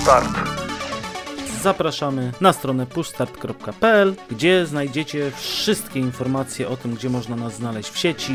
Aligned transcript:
Start. 0.00 0.28
Zapraszamy 1.62 2.32
na 2.40 2.52
stronę 2.52 2.86
pushstart.pl, 2.86 4.16
gdzie 4.30 4.66
znajdziecie 4.66 5.30
wszystkie 5.36 6.00
informacje 6.00 6.68
o 6.68 6.76
tym, 6.76 6.94
gdzie 6.94 7.10
można 7.10 7.36
nas 7.36 7.56
znaleźć 7.56 7.90
w 7.90 7.98
sieci. 7.98 8.32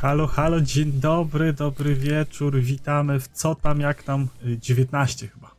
Halo, 0.00 0.26
halo, 0.26 0.60
dzień 0.60 0.92
dobry, 0.92 1.52
dobry 1.52 1.94
wieczór, 1.94 2.60
witamy 2.60 3.20
w 3.20 3.28
co 3.28 3.54
tam, 3.54 3.80
jak 3.80 4.02
tam, 4.02 4.28
y, 4.46 4.58
19 4.58 5.28
chyba. 5.28 5.54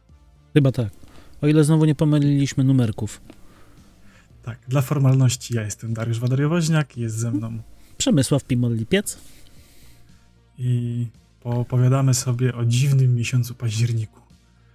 Chyba 0.54 0.72
tak. 0.72 0.90
O 1.42 1.48
ile 1.48 1.64
znowu 1.64 1.86
nie 1.86 1.96
pomyliliśmy 1.96 2.64
numerków. 2.64 3.22
Tak, 4.44 4.60
dla 4.68 4.82
formalności 4.82 5.56
ja 5.56 5.62
jestem 5.62 5.94
Dariusz 5.94 6.20
Wadariowoźniak, 6.20 6.98
jest 6.98 7.16
ze 7.16 7.32
mną 7.32 7.60
Przemysław 7.98 8.44
Pimol-Lipiec. 8.44 9.18
i 10.58 11.08
poopowiadamy 11.42 12.14
sobie 12.14 12.56
o 12.56 12.66
dziwnym 12.66 13.16
miesiącu 13.16 13.56
październiku. 13.56 14.22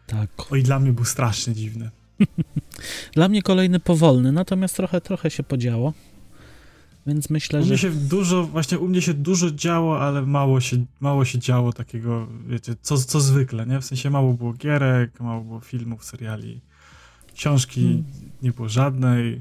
Tak. 0.07 0.31
Oj, 0.51 0.63
dla 0.63 0.79
mnie 0.79 0.93
był 0.93 1.05
strasznie 1.05 1.55
dziwny. 1.55 1.91
Dla 3.15 3.29
mnie 3.29 3.43
kolejny 3.43 3.81
powolny, 3.81 4.33
natomiast 4.33 4.77
trochę, 4.77 5.01
trochę 5.01 5.31
się 5.31 5.43
podziało. 5.43 5.93
Więc 7.07 7.31
myślę, 7.31 7.61
U 7.61 7.63
że 7.63 7.69
mnie 7.69 7.79
się 7.79 7.91
dużo, 7.91 8.45
właśnie 8.45 8.79
u 8.79 8.89
mnie 8.89 9.03
się 9.03 9.15
dużo 9.15 9.51
działo, 9.51 10.01
ale 10.01 10.23
mało 10.23 10.61
się, 10.61 10.85
mało 11.01 11.25
się 11.25 11.39
działo 11.39 11.73
takiego, 11.73 12.29
wiecie, 12.47 12.75
co, 12.83 12.99
co 12.99 13.21
zwykle, 13.21 13.67
nie? 13.67 13.81
W 13.81 13.85
sensie 13.85 14.11
mało 14.11 14.35
było 14.35 14.53
gierek, 14.53 15.21
mało 15.21 15.45
było 15.45 15.61
filmów, 15.61 16.05
seriali, 16.05 16.61
książki 17.35 17.83
Hmm. 17.83 18.05
nie 18.43 18.53
było 18.53 18.69
żadnej. 18.69 19.41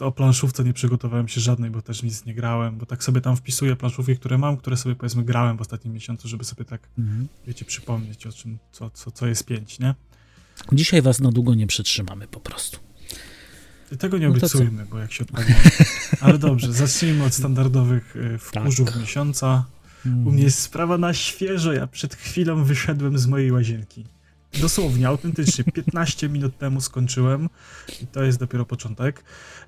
O 0.00 0.12
planszówce 0.12 0.64
nie 0.64 0.72
przygotowałem 0.72 1.28
się 1.28 1.40
żadnej, 1.40 1.70
bo 1.70 1.82
też 1.82 2.02
nic 2.02 2.24
nie 2.24 2.34
grałem, 2.34 2.78
bo 2.78 2.86
tak 2.86 3.04
sobie 3.04 3.20
tam 3.20 3.36
wpisuję 3.36 3.76
planszówki, 3.76 4.16
które 4.16 4.38
mam, 4.38 4.56
które 4.56 4.76
sobie 4.76 4.94
powiedzmy 4.94 5.24
grałem 5.24 5.56
w 5.56 5.60
ostatnim 5.60 5.94
miesiącu, 5.94 6.28
żeby 6.28 6.44
sobie 6.44 6.64
tak, 6.64 6.88
Mhm. 6.98 7.28
wiecie, 7.46 7.64
przypomnieć 7.64 8.26
o 8.26 8.32
czym, 8.32 8.58
co, 8.72 8.90
co, 8.90 9.10
co 9.10 9.26
jest 9.26 9.44
pięć, 9.44 9.78
nie? 9.78 9.94
dzisiaj 10.72 11.02
was 11.02 11.20
na 11.20 11.30
długo 11.32 11.54
nie 11.54 11.66
przytrzymamy 11.66 12.26
po 12.28 12.40
prostu. 12.40 12.78
I 13.92 13.96
tego 13.96 14.18
nie 14.18 14.28
No 14.28 14.32
obiecujmy, 14.34 14.86
bo 14.90 14.98
jak 14.98 15.12
się 15.12 15.24
odpalimy. 15.24 15.54
Ale 16.20 16.38
dobrze, 16.38 16.72
zacznijmy 16.72 17.24
od 17.24 17.34
standardowych 17.34 18.14
e, 18.34 18.38
wkurzów 18.38 18.88
Tak. 18.92 19.00
miesiąca. 19.00 19.64
U 20.24 20.30
mnie 20.32 20.42
jest 20.42 20.58
sprawa 20.58 20.98
na 20.98 21.14
świeżo. 21.14 21.72
Ja 21.72 21.86
przed 21.86 22.14
chwilą 22.14 22.64
wyszedłem 22.64 23.18
z 23.18 23.26
mojej 23.26 23.52
łazienki. 23.52 24.04
Dosłownie, 24.60 25.08
autentycznie. 25.08 25.64
15 25.64 26.28
minut 26.28 26.58
temu 26.58 26.80
skończyłem 26.80 27.48
i 28.02 28.06
to 28.06 28.22
jest 28.24 28.38
dopiero 28.38 28.66
początek. 28.66 29.24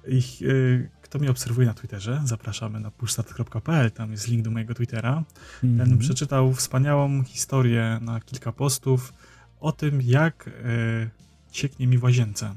I, 0.07 0.23
y, 0.43 0.91
kto 1.03 1.19
mnie 1.19 1.31
obserwuje 1.31 1.67
na 1.67 1.75
Twitterze, 1.75 2.21
zapraszamy 2.25 2.81
na 2.81 2.91
pushstat.pl, 2.91 3.91
tam 3.91 4.11
jest 4.13 4.29
link 4.29 4.45
do 4.45 4.51
mojego 4.51 4.75
Twittera. 4.75 5.25
Ten 5.61 5.81
Mhm. 5.81 5.99
przeczytał 5.99 6.53
wspaniałą 6.55 7.25
historię 7.25 7.99
na 8.03 8.21
kilka 8.21 8.53
postów 8.53 9.13
o 9.61 9.73
tym, 9.73 10.03
jak 10.03 10.49
y, 10.49 11.11
cieknie 11.51 11.87
mi 11.87 11.99
w 11.99 12.03
łazience. 12.05 12.55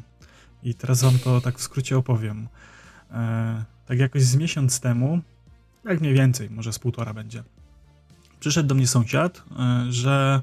I 0.63 0.75
teraz 0.75 1.01
wam 1.01 1.19
to 1.19 1.41
tak 1.41 1.57
w 1.57 1.61
skrócie 1.61 1.97
opowiem. 1.97 2.47
E, 3.11 3.63
tak 3.85 3.99
jakoś 3.99 4.23
z 4.23 4.35
miesiąc 4.35 4.79
temu, 4.79 5.21
jak 5.85 6.01
mniej 6.01 6.13
więcej, 6.13 6.49
może 6.49 6.73
z 6.73 6.79
półtora 6.79 7.13
będzie, 7.13 7.43
przyszedł 8.39 8.69
do 8.69 8.75
mnie 8.75 8.87
sąsiad, 8.87 9.43
e, 9.59 9.91
że 9.91 10.41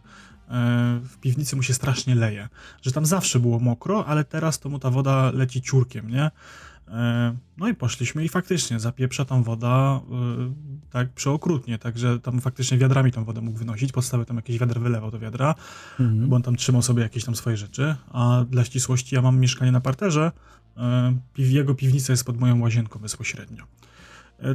e, 0.48 1.00
w 1.04 1.16
piwnicy 1.20 1.56
mu 1.56 1.62
się 1.62 1.74
strasznie 1.74 2.14
leje. 2.14 2.48
Że 2.82 2.92
tam 2.92 3.06
zawsze 3.06 3.41
było 3.41 3.58
mokro, 3.58 4.06
ale 4.06 4.24
teraz 4.24 4.58
to 4.58 4.69
mu 4.69 4.78
ta 4.78 4.91
woda 4.91 5.30
leci 5.30 5.62
ciurkiem, 5.62 6.10
nie? 6.10 6.30
E, 6.91 7.36
No 7.58 7.69
i 7.69 7.75
poszliśmy 7.75 8.25
i 8.25 8.28
faktycznie 8.28 8.81
zapieprza 8.81 9.25
tam 9.25 9.42
woda 9.42 10.00
e, 10.00 10.00
tak 10.91 11.12
przeokrutnie, 11.12 11.78
także 11.78 12.19
tam 12.20 12.41
faktycznie 12.41 12.78
wiadrami 12.78 13.12
tą 13.12 13.25
wodę 13.25 13.41
mógł 13.41 13.58
wynosić, 13.58 13.92
podstawy 13.92 14.25
tam 14.25 14.36
jakieś 14.36 14.58
wiadro 14.58 14.81
wylewał 14.81 15.11
do 15.11 15.19
wiadra, 15.19 15.55
Mhm. 16.00 16.28
bo 16.28 16.36
on 16.36 16.42
tam 16.42 16.56
trzymał 16.56 16.83
sobie 16.83 17.03
jakieś 17.03 17.25
tam 17.25 17.36
swoje 17.36 17.56
rzeczy, 17.56 17.94
a 18.12 18.44
dla 18.50 18.64
ścisłości 18.64 19.14
ja 19.14 19.22
mam 19.22 19.39
mieszkanie 19.39 19.72
na 19.72 19.81
parterze, 19.81 20.33
e, 20.77 21.14
jego 21.39 21.75
piwnica 21.75 22.12
jest 22.12 22.25
pod 22.25 22.41
moją 22.41 22.60
łazienką 22.60 22.98
bezpośrednio. 22.98 23.65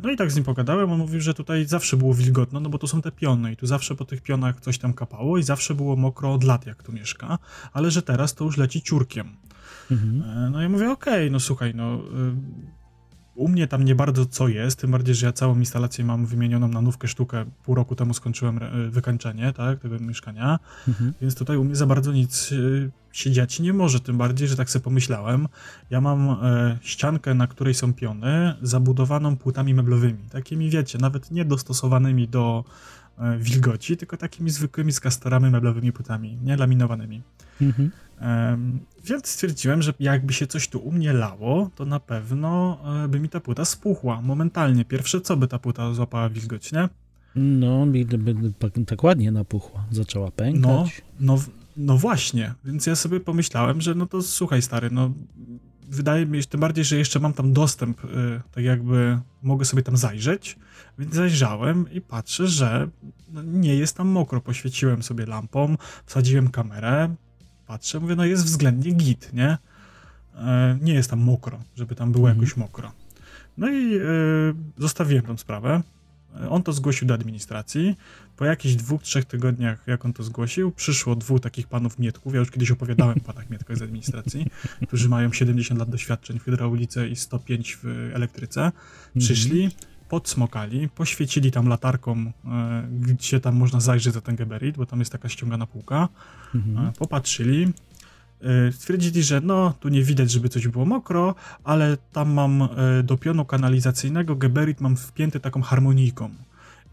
No 0.03 0.11
i 0.11 0.17
tak 0.17 0.31
z 0.31 0.35
nim 0.35 0.43
pogadałem, 0.43 0.91
on 0.91 0.97
mówił, 0.99 1.21
że 1.21 1.33
tutaj 1.33 1.65
zawsze 1.65 1.97
było 1.97 2.13
wilgotno, 2.13 2.59
no 2.59 2.69
bo 2.69 2.77
to 2.77 2.87
są 2.87 3.01
te 3.01 3.11
piony 3.11 3.51
i 3.51 3.55
tu 3.55 3.67
zawsze 3.67 3.95
po 3.95 4.05
tych 4.05 4.21
pionach 4.21 4.59
coś 4.61 4.77
tam 4.77 4.93
kapało 4.93 5.37
i 5.37 5.43
zawsze 5.43 5.75
było 5.75 5.95
mokro 5.95 6.33
od 6.33 6.43
lat, 6.43 6.65
jak 6.65 6.83
tu 6.83 6.91
mieszka, 6.93 7.39
ale 7.73 7.91
że 7.91 8.01
teraz 8.01 8.33
to 8.35 8.45
już 8.45 8.57
leci 8.57 8.81
ciurkiem. 8.81 9.29
Mhm. 9.91 10.23
E, 10.45 10.49
No 10.49 10.63
i 10.63 10.69
mówię, 10.69 10.91
okej, 10.91 11.31
no 11.31 11.39
słuchaj, 11.39 11.75
no 11.75 11.95
y, 11.95 11.99
u 13.35 13.47
mnie 13.47 13.67
tam 13.67 13.85
nie 13.85 13.95
bardzo 13.95 14.25
co 14.25 14.47
jest, 14.47 14.79
tym 14.79 14.91
bardziej, 14.91 15.15
że 15.15 15.25
ja 15.25 15.31
całą 15.33 15.55
instalację 15.59 16.05
mam 16.05 16.25
wymienioną 16.25 16.67
na 16.67 16.81
nówkę 16.81 17.07
sztukę, 17.07 17.45
pół 17.63 17.75
roku 17.75 17.95
temu 17.95 18.13
skończyłem 18.13 18.59
wykańczenie, 18.89 19.53
tak, 19.53 19.79
tego 19.79 19.99
mieszkania, 19.99 20.59
Mhm. 20.87 21.13
więc 21.21 21.35
tutaj 21.35 21.57
u 21.57 21.63
mnie 21.63 21.75
za 21.75 21.85
bardzo 21.85 22.11
nic 22.11 22.51
y, 22.51 22.91
się 23.11 23.31
dziać 23.31 23.59
nie 23.59 23.73
może, 23.73 23.99
tym 23.99 24.17
bardziej, 24.17 24.47
że 24.47 24.55
tak 24.55 24.69
sobie 24.69 24.83
pomyślałem, 24.83 25.47
ja 25.89 26.01
mam 26.01 26.29
e, 26.29 26.77
ściankę, 26.81 27.33
na 27.33 27.47
której 27.47 27.73
są 27.73 27.93
piony, 27.93 28.53
zabudowaną 28.61 29.37
płytami 29.37 29.73
meblowymi, 29.73 30.29
takimi 30.31 30.69
wiecie, 30.69 30.97
nawet 30.97 31.31
nie 31.31 31.45
dostosowanymi 31.45 32.27
do 32.27 32.63
wilgoci, 33.39 33.97
tylko 33.97 34.17
takimi 34.17 34.49
zwykłymi 34.49 34.91
z 34.91 34.99
kastorami 34.99 35.49
meblowymi 35.49 35.91
płytami, 35.91 36.37
nie 36.43 36.57
laminowanymi. 36.57 37.21
Mhm. 37.61 37.91
Więc 39.05 39.27
stwierdziłem, 39.27 39.81
że 39.81 39.93
jakby 39.99 40.33
się 40.33 40.47
coś 40.47 40.67
tu 40.67 40.79
u 40.79 40.91
mnie 40.91 41.13
lało, 41.13 41.69
to 41.75 41.85
na 41.85 41.99
pewno 41.99 42.79
e, 43.03 43.07
by 43.07 43.19
mi 43.19 43.29
ta 43.29 43.39
płyta 43.39 43.65
spuchła 43.65 44.21
momentalnie. 44.21 44.85
Pierwsze 44.85 45.21
co 45.21 45.37
by 45.37 45.47
ta 45.47 45.59
płyta 45.59 45.93
złapała 45.93 46.29
wilgoć, 46.29 46.71
nie? 46.71 46.89
No, 47.35 47.85
by, 47.85 48.05
by, 48.05 48.85
tak 48.85 49.03
ładnie 49.03 49.31
napuchła. 49.31 49.85
Zaczęła 49.91 50.25
No, 50.25 50.31
pękać. 50.31 51.01
no, 51.19 51.37
w- 51.37 51.49
no 51.77 51.97
właśnie. 51.97 52.53
Więc 52.65 52.85
ja 52.85 52.95
sobie 52.95 53.19
pomyślałem, 53.19 53.81
że 53.81 53.95
no 53.95 54.05
to 54.05 54.21
słuchaj 54.21 54.61
stary, 54.61 54.89
no 54.91 55.11
wydaje 55.89 56.25
mi 56.25 56.41
się, 56.41 56.47
tym 56.47 56.59
bardziej, 56.59 56.85
że 56.85 56.97
jeszcze 56.97 57.19
mam 57.19 57.33
tam 57.33 57.53
dostęp, 57.53 58.03
y, 58.05 58.07
tak 58.51 58.63
jakby 58.63 59.19
mogę 59.41 59.65
sobie 59.65 59.83
tam 59.83 59.97
zajrzeć, 59.97 60.55
więc 60.99 61.15
zajrzałem 61.15 61.91
i 61.91 62.01
patrzę, 62.01 62.47
że 62.47 62.89
no, 63.31 63.43
nie 63.43 63.75
jest 63.75 63.97
tam 63.97 64.07
mokro. 64.07 64.41
Poświeciłem 64.41 65.03
sobie 65.03 65.25
lampą, 65.25 65.77
wsadziłem 66.05 66.49
kamerę, 66.49 67.15
patrzę, 67.67 67.99
mówię, 67.99 68.15
no 68.15 68.25
jest 68.25 68.45
względnie 68.45 68.91
git, 68.91 69.33
nie? 69.33 69.57
E, 70.35 70.77
nie 70.81 70.93
jest 70.93 71.09
tam 71.09 71.19
mokro, 71.19 71.59
żeby 71.75 71.95
tam 71.95 72.11
było 72.11 72.29
Mhm. 72.29 72.45
jakoś 72.45 72.57
mokro. 72.57 72.91
No 73.57 73.69
i 73.69 73.95
y, 73.95 74.01
zostawiłem 74.77 75.23
tą 75.25 75.37
sprawę. 75.37 75.81
E, 76.41 76.49
On 76.49 76.63
to 76.63 76.73
zgłosił 76.73 77.07
do 77.07 77.13
administracji. 77.13 77.95
Po 78.37 78.45
jakichś 78.45 78.75
dwóch, 78.75 79.03
trzech 79.03 79.25
tygodniach, 79.25 79.83
jak 79.87 80.05
on 80.05 80.13
to 80.13 80.23
zgłosił, 80.23 80.71
przyszło 80.71 81.15
dwóch 81.15 81.39
takich 81.41 81.67
panów 81.67 81.99
Mietków. 81.99 82.33
Ja 82.33 82.39
już 82.39 82.51
kiedyś 82.51 82.71
opowiadałem 82.71 83.17
o 83.17 83.21
panach 83.21 83.49
Mietkach 83.49 83.77
z 83.77 83.81
administracji, 83.81 84.47
którzy 84.87 85.09
mają 85.09 85.33
70 85.33 85.79
lat 85.79 85.89
doświadczeń 85.89 86.39
w 86.39 86.43
hydraulice 86.43 87.07
i 87.07 87.15
105 87.15 87.77
w 87.83 88.11
elektryce. 88.13 88.71
Przyszli, 89.19 89.69
podsmokali, 90.17 90.89
poświecili 90.89 91.51
tam 91.51 91.67
latarką, 91.67 92.11
e, 92.17 92.87
gdzie 92.99 93.39
tam 93.39 93.55
można 93.55 93.79
zajrzeć 93.79 94.13
za 94.13 94.21
ten 94.21 94.35
geberit, 94.35 94.77
bo 94.77 94.85
tam 94.85 94.99
jest 94.99 95.11
taka 95.11 95.29
ściągana 95.29 95.67
półka. 95.67 96.09
Mhm. 96.55 96.87
E, 96.87 96.91
Popatrzyli, 96.99 97.73
e, 98.41 98.71
stwierdzili, 98.71 99.23
że 99.23 99.41
no, 99.41 99.73
tu 99.79 99.89
nie 99.89 100.03
widać, 100.03 100.31
żeby 100.31 100.49
coś 100.49 100.67
było 100.67 100.85
mokro, 100.85 101.35
ale 101.63 101.97
tam 102.11 102.33
mam 102.33 102.67
do 103.03 103.17
pionu 103.17 103.45
kanalizacyjnego 103.45 104.35
geberit 104.35 104.81
mam 104.81 104.97
wpięty 104.97 105.39
taką 105.39 105.61
harmonijką. 105.61 106.29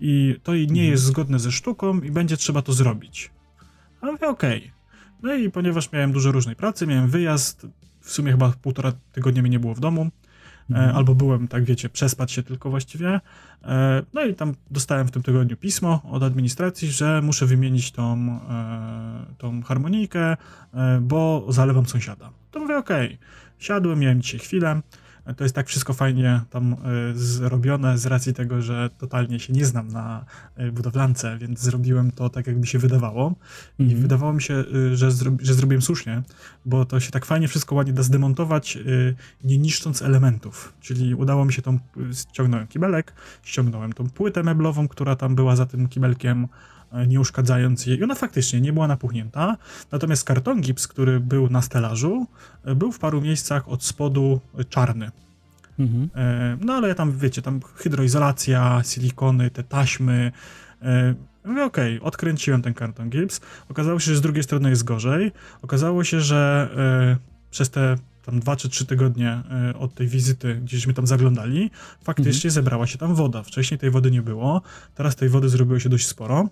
I 0.01 0.37
to 0.43 0.55
nie 0.55 0.61
Mhm. 0.63 0.77
jest 0.87 1.03
zgodne 1.05 1.39
ze 1.39 1.53
sztuką 1.53 2.01
i 2.01 2.11
będzie 2.11 2.37
trzeba 2.37 2.63
to 2.63 2.73
zrobić. 2.73 3.31
A 4.01 4.07
mówię, 4.07 4.29
okej. 4.29 4.71
No 5.23 5.35
i 5.35 5.51
ponieważ 5.51 5.93
miałem 5.93 6.13
dużo 6.13 6.33
różnej 6.33 6.57
pracy, 6.57 6.87
miałem 6.87 7.11
wyjazd, 7.11 7.67
w 8.01 8.11
sumie 8.11 8.33
chyba 8.33 8.53
półtora 8.63 8.93
tygodnia 9.13 9.43
mnie 9.43 9.51
nie 9.51 9.61
było 9.61 9.75
w 9.75 9.81
domu, 9.81 10.11
Mhm. 10.71 10.91
E, 10.91 10.95
albo 10.95 11.15
byłem, 11.15 11.49
tak 11.49 11.65
wiecie, 11.65 11.89
przespać 11.89 12.33
się 12.33 12.43
tylko 12.43 12.71
właściwie. 12.71 13.21
E, 13.65 14.03
No 14.13 14.25
i 14.25 14.35
tam 14.35 14.55
dostałem 14.71 15.07
w 15.07 15.11
tym 15.11 15.23
tygodniu 15.23 15.57
pismo 15.57 16.03
od 16.11 16.23
administracji, 16.23 16.89
że 16.89 17.23
muszę 17.23 17.47
wymienić 17.47 17.93
tą, 17.93 18.41
e, 18.51 19.35
tą 19.39 19.63
harmonijkę, 19.63 20.37
bo 21.01 21.47
zalewam 21.49 21.87
sąsiada. 21.87 22.31
To 22.51 22.61
mówię, 22.61 22.77
okej. 22.77 23.19
Siadłem, 23.59 23.99
miałem 23.99 24.23
dzisiaj 24.23 24.41
chwilę. 24.41 24.81
E, 25.31 25.35
To 25.35 25.45
jest 25.45 25.55
tak 25.55 25.69
wszystko 25.69 25.93
fajnie 25.93 26.41
tam 26.51 26.73
e, 26.73 26.77
zrobione 27.15 27.99
z 27.99 28.07
racji 28.07 28.35
tego, 28.35 28.63
że 28.63 28.91
totalnie 28.99 29.41
się 29.41 29.53
nie 29.53 29.65
znam 29.65 29.89
na 29.89 30.25
e, 30.57 30.73
budowlance, 30.73 31.39
więc 31.39 31.61
zrobiłem 31.61 32.11
to 32.13 32.29
tak, 32.31 32.47
jakby 32.47 32.67
się 32.67 32.79
wydawało. 32.79 33.35
I 33.79 33.83
Mhm. 33.83 34.03
wydawało 34.03 34.33
mi 34.33 34.43
się, 34.43 34.55
y, 34.75 34.97
że, 34.97 35.11
zro 35.11 35.33
że 35.43 35.55
zrobiłem 35.55 35.83
słusznie, 35.83 36.23
bo 36.67 36.85
to 36.85 37.01
się 37.01 37.11
tak 37.11 37.27
fajnie 37.27 37.49
wszystko 37.49 37.75
ładnie 37.75 37.93
da 37.93 38.03
zdemontować, 38.03 38.79
nie 39.45 39.59
niszcząc 39.59 40.03
elementów. 40.03 40.73
Czyli 40.81 41.15
udało 41.15 41.45
mi 41.45 41.53
się 41.53 41.63
tą, 41.63 41.79
ściągnąłem 42.13 42.67
kibelek, 42.67 43.13
ściągnąłem 43.43 43.93
tą 43.93 44.11
płytę 44.11 44.43
meblową, 44.43 44.89
która 44.89 45.17
tam 45.17 45.35
była 45.35 45.57
za 45.57 45.67
tym 45.67 45.89
kibelkiem, 45.89 46.49
nie 47.07 47.21
uszkadzając 47.21 47.87
jej. 47.87 47.99
I 47.99 48.05
ona 48.05 48.15
faktycznie 48.15 48.61
nie 48.61 48.73
była 48.73 48.89
napuchnięta. 48.89 49.57
Natomiast 49.93 50.25
karton 50.25 50.61
gips, 50.61 50.89
który 50.89 51.21
był 51.21 51.51
na 51.51 51.63
stelażu, 51.63 52.27
y, 52.69 52.75
był 52.75 52.93
w 52.93 52.99
paru 52.99 53.21
miejscach 53.21 53.69
od 53.69 53.85
spodu 53.85 54.41
czarny. 54.69 55.11
Mhm. 55.79 56.11
E, 56.15 56.57
No 56.61 56.73
ale 56.73 56.95
tam, 56.95 57.19
wiecie, 57.19 57.43
tam 57.43 57.61
hydroizolacja, 57.75 58.83
silikony, 58.85 59.51
te 59.51 59.63
taśmy. 59.65 60.33
e, 60.83 61.15
Mówię, 61.45 61.65
okej, 61.65 61.97
okay, 61.97 62.09
odkręciłem 62.09 62.63
ten 62.63 62.75
karton 62.75 63.11
gips. 63.11 63.41
Okazało 63.69 64.01
się, 64.01 64.11
że 64.11 64.17
z 64.17 64.21
drugiej 64.21 64.43
strony 64.43 64.71
jest 64.71 64.85
gorzej. 64.85 65.33
Okazało 65.63 66.05
się, 66.05 66.21
że 66.21 66.69
y, 67.15 67.51
przez 67.51 67.71
te 67.71 67.97
tam 68.25 68.41
dwa 68.41 68.57
czy 68.57 68.69
trzy 68.69 68.87
tygodnie 68.87 69.43
y, 69.71 69.77
od 69.77 69.95
tej 69.95 70.09
wizyty, 70.09 70.61
gdzieśmy 70.65 70.95
tam 70.95 71.07
zaglądali, 71.07 71.71
faktycznie 72.03 72.49
mhm. 72.49 72.51
zebrała 72.51 72.87
się 72.87 72.99
tam 72.99 73.15
woda. 73.15 73.43
Wcześniej 73.43 73.79
tej 73.79 73.91
wody 73.91 74.11
nie 74.11 74.23
było, 74.23 74.63
teraz 74.95 75.17
tej 75.17 75.29
wody 75.29 75.49
zrobiło 75.49 75.79
się 75.79 75.89
dość 75.89 76.07
sporo. 76.07 76.49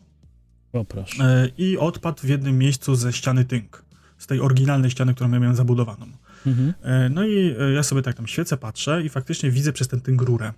O, 0.73 0.85
proszę. 0.85 1.45
Y, 1.45 1.53
I 1.59 1.79
odpadł 1.79 2.21
w 2.23 2.29
jednym 2.29 2.59
miejscu 2.59 2.95
ze 2.95 3.13
ściany 3.13 3.45
tynk, 3.45 3.85
z 4.19 4.27
tej 4.27 4.41
oryginalnej 4.41 4.91
ściany, 4.91 5.15
którą 5.15 5.31
ja 5.33 5.39
miałem 5.39 5.57
zabudowaną. 5.57 6.07
Mhm. 6.47 6.75
No 7.15 7.27
i 7.27 7.55
ja 7.75 7.83
sobie 7.83 8.03
tak 8.03 8.17
tam 8.17 8.27
świecę, 8.27 8.57
patrzę 8.57 9.03
i 9.03 9.09
faktycznie 9.09 9.51
widzę 9.51 9.73
przez 9.73 9.89
ten 9.89 10.01
tynk 10.01 10.23
rurę 10.23 10.53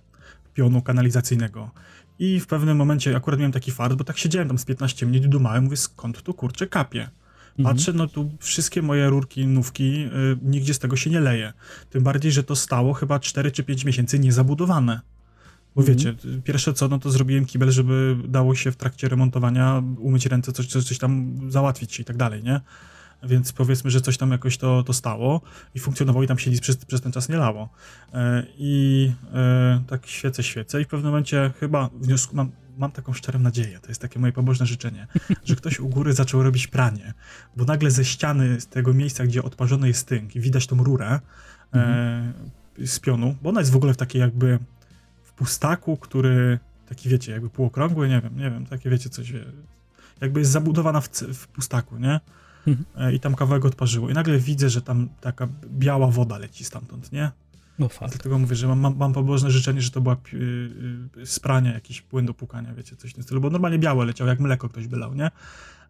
pionu 0.53 0.81
kanalizacyjnego. 0.81 1.71
I 2.19 2.39
w 2.39 2.47
pewnym 2.47 2.77
momencie 2.77 3.15
akurat 3.15 3.39
miałem 3.39 3.51
taki 3.51 3.71
fart, 3.71 3.93
bo 3.93 4.03
tak 4.03 4.17
siedziałem 4.17 4.47
tam 4.47 4.57
z 4.57 4.65
15 4.65 5.05
minut 5.05 5.25
i 5.25 5.29
dumałem, 5.29 5.63
mówię, 5.63 5.77
skąd 5.77 6.21
tu 6.21 6.33
kurczę 6.33 6.67
kapie? 6.67 7.09
Mhm. 7.59 7.75
Patrzę, 7.75 7.93
no 7.93 8.07
tu 8.07 8.31
wszystkie 8.39 8.81
moje 8.81 9.09
rurki, 9.09 9.47
nówki, 9.47 10.05
y, 10.05 10.09
nigdzie 10.41 10.73
z 10.73 10.79
tego 10.79 10.95
się 10.95 11.09
nie 11.09 11.19
leje. 11.19 11.53
Tym 11.89 12.03
bardziej, 12.03 12.31
że 12.31 12.43
to 12.43 12.55
stało 12.55 12.93
chyba 12.93 13.19
4 13.19 13.51
czy 13.51 13.63
5 13.63 13.85
miesięcy 13.85 14.19
niezabudowane. 14.19 15.01
Bo 15.75 15.81
mhm. 15.81 15.97
wiecie, 15.97 16.15
pierwsze 16.43 16.73
co, 16.73 16.87
no 16.87 16.99
to 16.99 17.11
zrobiłem 17.11 17.45
kibel, 17.45 17.71
żeby 17.71 18.17
dało 18.27 18.55
się 18.55 18.71
w 18.71 18.75
trakcie 18.75 19.09
remontowania 19.09 19.83
umyć 19.99 20.25
ręce, 20.25 20.51
coś, 20.51 20.67
coś, 20.67 20.97
tam 20.97 21.39
załatwić 21.51 21.99
i 21.99 22.05
tak 22.05 22.17
dalej, 22.17 22.43
nie? 22.43 22.61
więc 23.23 23.53
powiedzmy, 23.53 23.91
że 23.91 24.01
coś 24.01 24.17
tam 24.17 24.31
jakoś 24.31 24.57
to, 24.57 24.83
to 24.83 24.93
stało 24.93 25.41
i 25.75 25.79
funkcjonowało 25.79 26.23
i 26.23 26.27
tam 26.27 26.39
się 26.39 26.51
nic 26.51 26.61
przez, 26.61 26.77
przez 26.85 27.01
ten 27.01 27.11
czas 27.11 27.29
nie 27.29 27.37
lało. 27.37 27.69
E, 28.13 28.43
I 28.57 29.11
e, 29.33 29.81
tak 29.87 30.07
świecę, 30.07 30.43
świecę 30.43 30.81
i 30.81 30.85
w 30.85 30.87
pewnym 30.87 31.11
momencie 31.11 31.51
chyba 31.59 31.89
wniosku, 32.01 32.35
mam, 32.35 32.51
mam 32.77 32.91
taką 32.91 33.13
szczerą 33.13 33.39
nadzieję, 33.39 33.79
to 33.79 33.87
jest 33.87 34.01
takie 34.01 34.19
moje 34.19 34.33
pobożne 34.33 34.65
życzenie, 34.65 35.07
że 35.45 35.55
ktoś 35.55 35.79
u 35.79 35.89
góry 35.89 36.13
zaczął 36.13 36.43
robić 36.43 36.67
pranie, 36.67 37.13
bo 37.57 37.65
nagle 37.65 37.91
ze 37.91 38.05
ściany, 38.05 38.61
z 38.61 38.67
tego 38.67 38.93
miejsca, 38.93 39.25
gdzie 39.25 39.43
odparzony 39.43 39.87
jest 39.87 40.07
tynk 40.07 40.35
i 40.35 40.39
widać 40.39 40.67
tą 40.67 40.83
rurę 40.83 41.07
e, 41.07 41.19
mhm. 41.73 42.33
z 42.87 42.99
pionu, 42.99 43.35
bo 43.41 43.49
ona 43.49 43.59
jest 43.59 43.71
w 43.71 43.75
ogóle 43.75 43.93
w 43.93 43.97
takiej 43.97 44.21
jakby 44.21 44.59
pustaku, 45.41 45.97
który 45.97 46.59
taki 46.89 47.09
wiecie, 47.09 47.31
jakby 47.31 47.49
półokrągły, 47.49 48.09
nie 48.09 48.21
wiem, 48.21 48.37
nie 48.37 48.51
wiem, 48.51 48.65
takie 48.65 48.89
wiecie 48.89 49.09
coś, 49.09 49.33
jakby 50.21 50.39
jest 50.39 50.51
zabudowana 50.51 51.01
w, 51.01 51.09
w 51.33 51.47
pustaku, 51.47 51.97
nie? 51.97 52.19
Mhm. 52.67 53.13
I 53.15 53.19
tam 53.19 53.35
kawałek 53.35 53.65
odparzyło. 53.65 54.09
I 54.09 54.13
nagle 54.13 54.39
widzę, 54.39 54.69
że 54.69 54.81
tam 54.81 55.09
taka 55.21 55.47
biała 55.65 56.07
woda 56.07 56.37
leci 56.37 56.63
stamtąd, 56.63 57.11
nie? 57.11 57.31
No 57.79 57.89
fakt. 57.89 58.13
Dlatego 58.13 58.39
mówię, 58.39 58.55
że 58.55 58.67
mam, 58.67 58.79
mam, 58.79 58.97
mam 58.97 59.13
pobożne 59.13 59.51
życzenie, 59.51 59.81
że 59.81 59.91
to 59.91 60.01
była 60.01 60.17
yy, 61.15 61.25
sprania, 61.25 61.73
jakiś 61.73 62.01
płyn 62.01 62.25
do 62.25 62.33
pukania, 62.33 62.73
wiecie, 62.73 62.95
coś 62.95 63.11
w 63.11 63.13
tym 63.13 63.23
stylu, 63.23 63.41
bo 63.41 63.49
normalnie 63.49 63.79
białe 63.79 64.05
leciało, 64.05 64.29
jak 64.29 64.39
mleko 64.39 64.69
ktoś 64.69 64.87
by 64.87 64.97
lał, 64.97 65.13
nie? 65.13 65.31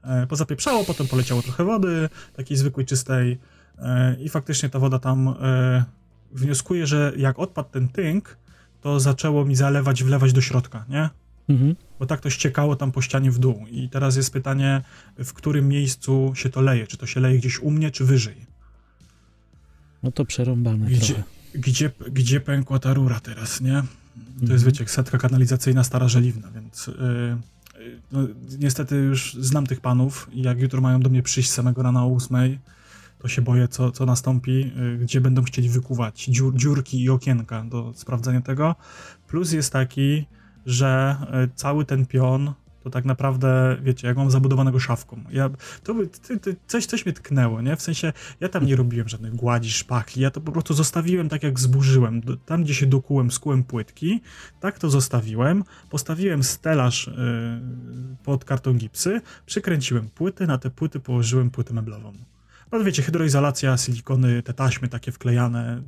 E, 0.03 0.27
pozapieprzało, 0.27 0.83
potem 0.83 1.07
poleciało 1.07 1.41
trochę 1.41 1.63
wody, 1.63 2.09
takiej 2.33 2.57
zwykłej, 2.57 2.85
czystej 2.85 3.37
e, 3.79 4.15
i 4.19 4.29
faktycznie 4.29 4.69
ta 4.69 4.79
woda 4.79 4.99
tam 4.99 5.27
e, 5.27 5.83
wnioskuję, 6.31 6.87
że 6.87 7.13
jak 7.17 7.39
odpadł 7.39 7.69
ten 7.69 7.87
tynk, 7.87 8.37
to 8.81 8.99
zaczęło 8.99 9.45
mi 9.45 9.55
zalewać, 9.55 10.03
wlewać 10.03 10.33
do 10.33 10.41
środka, 10.41 10.85
nie? 10.89 11.09
Mhm. 11.49 11.75
Bo 11.99 12.05
tak 12.05 12.21
to 12.21 12.29
ściekało 12.29 12.75
tam 12.75 12.91
po 12.91 13.01
ścianie 13.01 13.31
w 13.31 13.39
dół. 13.39 13.65
I 13.71 13.89
teraz 13.89 14.15
jest 14.15 14.33
pytanie, 14.33 14.81
w 15.17 15.33
którym 15.33 15.67
miejscu 15.67 16.31
się 16.35 16.49
to 16.49 16.61
leje? 16.61 16.87
Czy 16.87 16.97
to 16.97 17.05
się 17.05 17.19
leje 17.19 17.39
gdzieś 17.39 17.59
u 17.59 17.71
mnie, 17.71 17.91
czy 17.91 18.05
wyżej? 18.05 18.45
No 20.03 20.11
to 20.11 20.25
przerąbane 20.25 20.85
gdzie, 20.85 21.13
trochę. 21.13 21.23
Gdzie, 21.55 21.91
gdzie 22.11 22.39
pękła 22.39 22.79
ta 22.79 22.93
rura 22.93 23.19
teraz, 23.19 23.61
nie? 23.61 23.73
To 23.73 24.41
mhm. 24.41 24.51
jest, 24.51 24.65
wiecie, 24.65 24.87
setka 24.87 25.17
kanalizacyjna 25.17 25.83
stara 25.83 26.07
żeliwna, 26.07 26.51
więc 26.51 26.87
yy, 26.87 27.37
no, 28.11 28.27
niestety 28.59 28.95
już 28.95 29.33
znam 29.33 29.67
tych 29.67 29.81
panów 29.81 30.29
jak 30.33 30.59
jutro 30.59 30.81
mają 30.81 30.99
do 30.99 31.09
mnie 31.09 31.23
przyjść 31.23 31.51
samego 31.51 31.83
rana 31.83 32.03
o 32.03 32.07
ósmej, 32.07 32.59
to 33.21 33.27
się 33.27 33.41
boję, 33.41 33.67
co, 33.67 33.91
co 33.91 34.05
nastąpi, 34.05 34.71
yy, 34.75 34.97
gdzie 34.97 35.21
będą 35.21 35.43
chcieli 35.43 35.69
wykuwać 35.69 36.25
dziur, 36.25 36.55
dziurki 36.55 37.03
i 37.03 37.09
okienka 37.09 37.63
do 37.63 37.93
sprawdzenia 37.95 38.41
tego. 38.41 38.75
Plus 39.27 39.51
jest 39.51 39.73
taki, 39.73 40.25
że 40.65 41.17
e, 41.31 41.47
cały 41.55 41.85
ten 41.85 42.05
pion 42.05 42.53
to 42.83 42.89
tak 42.89 43.05
naprawdę, 43.05 43.77
wiecie, 43.83 44.07
jak 44.07 44.17
mam 44.17 44.31
zabudowanego 44.31 44.79
szafką. 44.79 45.23
Ja, 45.31 45.49
to, 45.83 45.93
to, 45.93 46.51
coś, 46.67 46.85
coś 46.85 47.05
mnie 47.05 47.13
tknęło, 47.13 47.61
nie? 47.61 47.75
W 47.75 47.81
sensie, 47.81 48.13
ja 48.39 48.49
tam 48.49 48.65
nie 48.65 48.75
robiłem 48.75 49.09
żadnych 49.09 49.35
gładzi, 49.35 49.71
szpachli, 49.71 50.21
ja 50.21 50.31
to 50.31 50.41
po 50.41 50.51
prostu 50.51 50.73
zostawiłem 50.73 51.29
tak, 51.29 51.43
jak 51.43 51.59
zburzyłem. 51.59 52.21
Tam, 52.45 52.63
gdzie 52.63 52.73
się 52.73 52.85
dokułem, 52.85 53.31
skułem 53.31 53.63
płytki, 53.63 54.21
tak 54.59 54.79
to 54.79 54.89
zostawiłem. 54.89 55.63
Postawiłem 55.89 56.43
stelaż 56.43 57.07
yy, 57.07 57.13
pod 58.23 58.45
karton 58.45 58.77
gipsy, 58.77 59.21
przykręciłem 59.45 60.09
płyty, 60.09 60.47
na 60.47 60.57
te 60.57 60.69
płyty 60.69 60.99
położyłem 60.99 61.49
płytę 61.49 61.73
meblową. 61.73 62.13
No 62.71 62.83
wiecie, 62.83 63.01
hydroizolacja, 63.01 63.77
silikony, 63.77 64.43
te 64.43 64.53
taśmy 64.53 64.87
takie 64.87 65.11
wklejane, 65.11 65.81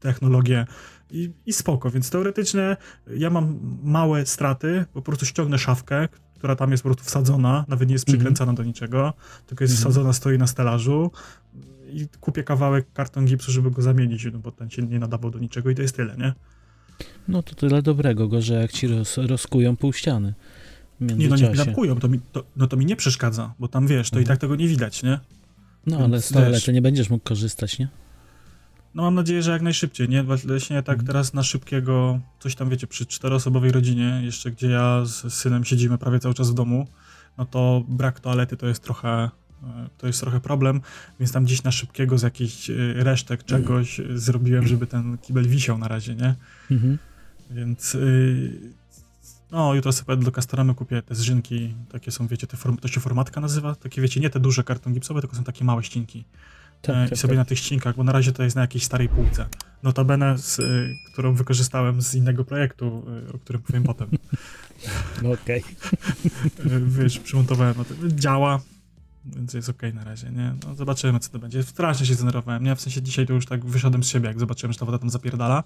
technologie 0.00 0.66
i, 1.10 1.30
i 1.46 1.52
spoko, 1.52 1.90
więc 1.90 2.10
teoretycznie 2.10 2.76
ja 3.16 3.30
mam 3.30 3.58
małe 3.82 4.26
straty, 4.26 4.84
po 4.92 5.02
prostu 5.02 5.26
ściągnę 5.26 5.58
szafkę, 5.58 6.08
która 6.34 6.56
tam 6.56 6.70
jest 6.70 6.82
po 6.82 6.88
prostu 6.88 7.04
wsadzona, 7.04 7.64
nawet 7.68 7.88
nie 7.88 7.92
jest 7.92 8.08
mhm. 8.08 8.18
przykręcana 8.18 8.52
do 8.52 8.64
niczego, 8.64 9.12
tylko 9.46 9.64
jest 9.64 9.74
mhm. 9.74 9.92
wsadzona, 9.92 10.12
stoi 10.12 10.38
na 10.38 10.46
stelażu 10.46 11.10
i 11.92 12.06
kupię 12.20 12.44
kawałek 12.44 12.92
karton 12.92 13.24
gipsu, 13.24 13.52
żeby 13.52 13.70
go 13.70 13.82
zamienić, 13.82 14.26
no 14.32 14.38
bo 14.38 14.52
ten 14.52 14.70
się 14.70 14.82
nie 14.82 14.98
nadawał 14.98 15.30
do 15.30 15.38
niczego 15.38 15.70
i 15.70 15.74
to 15.74 15.82
jest 15.82 15.96
tyle, 15.96 16.16
nie? 16.16 16.32
No 17.28 17.42
to 17.42 17.54
tyle 17.54 17.82
dobrego, 17.82 18.28
gorzej 18.28 18.60
jak 18.60 18.72
ci 18.72 18.86
roz, 18.86 19.16
rozkują 19.18 19.76
pół 19.76 19.92
ściany. 19.92 20.34
Nie, 21.00 21.28
no 21.28 21.36
nie 21.36 21.50
napkują, 21.50 21.98
to 21.98 22.08
mi, 22.08 22.20
to, 22.32 22.44
no 22.56 22.66
to 22.66 22.76
mi 22.76 22.86
nie 22.86 22.96
przeszkadza, 22.96 23.54
bo 23.58 23.68
tam 23.68 23.86
wiesz, 23.86 24.10
to 24.10 24.16
mhm. 24.16 24.24
i 24.24 24.26
tak 24.26 24.38
tego 24.38 24.56
nie 24.56 24.68
widać, 24.68 25.02
nie? 25.02 25.20
No 25.86 25.98
ale 25.98 26.22
z 26.22 26.28
toalety 26.28 26.72
nie 26.72 26.82
będziesz 26.82 27.10
mógł 27.10 27.24
korzystać, 27.24 27.78
nie? 27.78 27.88
No 28.94 29.02
mam 29.02 29.14
nadzieję, 29.14 29.42
że 29.42 29.50
jak 29.50 29.62
najszybciej, 29.62 30.08
nie? 30.08 30.22
Właśnie 30.22 30.82
tak 30.82 30.94
mhm. 30.94 31.06
teraz 31.06 31.34
na 31.34 31.42
szybkiego, 31.42 32.20
coś 32.38 32.54
tam 32.54 32.70
wiecie, 32.70 32.86
przy 32.86 33.06
czteroosobowej 33.06 33.72
rodzinie, 33.72 34.20
jeszcze 34.24 34.50
gdzie 34.50 34.66
ja 34.70 35.04
z 35.04 35.34
synem 35.34 35.64
siedzimy 35.64 35.98
prawie 35.98 36.18
cały 36.18 36.34
czas 36.34 36.50
w 36.50 36.54
domu, 36.54 36.86
no 37.38 37.44
to 37.44 37.84
brak 37.88 38.20
toalety 38.20 38.56
to 38.56 38.66
jest 38.66 38.82
trochę, 38.82 39.08
e, 39.08 39.30
to 39.98 40.06
jest 40.06 40.20
trochę 40.20 40.40
problem, 40.40 40.80
więc 41.20 41.32
tam 41.32 41.44
gdzieś 41.44 41.62
na 41.62 41.72
szybkiego 41.72 42.18
z 42.18 42.22
jakichś 42.22 42.70
e, 42.70 42.74
resztek 42.94 43.44
czegoś 43.44 44.00
zrobiłem, 44.14 44.66
żeby 44.66 44.86
ten 44.86 45.18
kibel 45.18 45.48
wisiał 45.48 45.78
na 45.78 45.88
razie, 45.88 46.14
nie? 46.14 46.34
Mhm. 46.70 46.98
Więc 47.50 47.94
y, 47.94 48.60
no, 49.52 49.74
jutro 49.74 49.92
sobie 49.92 50.16
do 50.16 50.32
Castoramy 50.32 50.74
kupię 50.74 51.02
te 51.02 51.14
zrzynki, 51.14 51.74
takie 51.92 52.10
są, 52.10 52.26
wiecie, 52.26 52.46
te 52.46 52.56
form, 52.56 52.76
to 52.76 52.88
się 52.88 53.00
formatka 53.00 53.40
nazywa, 53.40 53.74
takie, 53.74 54.02
wiecie, 54.02 54.20
nie 54.20 54.30
te 54.30 54.40
duże 54.40 54.64
karton 54.64 54.92
gipsowe, 54.92 55.20
tylko 55.20 55.36
są 55.36 55.44
takie 55.44 55.64
małe 55.64 55.82
ścinki. 55.82 56.24
Tak, 56.82 56.96
e, 56.96 57.04
tak, 57.04 57.12
I 57.12 57.16
sobie 57.16 57.32
tak. 57.32 57.38
na 57.38 57.44
tych 57.44 57.58
ścinkach, 57.58 57.96
bo 57.96 58.04
na 58.04 58.12
razie 58.12 58.32
to 58.32 58.42
jest 58.42 58.56
na 58.56 58.62
jakiejś 58.62 58.84
starej 58.84 59.08
półce. 59.08 59.46
Notabene, 59.82 60.38
z, 60.38 60.58
y, 60.58 60.96
którą 61.12 61.34
wykorzystałem 61.34 62.02
z 62.02 62.14
innego 62.14 62.44
projektu, 62.44 63.04
y, 63.28 63.32
o 63.32 63.38
którym 63.38 63.62
powiem 63.62 63.82
potem. 63.82 64.08
No 65.22 65.30
okej. 65.32 65.64
Okay. 66.60 66.80
Wiesz, 66.86 67.18
przymontowałem, 67.18 67.74
no 67.78 67.84
to 67.84 67.94
działa, 68.08 68.60
więc 69.24 69.54
jest 69.54 69.68
okej 69.68 69.90
okay 69.90 70.04
na 70.04 70.10
razie, 70.10 70.30
nie? 70.30 70.54
No 70.66 70.74
zobaczymy, 70.74 71.20
co 71.20 71.30
to 71.30 71.38
będzie. 71.38 71.62
Strasznie 71.62 72.06
się 72.06 72.14
zdenerwowałem, 72.14 72.64
nie? 72.64 72.76
W 72.76 72.80
sensie 72.80 73.02
dzisiaj 73.02 73.26
to 73.26 73.32
już 73.32 73.46
tak 73.46 73.64
wyszedłem 73.64 74.04
z 74.04 74.08
siebie, 74.08 74.28
jak 74.28 74.40
zobaczyłem, 74.40 74.72
że 74.72 74.78
ta 74.78 74.86
woda 74.86 74.98
tam 74.98 75.10
zapierdala, 75.10 75.64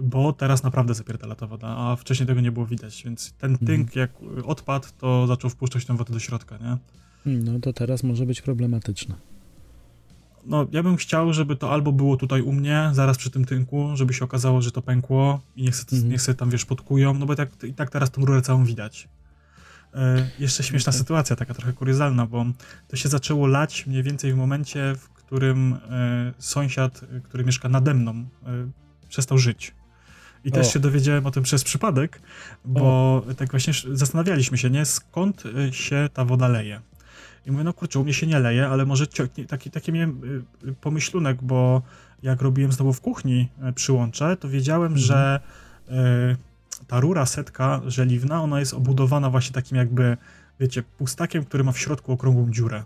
bo 0.00 0.32
teraz 0.32 0.62
naprawdę 0.62 0.94
zapierdala 0.94 1.34
ta 1.34 1.46
woda, 1.46 1.68
a 1.68 1.96
wcześniej 1.96 2.26
tego 2.26 2.40
nie 2.40 2.52
było 2.52 2.66
widać, 2.66 3.02
więc 3.04 3.32
ten 3.32 3.50
mhm. 3.50 3.66
tynk 3.66 3.96
jak 3.96 4.10
odpadł, 4.44 4.86
to 4.98 5.26
zaczął 5.26 5.50
wpuszczać 5.50 5.84
tę 5.84 5.96
wodę 5.96 6.12
do 6.12 6.18
środka, 6.18 6.58
nie? 6.58 6.76
No 7.26 7.60
to 7.60 7.72
teraz 7.72 8.02
może 8.02 8.26
być 8.26 8.42
problematyczne. 8.42 9.14
No, 10.46 10.66
ja 10.72 10.82
bym 10.82 10.96
chciał, 10.96 11.32
żeby 11.32 11.56
to 11.56 11.72
albo 11.72 11.92
było 11.92 12.16
tutaj 12.16 12.42
u 12.42 12.52
mnie, 12.52 12.90
zaraz 12.92 13.18
przy 13.18 13.30
tym 13.30 13.44
tynku, 13.44 13.90
żeby 13.94 14.14
się 14.14 14.24
okazało, 14.24 14.62
że 14.62 14.70
to 14.70 14.82
pękło 14.82 15.40
i 15.56 15.62
niech 15.62 15.76
sobie, 15.76 15.92
mhm. 15.92 16.12
niech 16.12 16.22
sobie 16.22 16.36
tam, 16.36 16.50
wiesz, 16.50 16.64
podkują, 16.64 17.14
no 17.14 17.26
bo 17.26 17.34
tak, 17.34 17.64
i 17.64 17.74
tak 17.74 17.90
teraz 17.90 18.10
tą 18.10 18.24
rurę 18.24 18.42
całą 18.42 18.64
widać. 18.64 19.08
E, 19.94 20.30
jeszcze 20.38 20.62
śmieszna 20.62 20.90
okay. 20.90 20.98
sytuacja, 20.98 21.36
taka 21.36 21.54
trochę 21.54 21.72
kuriozalna, 21.72 22.26
bo 22.26 22.46
to 22.88 22.96
się 22.96 23.08
zaczęło 23.08 23.46
lać 23.46 23.86
mniej 23.86 24.02
więcej 24.02 24.32
w 24.32 24.36
momencie, 24.36 24.94
w 24.98 25.08
którym 25.08 25.72
e, 25.90 26.32
sąsiad, 26.38 27.00
który 27.22 27.44
mieszka 27.44 27.68
nade 27.68 27.94
mną, 27.94 28.12
e, 28.12 28.26
przestał 29.08 29.38
żyć. 29.38 29.74
I 30.46 30.50
o. 30.50 30.52
też 30.52 30.72
się 30.72 30.78
dowiedziałem 30.78 31.26
o 31.26 31.30
tym 31.30 31.42
przez 31.42 31.64
przypadek, 31.64 32.20
bo 32.64 32.82
o. 33.28 33.34
tak 33.36 33.50
właśnie 33.50 33.72
zastanawialiśmy 33.92 34.58
się, 34.58 34.70
nie, 34.70 34.84
skąd 34.84 35.42
e, 35.46 35.72
się 35.72 36.08
ta 36.12 36.24
woda 36.24 36.48
leje. 36.48 36.80
I 37.46 37.50
mówię, 37.50 37.64
no 37.64 37.72
kurczę, 37.72 37.98
u 37.98 38.04
mnie 38.04 38.14
się 38.14 38.26
nie 38.26 38.38
leje, 38.38 38.68
ale 38.68 38.86
może 38.86 39.06
taki, 39.48 39.70
taki 39.70 39.92
miałem 39.92 40.20
e, 40.68 40.72
pomyślunek, 40.72 41.42
bo 41.42 41.82
jak 42.22 42.42
robiłem 42.42 42.72
znowu 42.72 42.92
w 42.92 43.00
kuchni 43.00 43.48
przyłącze, 43.74 44.36
to 44.36 44.48
wiedziałem, 44.48 44.92
mhm. 44.92 45.06
że 45.06 45.40
ta 46.86 47.00
rura 47.00 47.26
setka 47.26 47.80
żeliwna, 47.86 48.42
ona 48.42 48.60
jest 48.60 48.74
obudowana 48.74 49.30
właśnie 49.30 49.54
takim 49.54 49.78
jakby, 49.78 50.16
wiecie, 50.60 50.82
pustakiem, 50.82 51.44
który 51.44 51.64
ma 51.64 51.72
w 51.72 51.78
środku 51.78 52.12
okrągłą 52.12 52.50
dziurę. 52.50 52.82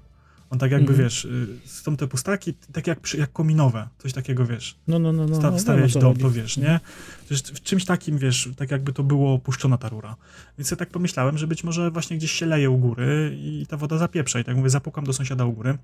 On 0.50 0.59
tak 0.59 0.71
jakby, 0.71 0.88
Mhm. 0.92 1.04
wiesz, 1.09 1.25
y, 1.25 1.47
są 1.64 1.97
te 1.97 2.07
pustaki, 2.07 2.54
tak 2.73 2.87
jak, 2.87 3.14
jak 3.14 3.33
kominowe, 3.33 3.88
coś 3.99 4.12
takiego, 4.12 4.47
wiesz, 4.47 4.76
No, 4.88 4.99
no, 4.99 5.12
no, 5.12 5.26
no. 5.26 5.35
sta, 5.37 5.50
no, 5.50 5.59
stawiać 5.59 5.80
wiem, 5.80 5.90
o 5.90 5.92
co 5.92 6.00
dom, 6.00 6.12
chodzi. 6.12 6.23
to 6.23 6.30
wiesz, 6.30 6.57
nie? 6.57 6.80
To 7.28 7.35
jest 7.35 7.50
w 7.50 7.61
czymś 7.62 7.85
takim, 7.85 8.19
wiesz, 8.19 8.49
tak 8.57 8.71
jakby 8.71 8.92
to 8.92 9.02
było 9.02 9.38
puszczona 9.38 9.78
ta 9.78 9.88
rura. 9.88 10.16
Więc 10.59 10.71
ja 10.71 10.76
tak 10.76 10.90
pomyślałem, 10.90 11.38
że 11.38 11.47
być 11.47 11.64
może 11.64 11.90
właśnie 11.90 12.16
gdzieś 12.16 12.33
się 12.33 12.47
leje 12.47 12.71
u 12.71 12.78
góry 12.78 13.37
i 13.40 13.66
ta 13.69 13.76
woda 13.76 13.99
zapieprza. 13.99 14.40
I 14.40 14.45
tak 14.45 14.57
mówię, 14.57 14.71
zapukam 14.71 15.04
do 15.04 15.12
sąsiada 15.12 15.45
u 15.45 15.52
góry, 15.52 15.78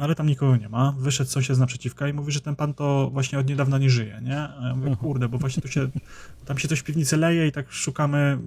ale 0.00 0.14
tam 0.14 0.26
nikogo 0.26 0.56
nie 0.56 0.68
ma. 0.68 0.94
Wyszedł 0.98 1.30
sąsiad 1.30 1.56
z 1.56 1.60
naprzeciwka 1.60 2.08
i 2.08 2.12
mówi, 2.12 2.32
że 2.32 2.40
ten 2.40 2.56
pan 2.56 2.74
to 2.74 3.10
właśnie 3.12 3.38
od 3.38 3.48
niedawna 3.48 3.78
nie 3.78 3.90
żyje, 3.90 4.20
nie? 4.22 4.38
A 4.38 4.68
ja 4.68 4.74
mówię, 4.74 4.90
Aha. 4.92 5.00
kurde, 5.00 5.28
bo 5.28 5.38
właśnie 5.38 5.62
tu 5.62 5.68
się, 5.68 5.88
tam 6.44 6.58
się 6.58 6.68
coś 6.68 6.78
w 6.78 6.84
piwnicy 6.84 7.16
leje 7.16 7.46
i 7.46 7.52
tak 7.52 7.72
szukamy, 7.72 8.38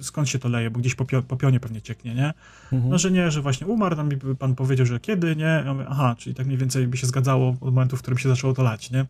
skąd 0.00 0.28
się 0.28 0.38
to 0.38 0.48
leje, 0.48 0.70
bo 0.70 0.80
gdzieś 0.80 0.94
po, 0.94 1.04
pio, 1.04 1.22
po 1.22 1.36
pionie 1.36 1.60
pewnie 1.60 1.82
cieknie, 1.82 2.14
nie? 2.14 2.34
Mhm. 2.72 2.90
No, 2.90 2.98
że 2.98 3.10
nie, 3.10 3.30
że 3.30 3.42
właśnie 3.42 3.66
umarł, 3.66 3.96
tam 3.96 4.08
mi 4.08 4.16
pan 4.38 4.54
powiedział, 4.54 4.86
że 4.86 5.00
kiedy, 5.00 5.36
nie? 5.36 5.62
Ja 5.64 5.74
mówię, 5.74 5.86
aha, 5.88 6.16
czyli 6.18 6.34
tak 6.34 6.46
mniej 6.46 6.58
więcej 6.58 6.86
by 6.86 6.96
się 6.96 7.06
zgadzało 7.06 7.50
od 7.50 7.74
momentu, 7.74 7.96
w 7.96 8.02
którym 8.02 8.18
się 8.18 8.28
zaczęło 8.28 8.52
to 8.52 8.62
lać, 8.62 8.90
nie? 8.90 9.06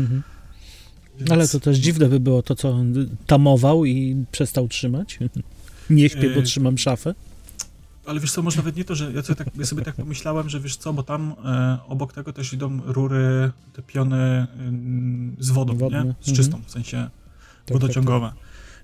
Mhm. 0.00 0.22
Więc, 1.18 1.30
Ale 1.30 1.48
to 1.48 1.60
też 1.60 1.78
dziwne 1.78 2.08
by 2.08 2.20
było 2.20 2.42
to, 2.42 2.54
co 2.54 2.70
on 2.70 3.08
tamował 3.26 3.84
i 3.84 4.24
przestał 4.32 4.68
trzymać. 4.68 5.18
Nie 5.90 6.08
śpię, 6.08 6.30
bo 6.30 6.36
Yy, 6.36 6.42
trzymam 6.42 6.78
szafę. 6.78 7.14
Ale 8.10 8.20
wiesz 8.20 8.32
co, 8.32 8.42
może 8.42 8.56
nawet 8.56 8.76
nie 8.76 8.84
to, 8.84 8.94
że 8.94 9.12
ja 9.12 9.22
sobie 9.22 9.36
tak, 9.36 9.48
ja 9.56 9.66
sobie 9.66 9.82
tak 9.82 9.94
pomyślałem, 9.94 10.48
że 10.48 10.60
wiesz 10.60 10.76
co, 10.76 10.92
bo 10.92 11.02
tam 11.02 11.34
e, 11.44 11.78
obok 11.88 12.12
tego 12.12 12.32
też 12.32 12.52
idą 12.52 12.80
rury, 12.84 13.52
te 13.72 13.82
piony 13.82 14.46
ym, 14.60 15.36
z 15.38 15.50
wodą, 15.50 15.76
Wodne, 15.76 16.04
nie? 16.04 16.14
Z 16.20 16.28
mhm. 16.28 16.36
czystą, 16.36 16.62
w 16.66 16.70
sensie 16.70 17.10
Tak, 17.66 17.72
wodociągowe. 17.78 18.32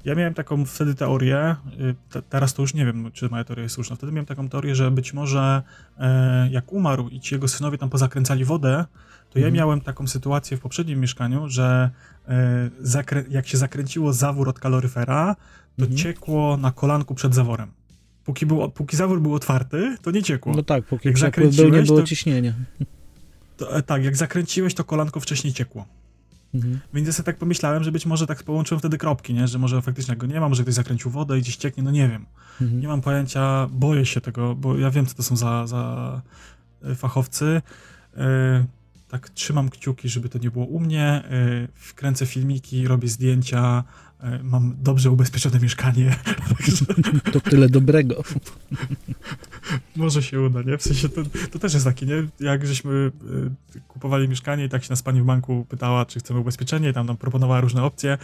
Ja 0.04 0.14
miałem 0.14 0.34
taką 0.34 0.64
wtedy 0.64 0.94
teorię, 0.94 1.56
y, 1.80 1.94
te, 2.10 2.22
teraz 2.22 2.54
to 2.54 2.62
już 2.62 2.74
nie 2.74 2.86
wiem, 2.86 3.10
czy 3.12 3.28
moja 3.28 3.44
teoria 3.44 3.62
jest 3.62 3.74
słuszna, 3.74 3.96
wtedy 3.96 4.12
miałem 4.12 4.26
taką 4.26 4.48
teorię, 4.48 4.74
że 4.74 4.90
być 4.90 5.12
może 5.12 5.62
e, 5.98 6.48
jak 6.50 6.72
umarł 6.72 7.08
i 7.08 7.20
ci 7.20 7.34
jego 7.34 7.48
synowie 7.48 7.78
tam 7.78 7.90
pozakręcali 7.90 8.44
wodę, 8.44 8.84
to 9.30 9.38
ja 9.38 9.46
Mhm. 9.46 9.54
miałem 9.54 9.80
taką 9.80 10.06
sytuację 10.06 10.56
w 10.56 10.60
poprzednim 10.60 11.00
mieszkaniu, 11.00 11.48
że 11.48 11.90
e, 12.28 13.24
jak 13.30 13.46
się 13.46 13.58
zakręciło 13.58 14.12
zawór 14.12 14.48
od 14.48 14.58
kaloryfera, 14.58 15.36
to 15.78 15.82
Mhm. 15.82 15.96
ciekło 15.98 16.56
na 16.56 16.72
kolanku 16.72 17.14
przed 17.14 17.34
zaworem. 17.34 17.70
Póki, 18.26 18.46
był, 18.46 18.70
póki 18.70 18.96
zawór 18.96 19.20
był 19.20 19.34
otwarty, 19.34 19.96
to 20.02 20.10
nie 20.10 20.22
ciekło. 20.22 20.52
No 20.56 20.62
tak, 20.62 20.84
póki 20.84 21.08
Jak 21.08 21.14
przepływ 21.14 21.36
był, 21.36 21.46
nie 21.46 21.52
zakręciłeś, 21.52 21.86
było 21.86 22.00
to- 22.00 22.06
ciśnienia. 22.06 22.52
To, 23.56 23.76
e, 23.76 23.82
tak, 23.82 24.04
jak 24.04 24.16
zakręciłeś, 24.16 24.74
to 24.74 24.84
kolanko 24.84 25.20
wcześniej 25.20 25.52
ciekło. 25.52 25.86
Mhm. 26.54 26.80
Więc 26.94 27.06
ja 27.06 27.12
sobie 27.12 27.24
tak 27.24 27.36
pomyślałem, 27.36 27.84
że 27.84 27.92
być 27.92 28.06
może 28.06 28.26
tak 28.26 28.42
połączyłem 28.42 28.78
wtedy 28.78 28.98
kropki, 28.98 29.34
nie? 29.34 29.48
że 29.48 29.58
może 29.58 29.82
faktycznie 29.82 30.16
go 30.16 30.26
nie 30.26 30.40
ma, 30.40 30.48
może 30.48 30.62
ktoś 30.62 30.74
zakręcił 30.74 31.10
wodę 31.10 31.38
i 31.38 31.40
gdzieś 31.42 31.56
cieknie, 31.56 31.82
no 31.82 31.90
nie 31.90 32.08
wiem. 32.08 32.26
Mhm. 32.60 32.80
Nie 32.80 32.88
mam 32.88 33.00
pojęcia, 33.00 33.66
boję 33.70 34.06
się 34.06 34.20
tego, 34.20 34.54
bo 34.54 34.78
ja 34.78 34.90
wiem, 34.90 35.06
co 35.06 35.14
to 35.14 35.22
są 35.22 35.36
za, 35.36 35.66
za 35.66 36.22
e, 36.82 36.94
fachowcy. 36.94 37.62
E, 38.16 38.64
tak 39.08 39.30
trzymam 39.30 39.68
kciuki, 39.68 40.08
żeby 40.08 40.28
to 40.28 40.38
nie 40.38 40.50
było 40.50 40.64
u 40.64 40.80
mnie. 40.80 41.04
E, 41.04 41.22
wkręcę 41.74 42.26
filmiki, 42.26 42.88
robię 42.88 43.08
zdjęcia. 43.08 43.84
E, 44.20 44.42
mam 44.42 44.76
dobrze 44.82 45.10
ubezpieczone 45.10 45.60
mieszkanie. 45.60 46.16
To 47.32 47.40
tyle 47.40 47.68
dobrego. 47.68 48.22
może 49.96 50.22
się 50.22 50.40
uda, 50.40 50.62
nie? 50.62 50.78
W 50.78 50.82
sensie 50.82 51.08
to, 51.08 51.22
to 51.50 51.58
też 51.58 51.74
jest 51.74 51.86
takie, 51.86 52.06
nie? 52.06 52.14
Jak 52.40 52.66
żeśmy 52.66 53.10
e, 53.76 53.80
kupowali 53.88 54.28
mieszkanie 54.28 54.64
i 54.64 54.68
tak 54.68 54.84
się 54.84 54.90
nas 54.90 55.02
pani 55.02 55.22
w 55.22 55.24
banku 55.24 55.66
pytała, 55.68 56.06
czy 56.06 56.18
chcemy 56.18 56.40
ubezpieczenie 56.40 56.88
i 56.90 56.92
tam 56.92 57.06
nam 57.06 57.16
proponowała 57.16 57.60
różne 57.60 57.82
opcje, 57.84 58.12
e, 58.12 58.18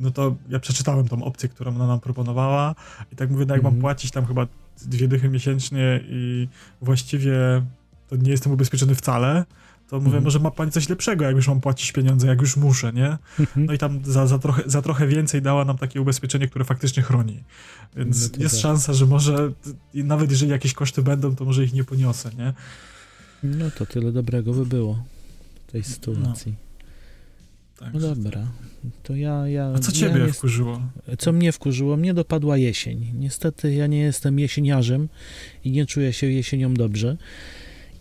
no 0.00 0.10
to 0.10 0.36
ja 0.48 0.58
przeczytałem 0.60 1.08
tą 1.08 1.24
opcję, 1.24 1.48
którą 1.48 1.74
ona 1.74 1.86
nam 1.86 2.00
proponowała 2.00 2.74
i 3.12 3.16
tak 3.16 3.30
mówię, 3.30 3.46
no 3.46 3.54
jak 3.54 3.62
mam 3.62 3.72
Mhm. 3.72 3.80
płacić 3.80 4.10
tam 4.10 4.26
chyba 4.26 4.46
dwie 4.86 5.08
dychy 5.08 5.28
miesięcznie 5.28 6.00
i 6.08 6.48
właściwie 6.82 7.36
to 8.08 8.16
nie 8.16 8.30
jestem 8.30 8.52
ubezpieczony 8.52 8.94
wcale, 8.94 9.44
to 9.88 9.96
mówię, 9.96 10.06
Mhm. 10.06 10.24
może 10.24 10.38
ma 10.38 10.50
pani 10.50 10.70
coś 10.70 10.88
lepszego, 10.88 11.24
jak 11.24 11.36
już 11.36 11.48
mam 11.48 11.60
płacić 11.60 11.92
pieniądze, 11.92 12.26
jak 12.26 12.40
już 12.40 12.56
muszę, 12.56 12.92
nie? 12.92 13.16
Mhm. 13.40 13.66
No 13.66 13.72
i 13.72 13.78
tam 13.78 14.00
za, 14.04 14.26
za, 14.26 14.38
trochę, 14.38 14.62
za 14.66 14.82
trochę 14.82 15.06
więcej 15.06 15.42
dała 15.42 15.64
nam 15.64 15.78
takie 15.78 16.00
ubezpieczenie, 16.00 16.48
które 16.48 16.64
faktycznie 16.64 17.02
chroni. 17.02 17.44
Więc 17.96 18.32
No 18.36 18.42
jest 18.42 18.54
tak. 18.54 18.62
szansa, 18.62 18.92
że 18.92 19.06
może, 19.06 19.52
nawet 19.94 20.30
jeżeli 20.30 20.50
jakieś 20.50 20.72
koszty 20.72 21.02
będą, 21.02 21.36
to 21.36 21.44
może 21.44 21.64
ich 21.64 21.72
nie 21.72 21.84
poniosę, 21.84 22.30
nie? 22.38 22.52
No 23.42 23.70
to 23.70 23.86
tyle 23.86 24.12
dobrego 24.12 24.52
by 24.52 24.66
było 24.66 25.02
w 25.68 25.72
tej 25.72 25.84
sytuacji. 25.84 26.54
No, 27.80 27.86
Także- 27.92 28.14
dobra. 28.16 28.46
To 29.02 29.16
ja, 29.16 29.48
ja. 29.48 29.72
A 29.76 29.78
co 29.78 29.90
ja 29.90 29.96
ciebie 29.96 30.26
nie- 30.26 30.32
wkurzyło? 30.32 30.80
Co 31.18 31.32
mnie 31.32 31.52
wkurzyło? 31.52 31.96
Mnie 31.96 32.14
dopadła 32.14 32.56
jesień. 32.56 33.10
Niestety 33.14 33.74
ja 33.74 33.86
nie 33.86 33.98
jestem 33.98 34.38
jesieniarzem 34.38 35.08
i 35.64 35.70
nie 35.70 35.86
czuję 35.86 36.12
się 36.12 36.26
jesienią 36.26 36.74
dobrze. 36.74 37.16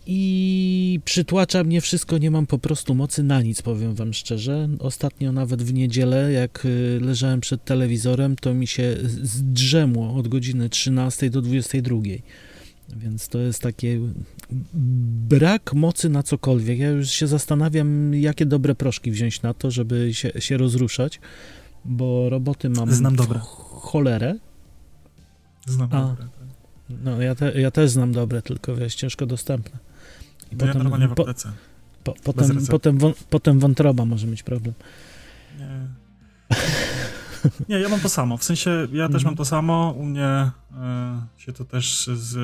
I 0.08 1.00
przytłacza 1.06 1.64
mnie 1.64 1.82
wszystko, 1.82 2.18
nie 2.18 2.32
mam 2.32 2.48
po 2.48 2.58
prostu 2.60 2.96
mocy 2.96 3.24
na 3.24 3.42
nic, 3.42 3.62
powiem 3.62 3.96
wam 3.96 4.14
szczerze. 4.14 4.70
Ostatnio 4.80 5.32
nawet 5.32 5.64
w 5.64 5.74
niedzielę, 5.74 6.32
jak 6.32 6.66
y, 6.66 7.00
leżałem 7.02 7.42
przed 7.42 7.64
telewizorem, 7.64 8.36
to 8.36 8.54
mi 8.54 8.68
się 8.68 8.98
zdrzemło 9.24 10.14
od 10.16 10.28
godziny 10.28 10.70
13 10.70 11.30
do 11.30 11.42
22. 11.42 11.98
Więc 12.98 13.28
to 13.28 13.40
jest 13.40 13.62
takie 13.62 14.00
brak 15.30 15.74
mocy 15.74 16.10
na 16.10 16.24
cokolwiek. 16.24 16.80
Ja 16.80 16.90
już 16.90 17.10
się 17.10 17.28
zastanawiam, 17.28 18.14
jakie 18.14 18.46
dobre 18.46 18.76
proszki 18.76 19.12
wziąć 19.12 19.42
na 19.42 19.54
to, 19.54 19.72
żeby 19.72 20.14
się, 20.14 20.32
się 20.40 20.58
rozruszać, 20.58 21.20
bo 21.86 22.30
roboty 22.30 22.70
mam 22.70 22.92
Znam 22.92 23.16
dobre. 23.16 23.40
cholerę. 23.72 24.36
Znam 25.68 25.90
A. 25.92 26.02
dobre. 26.02 26.24
tak. 26.26 26.46
No, 27.04 27.22
ja, 27.22 27.36
te, 27.36 27.62
ja 27.62 27.72
też 27.72 27.90
znam 27.90 28.12
dobre, 28.12 28.42
tylko 28.42 28.76
wiesz, 28.76 28.96
ciężko 28.96 29.26
dostępne. 29.26 29.80
I 30.56 30.58
No 30.60 30.66
ja 30.66 30.74
normalnie 30.74 31.08
w 31.08 31.14
po, 31.14 31.24
aptece. 31.24 31.52
po, 32.04 32.12
bez 32.14 32.22
potem, 32.24 32.66
potem, 32.68 32.98
wą, 32.98 33.14
potem 33.30 33.60
wątroba 33.60 34.06
może 34.06 34.28
mieć 34.28 34.44
problem. 34.44 34.74
Nie. 35.60 35.88
Nie, 37.70 37.80
ja 37.80 37.90
mam 37.90 38.00
to 38.00 38.10
samo. 38.10 38.38
W 38.38 38.44
sensie 38.44 38.70
ja 38.94 39.08
też 39.08 39.16
Mhm. 39.16 39.24
mam 39.26 39.36
to 39.36 39.46
samo. 39.46 39.96
U 39.98 40.06
mnie 40.06 40.26
e, 40.26 40.52
się 41.38 41.54
to 41.54 41.66
też 41.66 42.10
z, 42.14 42.38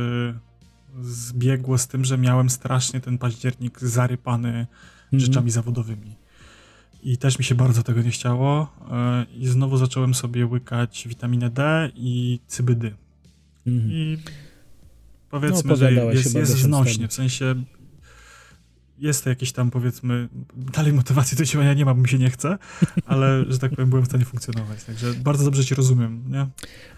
zbiegło 1.02 1.78
z 1.78 1.88
tym, 1.88 2.06
że 2.06 2.18
miałem 2.18 2.50
strasznie 2.50 3.00
ten 3.02 3.18
październik 3.18 3.80
zarypany 3.80 4.68
Mhm. 5.04 5.20
rzeczami 5.20 5.52
zawodowymi. 5.52 6.16
I 7.04 7.18
też 7.18 7.40
mi 7.40 7.46
się 7.46 7.56
bardzo 7.56 7.84
tego 7.84 8.02
nie 8.02 8.12
chciało. 8.12 8.74
E, 8.92 9.26
I 9.38 9.48
znowu 9.48 9.78
zacząłem 9.78 10.14
sobie 10.14 10.46
łykać 10.46 11.08
witaminę 11.08 11.50
D 11.50 11.92
i 11.96 12.40
cybydy. 12.48 12.94
Mhm. 13.68 13.92
I 13.92 14.18
No, 14.26 15.40
powiedzmy, 15.40 15.76
że 15.76 15.86
pogadałeś 15.86 16.16
jest, 16.16 16.36
jest 16.36 16.58
znośnie. 16.58 17.08
W 17.08 17.14
sensie 17.14 17.56
jest 19.02 19.26
jakieś 19.26 19.52
tam 19.52 19.72
powiedzmy, 19.72 20.30
dalej 20.74 20.94
motywacji 20.94 21.38
do 21.38 21.46
działania 21.46 21.74
nie 21.74 21.86
ma, 21.86 21.94
bo 21.94 22.02
mi 22.02 22.10
się 22.10 22.18
nie 22.18 22.30
chce, 22.30 22.58
ale 23.06 23.46
że 23.48 23.60
tak 23.60 23.72
powiem 23.72 23.90
byłem 23.90 24.06
w 24.06 24.08
stanie 24.08 24.26
funkcjonować. 24.26 24.84
Także 24.84 25.14
bardzo 25.14 25.46
dobrze 25.46 25.66
cię 25.66 25.76
rozumiem, 25.76 26.24
nie? 26.30 26.48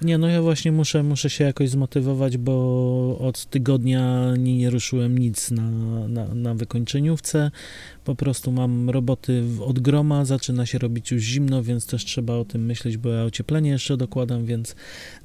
Nie, 0.01 0.17
no 0.17 0.27
ja 0.27 0.41
właśnie 0.41 0.71
muszę, 0.71 1.03
muszę 1.03 1.29
się 1.29 1.43
jakoś 1.43 1.69
zmotywować, 1.69 2.37
bo 2.37 3.17
od 3.19 3.45
tygodnia 3.45 4.33
nie, 4.37 4.57
nie 4.57 4.69
ruszyłem 4.69 5.17
nic 5.17 5.51
na, 5.51 5.69
na, 6.07 6.35
na 6.35 6.53
wykończeniówce. 6.53 7.51
Po 8.03 8.15
prostu 8.15 8.51
mam 8.51 8.89
roboty 8.89 9.43
od 9.65 9.79
groma, 9.79 10.25
zaczyna 10.25 10.65
się 10.65 10.77
robić 10.77 11.11
już 11.11 11.23
zimno, 11.23 11.63
więc 11.63 11.85
też 11.85 12.05
trzeba 12.05 12.33
o 12.33 12.45
tym 12.45 12.65
myśleć, 12.65 12.97
bo 12.97 13.09
ja 13.09 13.23
ocieplenie 13.23 13.69
jeszcze 13.69 13.97
dokładam, 13.97 14.45
więc 14.45 14.75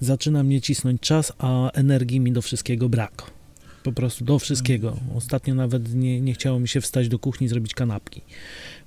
zaczyna 0.00 0.42
mnie 0.42 0.60
cisnąć 0.60 1.00
czas, 1.00 1.32
a 1.38 1.70
energii 1.70 2.20
mi 2.20 2.32
do 2.32 2.42
wszystkiego 2.42 2.88
brak. 2.88 3.37
Po 3.82 3.92
prostu 3.92 4.24
do 4.24 4.38
wszystkiego. 4.38 4.96
Ostatnio 5.14 5.54
nawet 5.54 5.94
nie, 5.94 6.20
nie 6.20 6.34
chciało 6.34 6.60
mi 6.60 6.68
się 6.68 6.80
wstać 6.80 7.08
do 7.08 7.18
kuchni 7.18 7.44
i 7.44 7.48
zrobić 7.48 7.74
kanapki. 7.74 8.20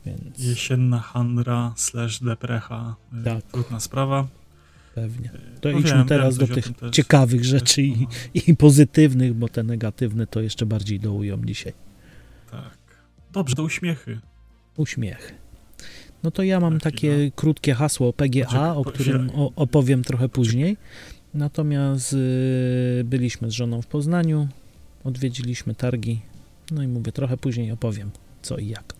Więc 0.06 0.40
Jesienna 0.40 1.00
handra 1.00 1.74
slash 1.78 2.20
deprecha. 2.20 2.96
Tak. 3.24 3.44
Trudna 3.44 3.80
sprawa. 3.80 4.28
pewnie. 4.96 5.32
To 5.62 5.72
No 5.72 5.80
idźmy 5.80 5.98
wiem, 5.98 6.08
teraz 6.08 6.38
wiem 6.38 6.48
do 6.48 6.54
tych 6.56 6.70
też. 6.78 6.92
ciekawych 6.96 7.46
rzeczy 7.46 7.82
i, 7.82 8.08
i 8.34 8.56
pozytywnych, 8.56 9.34
bo 9.34 9.48
te 9.50 9.64
negatywne 9.64 10.28
to 10.28 10.42
jeszcze 10.42 10.66
bardziej 10.66 11.00
dołują 11.00 11.46
dzisiaj. 11.46 11.74
Tak. 12.52 12.78
Dobrze, 13.34 13.56
to 13.56 13.64
uśmiechy. 13.64 14.20
Uśmiech. 14.78 15.34
No 16.24 16.32
to 16.32 16.44
ja 16.44 16.60
mam 16.60 16.80
Taki, 16.80 16.96
takie 16.98 17.32
krótkie 17.36 17.74
hasło 17.74 18.14
PGA, 18.14 18.46
Poczekaj, 18.46 18.70
o 18.78 18.84
którym 18.86 19.32
opowiem 19.56 20.04
trochę 20.04 20.30
później. 20.30 20.78
Natomiast 21.34 22.14
y, 22.14 23.02
byliśmy 23.06 23.50
z 23.52 23.54
żoną 23.54 23.82
w 23.82 23.88
Poznaniu, 23.88 24.48
odwiedziliśmy 25.04 25.76
targi, 25.76 26.22
no 26.72 26.84
i 26.84 26.88
mówię, 26.88 27.12
trochę 27.12 27.38
później 27.38 27.72
opowiem 27.72 28.12
co 28.42 28.58
i 28.58 28.68
jak. 28.68 28.94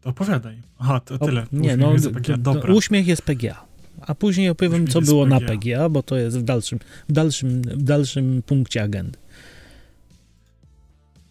To 0.00 0.10
opowiadaj. 0.10 0.62
Aha, 0.78 1.00
to 1.00 1.14
O, 1.14 1.26
tyle. 1.26 1.46
nie, 1.52 1.76
no, 1.76 1.92
jest 1.92 2.10
PGA. 2.10 2.36
Dobra. 2.36 2.74
uśmiech 2.74 3.06
jest 3.06 3.22
PGA. 3.22 3.64
A 4.00 4.14
później 4.14 4.48
opowiem, 4.48 4.72
Uśmiech 4.72 4.92
co 4.92 5.00
było 5.00 5.26
na 5.26 5.40
PGA. 5.40 5.48
PGA, 5.48 5.88
bo 5.88 6.02
to 6.02 6.16
jest 6.16 6.38
w 6.38 6.42
dalszym, 6.42 6.78
w 7.08 7.12
dalszym, 7.12 7.62
w 7.62 7.82
dalszym 7.82 8.42
punkcie 8.46 8.82
agendy. 8.82 9.18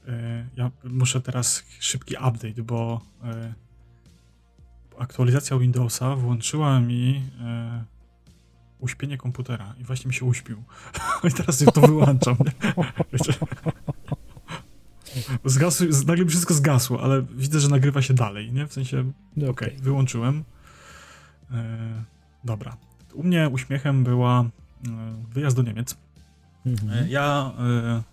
E, 0.08 0.46
Ja 0.58 0.72
muszę 0.84 1.22
teraz 1.22 1.64
szybki 1.80 2.16
update, 2.16 2.64
bo 2.64 3.02
e, 3.24 3.54
aktualizacja 5.00 5.58
Windowsa 5.58 6.16
włączyła 6.16 6.80
mi 6.80 7.22
e, 7.42 7.84
uśpienie 8.84 9.18
komputera 9.18 9.76
i 9.82 9.84
właśnie 9.84 10.08
mi 10.08 10.14
się 10.14 10.26
uśpił. 10.26 10.64
I 11.30 11.32
teraz 11.32 11.62
ja 11.62 11.72
to 11.72 11.82
wyłączam. 11.82 12.36
Zgasł, 15.46 15.86
nagle 16.08 16.26
wszystko 16.26 16.54
zgasło, 16.54 17.04
ale 17.04 17.22
widzę, 17.22 17.60
że 17.60 17.70
nagrywa 17.70 18.02
się 18.02 18.14
dalej, 18.14 18.52
nie? 18.54 18.68
W 18.68 18.74
sensie, 18.74 19.12
okej, 19.38 19.50
okay, 19.50 19.76
wyłączyłem. 19.82 20.44
E, 21.52 22.04
dobra. 22.44 22.78
U 23.14 23.24
mnie 23.24 23.50
uśmiechem 23.50 24.04
była 24.04 24.42
e, 24.42 24.48
wyjazd 25.30 25.56
do 25.56 25.62
Niemiec. 25.62 25.98
Mhm. 26.66 26.92
E, 26.92 27.10
ja 27.10 27.52
e, 27.60 28.04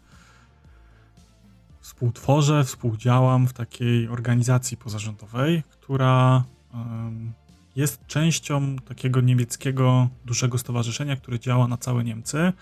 współtworzę, 1.81 2.65
współdziałam 2.65 3.47
w 3.47 3.53
takiej 3.53 4.09
organizacji 4.09 4.77
pozarządowej, 4.77 5.63
która 5.71 6.45
jest 7.77 8.07
częścią 8.07 8.77
takiego 8.77 9.21
niemieckiego 9.21 10.09
dużego 10.25 10.59
stowarzyszenia, 10.59 11.17
które 11.17 11.39
działa 11.39 11.69
na 11.69 11.77
całe 11.77 12.05
Niemcy. 12.05 12.53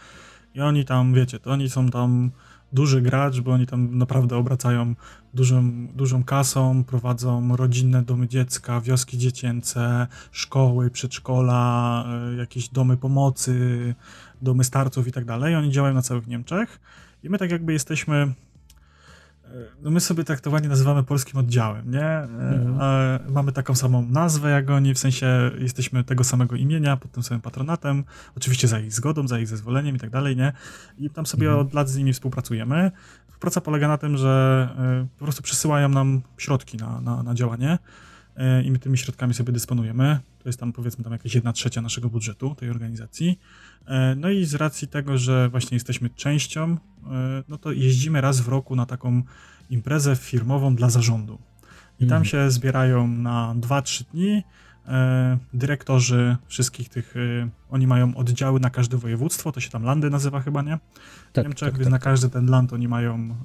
I 0.55 0.61
oni 0.61 0.85
tam, 0.85 1.15
wiecie, 1.15 1.38
to 1.38 1.50
oni 1.50 1.71
są 1.71 1.88
tam 1.88 2.31
duży 2.73 3.03
gracz, 3.03 3.41
bo 3.41 3.53
oni 3.53 3.67
tam 3.67 3.99
naprawdę 3.99 4.37
obracają 4.37 4.95
dużą, 5.35 5.87
dużą 5.87 6.25
kasą, 6.25 6.85
prowadzą 6.85 7.57
rodzinne 7.57 8.03
domy 8.03 8.29
dziecka, 8.29 8.81
wioski 8.81 9.19
dziecięce, 9.19 10.07
szkoły, 10.33 10.91
przedszkola, 10.91 12.05
e, 12.33 12.37
jakieś 12.37 12.69
domy 12.69 12.97
pomocy, 12.97 13.95
domy 14.43 14.65
starców 14.65 15.09
i 15.09 15.12
tak 15.12 15.25
dalej. 15.25 15.57
Oni 15.57 15.71
działają 15.71 15.95
na 15.95 16.03
całych 16.03 16.27
Niemczech 16.27 16.81
i 17.23 17.31
my 17.31 17.38
tak 17.38 17.50
jakby 17.50 17.73
jesteśmy 17.73 18.35
no 19.83 19.90
my 19.90 20.00
sobie 20.00 20.25
traktowani 20.25 20.69
nazywamy 20.69 21.05
polskim 21.05 21.40
oddziałem, 21.40 21.90
nie? 21.90 22.19
Mhm. 22.19 23.33
Mamy 23.33 23.52
taką 23.52 23.75
samą 23.75 24.02
nazwę 24.02 24.50
jak 24.50 24.71
oni, 24.71 24.95
w 24.95 24.99
sensie 24.99 25.50
jesteśmy 25.59 26.05
tego 26.05 26.25
samego 26.25 26.57
imienia, 26.57 26.97
pod 26.97 27.12
tym 27.12 27.23
samym 27.23 27.40
patronatem, 27.40 28.05
oczywiście 28.37 28.69
za 28.69 28.81
ich 28.81 28.93
zgodą, 28.93 29.28
za 29.28 29.38
ich 29.38 29.49
zezwoleniem 29.49 29.97
i 29.97 29.99
tak 29.99 30.11
dalej, 30.11 30.37
nie? 30.37 30.52
I 30.99 31.11
tam 31.11 31.26
sobie 31.26 31.47
mhm. 31.47 31.67
od 31.67 31.75
lat 31.75 31.88
z 31.88 31.97
nimi 31.97 32.12
współpracujemy. 32.12 32.90
Współpraca 33.28 33.61
polega 33.61 33.88
na 33.88 33.99
tym, 33.99 34.17
że 34.17 34.69
e, 34.78 35.07
po 35.19 35.25
prostu 35.25 35.43
przesyłają 35.43 35.88
nam 35.88 36.23
środki 36.38 36.76
na, 36.76 37.00
na, 37.00 37.23
na 37.23 37.35
działanie 37.35 37.78
e, 38.37 38.62
i 38.62 38.71
my 38.71 38.78
tymi 38.78 38.99
środkami 38.99 39.35
sobie 39.35 39.52
dysponujemy. 39.52 40.21
To 40.49 40.50
jest 40.50 40.61
tam 40.61 40.73
powiedzmy 40.73 41.05
tam 41.05 41.12
jakaś 41.12 41.35
jedna 41.35 41.52
trzecia 41.52 41.83
naszego 41.83 42.09
budżetu 42.09 42.55
tej 42.55 42.71
organizacji. 42.71 43.40
E, 43.87 44.14
no 44.14 44.31
i 44.31 44.45
z 44.45 44.55
racji 44.55 44.88
tego, 44.88 45.19
że 45.19 45.49
właśnie 45.49 45.76
jesteśmy 45.76 46.11
częścią, 46.11 46.76
no 47.49 47.59
to 47.59 47.73
jeździmy 47.73 48.21
raz 48.21 48.40
w 48.40 48.49
roku 48.49 48.76
na 48.76 48.87
taką 48.87 49.23
imprezę 49.71 50.17
firmową 50.17 50.75
dla 50.76 50.90
zarządu. 50.90 51.38
I 52.00 52.07
tam 52.07 52.17
mhm. 52.17 52.25
się 52.25 52.50
zbierają 52.50 53.09
na 53.09 53.55
2-3 53.61 54.05
dni 54.12 54.43
dyrektorzy 55.55 56.37
wszystkich 56.47 56.88
tych, 56.88 57.14
oni 57.71 57.87
mają 57.87 58.14
oddziały 58.17 58.61
na 58.61 58.71
każde 58.71 58.97
województwo, 58.97 59.52
to 59.52 59.61
się 59.61 59.71
tam 59.71 59.83
landy 59.83 60.11
nazywa 60.11 60.40
chyba, 60.40 60.62
nie? 60.62 60.78
W 61.31 61.33
tak, 61.33 61.45
Niemczech, 61.45 61.69
tak, 61.69 61.78
więc 61.78 61.87
tak. 61.87 61.93
na 61.93 61.99
każdy 61.99 62.31
ten 62.31 62.47
land 62.47 62.73
oni 62.73 62.88
mają 62.88 63.37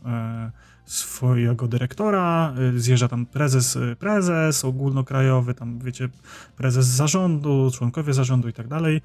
swojego 0.86 1.68
dyrektora, 1.68 2.54
y, 2.75 2.80
zjeżdża 2.80 3.08
tam 3.08 3.25
prezes, 3.25 3.75
y, 3.75 3.96
prezes 4.00 4.66
ogólnokrajowy, 4.66 5.54
tam 5.54 5.80
wiecie, 5.80 6.10
prezes 6.58 6.86
zarządu, 6.86 7.72
członkowie 7.74 8.13
zarządu 8.13 8.48
i 8.50 8.54
tak 8.54 8.68
dalej. 8.68 9.02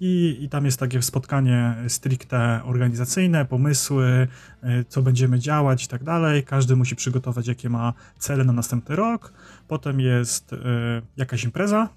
I, 0.00 0.38
I 0.40 0.48
tam 0.48 0.64
jest 0.64 0.80
takie 0.80 1.02
spotkanie 1.02 1.74
stricte 1.88 2.60
organizacyjne, 2.64 3.44
pomysły, 3.44 4.28
y, 4.64 4.84
co 4.88 5.02
będziemy 5.02 5.38
działać 5.38 5.84
i 5.84 5.88
tak 5.88 6.04
dalej. 6.04 6.42
Każdy 6.42 6.76
musi 6.76 6.96
przygotować, 6.96 7.46
jakie 7.46 7.70
ma 7.70 7.92
cele 8.18 8.44
na 8.44 8.52
następny 8.52 8.96
rok. 8.96 9.32
Potem 9.68 10.00
jest 10.00 10.54
jakaś 11.16 11.44
impreza, 11.44 11.88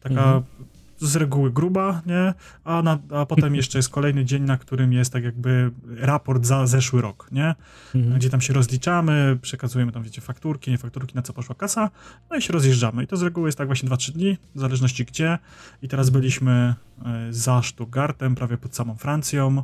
taka 0.00 0.24
mhm 0.24 0.69
z 1.00 1.16
reguły 1.16 1.52
gruba, 1.52 2.02
nie? 2.06 2.34
A, 2.64 2.82
na, 2.82 2.98
a 3.10 3.26
potem 3.26 3.54
jeszcze 3.54 3.78
jest 3.78 3.88
kolejny 3.88 4.24
dzień, 4.24 4.42
na 4.42 4.56
którym 4.56 4.92
jest 4.92 5.12
tak 5.12 5.24
jakby 5.24 5.70
raport 5.96 6.46
za 6.46 6.66
zeszły 6.66 7.00
rok, 7.02 7.28
nie? 7.32 7.54
Mhm. 7.94 8.18
Gdzie 8.18 8.30
tam 8.30 8.40
się 8.40 8.52
rozliczamy, 8.52 9.38
przekazujemy 9.42 9.92
tam, 9.92 10.02
wiecie, 10.02 10.20
fakturki, 10.20 10.70
nie 10.70 10.78
fakturki, 10.78 11.14
na 11.14 11.22
co 11.22 11.32
poszła 11.32 11.54
kasa, 11.54 11.90
no 12.30 12.36
i 12.36 12.42
się 12.42 12.52
rozjeżdżamy. 12.52 13.04
I 13.04 13.06
to 13.06 13.16
z 13.16 13.22
reguły 13.22 13.48
jest 13.48 13.58
tak 13.58 13.66
właśnie 13.66 13.88
2-3 13.88 14.12
dni, 14.12 14.38
w 14.54 14.60
zależności 14.60 15.04
gdzie. 15.04 15.38
I 15.82 15.88
teraz 15.88 16.10
byliśmy 16.10 16.74
e, 17.04 17.32
za 17.32 17.62
Stuttgartem, 17.62 18.34
prawie 18.34 18.58
pod 18.58 18.76
samą 18.76 18.96
Francją, 18.96 19.58
e, 19.58 19.62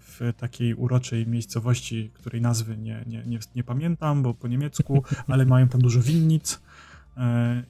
w 0.00 0.32
takiej 0.36 0.74
uroczej 0.74 1.26
miejscowości, 1.26 2.10
której 2.14 2.40
nazwy 2.40 2.76
nie, 2.76 3.04
nie, 3.06 3.22
nie, 3.26 3.38
nie 3.54 3.64
pamiętam, 3.64 4.22
bo 4.22 4.34
po 4.34 4.48
niemiecku, 4.48 5.04
ale 5.28 5.46
mają 5.46 5.68
tam 5.68 5.80
dużo 5.80 6.00
winnic. 6.00 6.60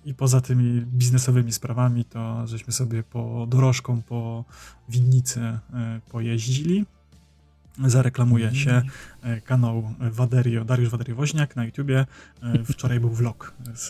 I 0.05 0.15
poza 0.15 0.41
tymi 0.41 0.81
biznesowymi 0.81 1.53
sprawami, 1.53 2.05
to 2.05 2.47
żeśmy 2.47 2.73
sobie 2.73 3.03
po 3.03 3.47
dorożką 3.49 4.03
po 4.03 4.45
winnicy 4.89 5.41
e, 5.41 5.61
pojeździli. 6.11 6.87
Zareklamuje 7.85 8.55
się 8.55 8.83
e, 9.23 9.41
kanał 9.41 9.95
Waderio, 10.01 10.65
Dariusz 10.65 10.91
Waderio-Woźniak 10.91 11.57
na 11.57 11.65
YouTubie. 11.65 12.07
E, 12.43 12.65
wczoraj 12.65 13.01
był 13.01 13.11
vlog 13.11 13.55
z 13.75 13.89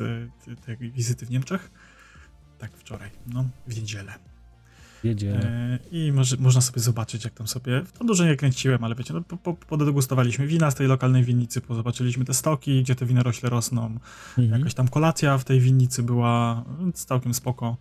tej 0.67 0.77
wizyty 0.77 1.27
w 1.27 1.31
Niemczech. 1.31 1.71
Tak, 2.59 2.71
wczoraj, 2.77 3.11
no, 3.27 3.45
w 3.67 3.77
niedzielę. 3.77 4.15
E, 5.45 5.79
I 5.93 6.13
może, 6.13 6.37
można 6.37 6.61
sobie 6.61 6.81
zobaczyć, 6.81 7.25
jak 7.25 7.35
tam 7.35 7.49
sobie. 7.49 7.83
To 7.99 8.05
dużo 8.05 8.25
nie 8.25 8.37
kręciłem, 8.37 8.85
ale 8.85 8.95
wiecie, 8.95 9.15
no, 9.15 9.23
po, 9.23 9.37
po, 9.37 9.55
podegustowaliśmy 9.55 10.47
wina 10.47 10.71
z 10.71 10.75
tej 10.75 10.87
lokalnej 10.87 11.25
winnicy, 11.25 11.61
zobaczyliśmy 11.71 12.25
te 12.25 12.35
stoki, 12.35 12.83
gdzie 12.83 12.95
te 12.95 13.07
rośle 13.23 13.51
rosną. 13.51 13.99
Mhm. 14.39 14.61
Jakaś 14.61 14.75
tam 14.75 14.89
kolacja 14.89 15.39
w 15.39 15.45
tej 15.45 15.61
winnicy 15.61 16.03
była, 16.03 16.65
więc 16.79 17.05
całkiem 17.05 17.35
spoko. 17.35 17.77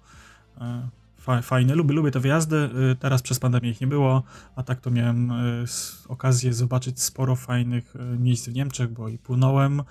E, 0.61 1.41
fajne, 1.41 1.75
lubię, 1.75 1.95
lubię 1.95 2.11
te 2.11 2.19
wyjazdy. 2.19 2.69
E, 2.91 2.95
teraz 2.95 3.21
przez 3.21 3.39
pandemię 3.39 3.69
ich 3.69 3.81
nie 3.81 3.87
było, 3.87 4.23
a 4.55 4.63
tak 4.63 4.81
to 4.81 4.91
miałem 4.91 5.31
okazję 6.07 6.53
zobaczyć 6.53 7.01
sporo 7.01 7.35
fajnych 7.35 7.93
miejsc 8.19 8.49
w 8.49 8.53
Niemczech, 8.53 8.91
bo 8.93 9.09
i 9.09 9.17
płynąłem 9.17 9.81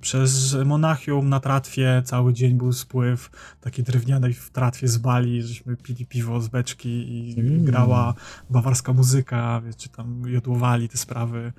przez 0.00 0.56
Monachium 0.64 1.28
na 1.28 1.40
tratwie 1.40 2.02
cały 2.04 2.34
dzień 2.34 2.54
był 2.54 2.72
spływ 2.72 3.30
taki 3.60 3.82
drewnianej 3.82 4.34
w 4.34 4.50
tratwie 4.50 4.88
z 4.88 4.98
Bali, 4.98 5.42
żeśmy 5.42 5.76
pili 5.76 6.06
piwo 6.06 6.40
z 6.40 6.48
beczki 6.48 6.88
i 6.88 7.40
mm. 7.40 7.64
grała 7.64 8.14
bawarska 8.50 8.92
muzyka, 8.92 9.62
czy 9.76 9.88
tam 9.88 10.22
jodłowali 10.26 10.88
te 10.88 10.98
sprawy, 10.98 11.52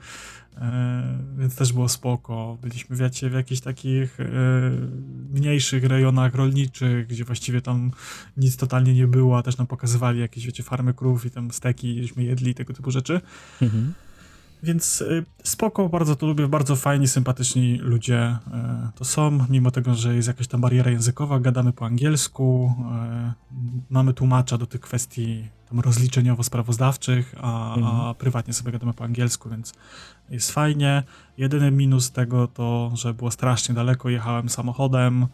e, 0.57 1.19
więc 1.37 1.55
też 1.55 1.73
było 1.73 1.89
spoko. 1.89 2.57
Byliśmy, 2.61 2.95
wiecie, 2.95 3.29
w 3.29 3.33
jakichś 3.33 3.61
takich 3.61 4.19
e, 4.19 4.25
mniejszych 5.33 5.83
rejonach 5.83 6.35
rolniczych, 6.35 7.07
gdzie 7.07 7.23
właściwie 7.23 7.61
tam 7.61 7.91
nic 8.37 8.57
totalnie 8.57 8.93
nie 8.93 9.07
było, 9.07 9.37
a 9.37 9.43
też 9.43 9.57
nam 9.57 9.67
pokazywali 9.67 10.19
jakieś, 10.19 10.45
wiecie, 10.45 10.63
farmy 10.63 10.93
krów 10.93 11.25
i 11.25 11.31
tam 11.31 11.51
steki, 11.51 12.01
żeśmy 12.01 12.23
jedli, 12.23 12.55
tego 12.55 12.73
typu 12.73 12.91
rzeczy. 12.91 13.21
Mhm. 13.61 13.93
Więc 14.63 15.01
y, 15.01 15.25
spoko, 15.43 15.89
bardzo 15.89 16.15
to 16.15 16.27
lubię, 16.27 16.47
bardzo 16.47 16.75
fajni, 16.75 17.07
sympatyczni 17.07 17.77
ludzie 17.77 18.37
y, 18.47 18.91
to 18.95 19.05
są, 19.05 19.45
mimo 19.49 19.71
tego, 19.71 19.95
że 19.95 20.15
jest 20.15 20.27
jakaś 20.27 20.47
tam 20.47 20.61
bariera 20.61 20.91
językowa, 20.91 21.39
gadamy 21.39 21.73
po 21.73 21.85
angielsku, 21.85 22.73
y, 23.49 23.53
mamy 23.89 24.13
tłumacza 24.13 24.57
do 24.57 24.65
tych 24.65 24.81
kwestii 24.81 25.47
tam 25.69 25.79
rozliczeniowo-sprawozdawczych, 25.79 27.35
a, 27.41 27.75
mhm. 27.75 27.95
a 27.95 28.13
prywatnie 28.13 28.53
sobie 28.53 28.71
gadamy 28.71 28.93
po 28.93 29.03
angielsku, 29.03 29.49
więc 29.49 29.73
jest 30.29 30.51
fajnie. 30.51 31.03
Jedyny 31.37 31.71
minus 31.71 32.11
tego 32.11 32.47
to, 32.47 32.91
że 32.93 33.13
było 33.13 33.31
strasznie 33.31 33.75
daleko, 33.75 34.09
jechałem 34.09 34.49
samochodem, 34.49 35.23
E, 35.23 35.27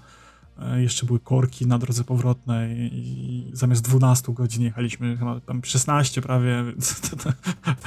jeszcze 0.75 1.05
były 1.05 1.19
korki 1.19 1.67
na 1.67 1.79
drodze 1.79 2.03
powrotnej 2.03 2.89
i 2.93 3.49
zamiast 3.53 3.83
12 3.83 4.33
godzin 4.33 4.63
jechaliśmy 4.63 5.17
chyba 5.17 5.39
tam 5.39 5.61
16 5.63 6.21
prawie, 6.21 6.63
więc 6.63 7.01
to, 7.01 7.15
to, 7.15 7.29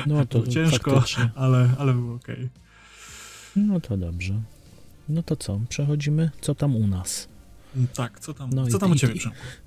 no 0.07 0.27
to 0.27 0.47
ciężko, 0.47 1.03
ale, 1.35 1.71
ale 1.79 1.95
było 1.95 2.15
ok. 2.15 2.27
No 3.57 3.81
to 3.81 3.97
dobrze. 3.97 4.35
No 5.09 5.23
to 5.23 5.37
co? 5.37 5.61
Przechodzimy, 5.69 6.31
co 6.41 6.55
tam 6.55 6.77
u 6.77 6.87
nas? 6.87 7.29
Tak, 7.95 8.21
co 8.21 8.35
tam, 8.35 8.51
no 8.55 8.67
co 8.67 8.79
tam 8.79 8.91
i, 8.91 8.93
u 8.93 8.97
Ciebie, 8.97 9.15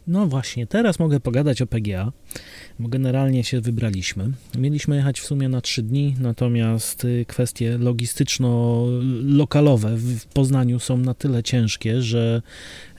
No 0.07 0.27
właśnie, 0.27 0.67
teraz 0.67 0.99
mogę 0.99 1.19
pogadać 1.19 1.61
o 1.61 1.67
PGA, 1.67 2.11
bo 2.79 2.89
generalnie 2.89 3.43
się 3.43 3.61
wybraliśmy. 3.61 4.31
Mieliśmy 4.57 4.95
jechać 4.95 5.19
w 5.19 5.25
sumie 5.25 5.49
na 5.49 5.61
trzy 5.61 5.83
dni, 5.83 6.15
natomiast 6.19 7.05
y, 7.05 7.25
kwestie 7.27 7.77
logistyczno-lokalowe 7.77 9.95
w 9.95 10.25
Poznaniu 10.25 10.79
są 10.79 10.97
na 10.97 11.13
tyle 11.13 11.43
ciężkie, 11.43 12.01
że 12.01 12.41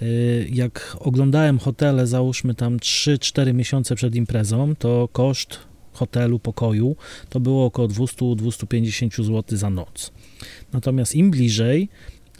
y, 0.02 0.48
jak 0.52 0.96
oglądałem 1.00 1.58
hotele, 1.58 2.06
załóżmy 2.06 2.54
tam 2.54 2.76
3-4 2.76 3.54
miesiące 3.54 3.94
przed 3.94 4.14
imprezą, 4.14 4.76
to 4.76 5.08
koszt 5.12 5.58
hotelu, 5.92 6.38
pokoju 6.38 6.96
to 7.28 7.40
było 7.40 7.64
około 7.64 7.88
200-250 7.88 9.24
zł 9.24 9.58
za 9.58 9.70
noc. 9.70 10.12
Natomiast 10.72 11.14
im 11.14 11.30
bliżej 11.30 11.88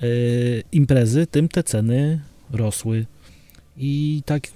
y, 0.02 0.62
imprezy, 0.72 1.26
tym 1.26 1.48
te 1.48 1.62
ceny 1.62 2.20
rosły. 2.52 3.06
I 3.76 4.22
tak 4.26 4.48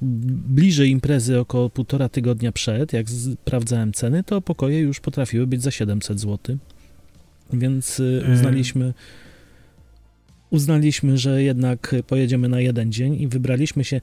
bliżej 0.49 0.91
imprezy, 0.91 1.41
około 1.41 1.71
półtora 1.71 2.09
tygodnia 2.09 2.53
przed, 2.53 2.93
jak 2.93 3.11
sprawdzałem 3.11 3.93
ceny, 3.93 4.25
to 4.25 4.41
pokoje 4.41 4.81
już 4.81 5.01
potrafiły 5.01 5.47
być 5.47 5.63
za 5.63 5.71
700 5.71 6.21
zł. 6.21 6.59
Więc 7.53 8.01
y, 8.01 8.23
e. 8.29 8.35
uznaliśmy, 8.35 8.95
uznaliśmy, 10.51 11.19
że 11.19 11.43
jednak 11.43 11.95
pojedziemy 12.07 12.49
na 12.49 12.61
jeden 12.61 12.93
dzień 12.93 13.23
i 13.23 13.29
wybraliśmy 13.29 13.85
się 13.85 14.01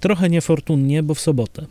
trochę 0.00 0.30
niefortunnie, 0.30 1.02
bo 1.02 1.14
w 1.14 1.20
sobotę. 1.20 1.66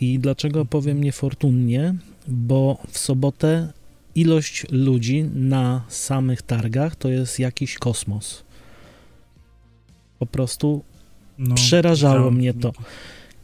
I 0.00 0.18
dlaczego 0.18 0.64
powiem 0.64 1.04
niefortunnie? 1.04 1.94
Bo 2.28 2.82
w 2.88 2.98
sobotę 2.98 3.72
ilość 4.14 4.66
ludzi 4.70 5.24
na 5.34 5.84
samych 5.88 6.42
targach 6.42 6.96
to 6.96 7.08
jest 7.08 7.38
jakiś 7.38 7.78
kosmos. 7.78 8.44
Po 10.22 10.26
prostu 10.26 10.82
No, 11.38 11.54
przerażało 11.54 12.30
mnie 12.30 12.54
to. 12.54 12.72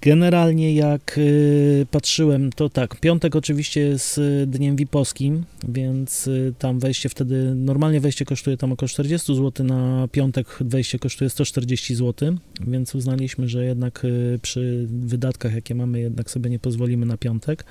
Generalnie 0.01 0.75
jak 0.75 1.19
y, 1.19 1.87
patrzyłem, 1.91 2.53
to 2.53 2.69
tak, 2.69 3.01
piątek 3.01 3.37
oczywiście 3.37 3.81
jest 3.81 4.19
y, 4.19 4.47
dniem 4.47 4.77
VIP-owskim, 4.77 5.45
więc 5.69 6.27
y, 6.27 6.55
tam 6.59 6.79
wejście 6.79 7.09
wtedy, 7.09 7.55
normalnie 7.55 8.01
wejście 8.01 8.25
kosztuje 8.25 8.57
tam 8.57 8.73
około 8.73 8.89
40 8.89 9.35
zł, 9.37 9.67
na 9.67 10.09
piątek 10.13 10.47
wejście 10.61 10.99
kosztuje 10.99 11.31
140 11.31 11.95
zł, 11.95 12.37
więc 12.67 12.95
uznaliśmy, 12.95 13.49
że 13.49 13.65
jednak 13.65 14.05
y, 14.05 14.39
przy 14.43 14.87
wydatkach, 14.91 15.55
jakie 15.55 15.75
mamy, 15.75 16.01
jednak 16.01 16.31
sobie 16.31 16.51
nie 16.51 16.59
pozwolimy 16.59 17.07
na 17.07 17.17
piątek, 17.17 17.65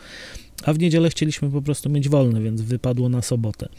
a 0.63 0.73
w 0.73 0.79
niedzielę 0.79 1.09
chcieliśmy 1.09 1.51
po 1.51 1.61
prostu 1.61 1.89
mieć 1.89 2.09
wolne, 2.09 2.41
więc 2.41 2.61
wypadło 2.61 3.09
na 3.09 3.21
sobotę. 3.21 3.69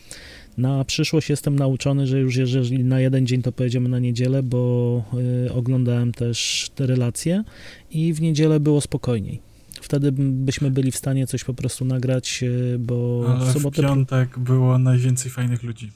Na 0.59 0.85
przyszłość 0.85 1.31
jestem 1.31 1.59
nauczony, 1.59 2.07
że 2.07 2.21
już 2.21 2.37
jeżeli 2.37 2.85
na 2.85 3.01
jeden 3.01 3.27
dzień, 3.27 3.43
to 3.43 3.53
pojedziemy 3.53 3.89
na 3.89 3.99
niedzielę, 3.99 4.43
bo 4.43 5.03
y, 5.47 5.53
oglądałem 5.53 6.13
też 6.13 6.71
te 6.75 6.87
relacje 6.87 7.45
i 7.91 8.13
w 8.13 8.21
niedzielę 8.21 8.61
było 8.61 8.81
spokojniej. 8.81 9.41
Wtedy 9.81 10.13
byśmy 10.13 10.71
byli 10.71 10.93
w 10.93 10.97
stanie 10.97 11.27
coś 11.27 11.45
po 11.45 11.55
prostu 11.55 11.85
nagrać, 11.85 12.41
y, 12.43 12.77
bo 12.79 13.25
Ale 13.29 13.45
w 13.45 13.49
w 13.49 13.53
sobotę... 13.53 13.83
piątek 13.83 14.39
było 14.39 14.79
najwięcej 14.79 15.31
fajnych 15.31 15.63
ludzi. 15.63 15.91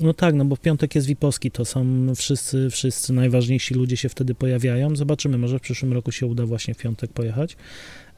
No 0.00 0.14
tak, 0.14 0.34
no 0.34 0.44
bo 0.44 0.56
w 0.56 0.60
piątek 0.60 0.94
jest 0.94 1.06
Wipowski, 1.06 1.50
to 1.50 1.64
są 1.64 2.06
wszyscy, 2.16 2.70
wszyscy 2.70 3.12
najważniejsi 3.12 3.74
ludzie 3.74 3.96
się 3.96 4.08
wtedy 4.08 4.34
pojawiają. 4.34 4.96
Zobaczymy, 4.96 5.38
może 5.38 5.58
w 5.58 5.62
przyszłym 5.62 5.92
roku 5.92 6.12
się 6.12 6.26
uda 6.26 6.46
właśnie 6.46 6.74
w 6.74 6.78
piątek 6.78 7.12
pojechać. 7.12 7.56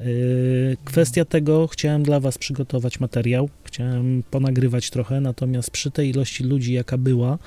Yy, 0.00 0.76
Kwestia 0.84 1.24
tego, 1.24 1.66
chciałem 1.66 2.02
dla 2.02 2.20
Was 2.20 2.38
przygotować 2.38 3.00
materiał, 3.00 3.48
chciałem 3.64 4.22
ponagrywać 4.30 4.90
trochę, 4.90 5.20
natomiast 5.20 5.70
przy 5.70 5.90
tej 5.90 6.10
ilości 6.10 6.44
ludzi, 6.44 6.72
jaka 6.72 6.98
była, 6.98 7.38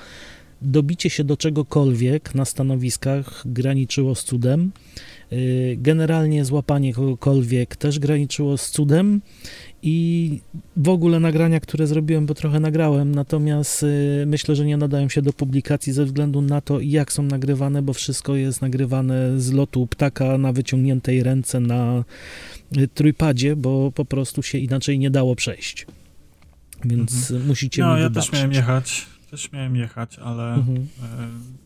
dobicie 0.62 1.10
się 1.10 1.24
do 1.24 1.36
czegokolwiek 1.36 2.34
na 2.34 2.44
stanowiskach 2.44 3.42
graniczyło 3.46 4.14
z 4.14 4.24
cudem. 4.24 4.72
Yy, 5.30 5.38
Generalnie 5.76 6.44
złapanie 6.44 6.94
kogokolwiek 6.94 7.76
też 7.76 7.98
graniczyło 7.98 8.56
z 8.56 8.70
cudem 8.70 9.20
i 9.82 10.38
w 10.76 10.88
ogóle 10.88 11.20
nagrania, 11.20 11.60
które 11.60 11.86
zrobiłem, 11.86 12.26
bo 12.26 12.34
trochę 12.34 12.60
nagrałem, 12.60 13.14
natomiast 13.14 13.82
y, 13.82 14.24
myślę, 14.26 14.56
że 14.56 14.64
nie 14.66 14.76
nadają 14.76 15.08
się 15.08 15.22
do 15.22 15.32
publikacji 15.32 15.92
ze 15.92 16.04
względu 16.04 16.42
na 16.42 16.60
to, 16.60 16.80
jak 16.80 17.12
są 17.12 17.22
nagrywane, 17.22 17.82
bo 17.82 17.92
wszystko 17.92 18.36
jest 18.36 18.62
nagrywane 18.62 19.40
z 19.40 19.52
lotu 19.52 19.86
ptaka 19.86 20.38
na 20.38 20.52
wyciągniętej 20.52 21.22
ręce 21.22 21.60
na 21.60 22.04
y, 22.78 22.88
trójpadzie, 22.88 23.56
bo 23.56 23.92
po 23.92 24.04
prostu 24.04 24.42
się 24.42 24.58
inaczej 24.58 24.98
nie 24.98 25.10
dało 25.10 25.36
przejść. 25.36 25.86
Więc 26.84 27.30
musicie 27.46 27.82
No, 27.82 27.94
mi 27.94 28.00
ja 28.02 28.08
wybaczyć. 28.08 28.30
też 28.30 28.38
miałem 28.40 28.52
jechać, 28.52 29.06
też 29.30 29.52
miałem 29.52 29.76
jechać, 29.76 30.18
ale 30.18 30.54
Mhm. 30.54 30.78
e, 30.78 30.82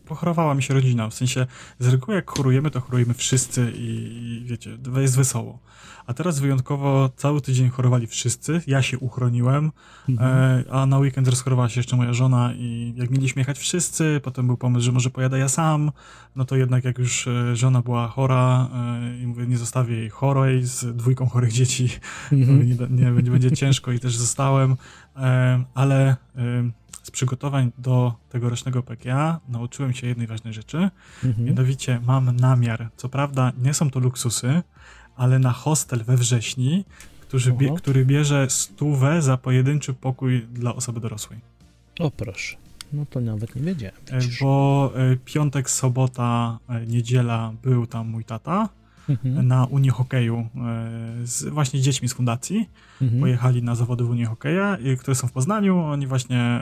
pochorowała 0.05 0.55
mi 0.55 0.63
się 0.63 0.73
rodzina. 0.73 1.09
W 1.09 1.13
sensie, 1.13 1.47
z 1.79 1.87
reguły 1.87 2.15
jak 2.15 2.31
chorujemy, 2.31 2.71
to 2.71 2.81
chorujemy 2.81 3.13
wszyscy 3.13 3.71
i, 3.75 4.41
i 4.41 4.45
wiecie, 4.45 4.77
jest 4.97 5.17
wesoło. 5.17 5.59
A 6.07 6.13
teraz 6.13 6.39
wyjątkowo 6.39 7.09
cały 7.15 7.41
tydzień 7.41 7.69
chorowali 7.69 8.07
wszyscy, 8.07 8.61
ja 8.67 8.81
się 8.81 8.99
uchroniłem, 8.99 9.71
Mhm. 10.09 10.31
E, 10.67 10.71
a 10.71 10.85
na 10.85 10.97
weekend 10.99 11.27
rozchorowała 11.27 11.69
się 11.69 11.79
jeszcze 11.79 11.95
moja 11.95 12.13
żona 12.13 12.53
i 12.53 12.93
jak 12.95 13.09
mieliśmy 13.09 13.39
jechać 13.39 13.59
wszyscy, 13.59 14.21
potem 14.23 14.47
był 14.47 14.57
pomysł, 14.57 14.85
że 14.85 14.91
może 14.91 15.09
pojadę 15.09 15.39
ja 15.39 15.49
sam, 15.49 15.91
no 16.35 16.45
to 16.45 16.55
jednak 16.55 16.83
jak 16.83 16.97
już 16.97 17.27
e, 17.27 17.55
żona 17.55 17.81
była 17.81 18.07
chora 18.07 18.69
i 19.23 19.27
mówię, 19.27 19.47
nie 19.47 19.57
zostawię 19.57 19.95
jej 19.95 20.09
chorej 20.09 20.63
z 20.65 20.97
dwójką 20.97 21.29
chorych 21.29 21.51
dzieci, 21.51 21.89
Mhm. 22.31 22.59
nie, 22.95 23.11
nie, 23.11 23.31
będzie, 23.31 23.51
ciężko 23.51 23.91
i 23.91 23.99
też 23.99 24.17
zostałem, 24.17 24.75
ale 25.73 26.15
z 27.05 27.11
przygotowań 27.11 27.71
do 27.77 28.13
tegorocznego 28.29 28.83
PGA 28.83 29.39
nauczyłem 29.49 29.93
się 29.93 30.07
jednej 30.07 30.27
ważnej 30.27 30.53
rzeczy, 30.53 30.89
Mhm. 31.23 31.45
mianowicie 31.47 32.01
mam 32.05 32.35
namiar, 32.35 32.89
co 32.97 33.09
prawda 33.09 33.51
nie 33.57 33.73
są 33.73 33.89
to 33.91 33.99
luksusy, 33.99 34.61
ale 35.15 35.39
na 35.39 35.51
hostel 35.51 36.03
we 36.03 36.17
wrześni, 36.17 36.85
który, 37.21 37.53
bie, 37.53 37.73
który 37.75 38.05
bierze 38.05 38.49
stówę 38.49 39.21
za 39.21 39.37
pojedynczy 39.37 39.93
pokój 39.93 40.41
dla 40.53 40.75
osoby 40.75 40.99
dorosłej. 40.99 41.39
O 41.99 42.11
proszę, 42.11 42.57
no 42.93 43.05
to 43.09 43.21
nawet 43.21 43.55
nie 43.55 43.61
wiedziałem. 43.61 43.95
E, 44.11 44.19
widzisz. 44.19 44.39
Bo 44.41 44.91
e, 44.95 45.15
piątek, 45.25 45.69
sobota, 45.69 46.59
e, 46.69 46.85
niedziela 46.85 47.53
był 47.63 47.87
tam 47.87 48.07
mój 48.09 48.23
tata 48.25 48.69
Mhm. 49.09 49.47
na 49.47 49.65
Unii 49.65 49.89
Hokeju 49.89 50.37
e, 50.37 50.47
z 51.23 51.43
właśnie 51.45 51.81
dziećmi 51.81 52.09
z 52.09 52.13
fundacji. 52.13 52.69
Mhm. 53.01 53.21
Pojechali 53.21 53.63
na 53.63 53.75
zawody 53.75 54.03
w 54.03 54.09
Unii 54.09 54.25
Hokeja, 54.25 54.77
które 54.99 55.15
są 55.15 55.27
w 55.27 55.31
Poznaniu. 55.31 55.77
Oni 55.79 56.07
właśnie 56.07 56.37
e, 56.37 56.61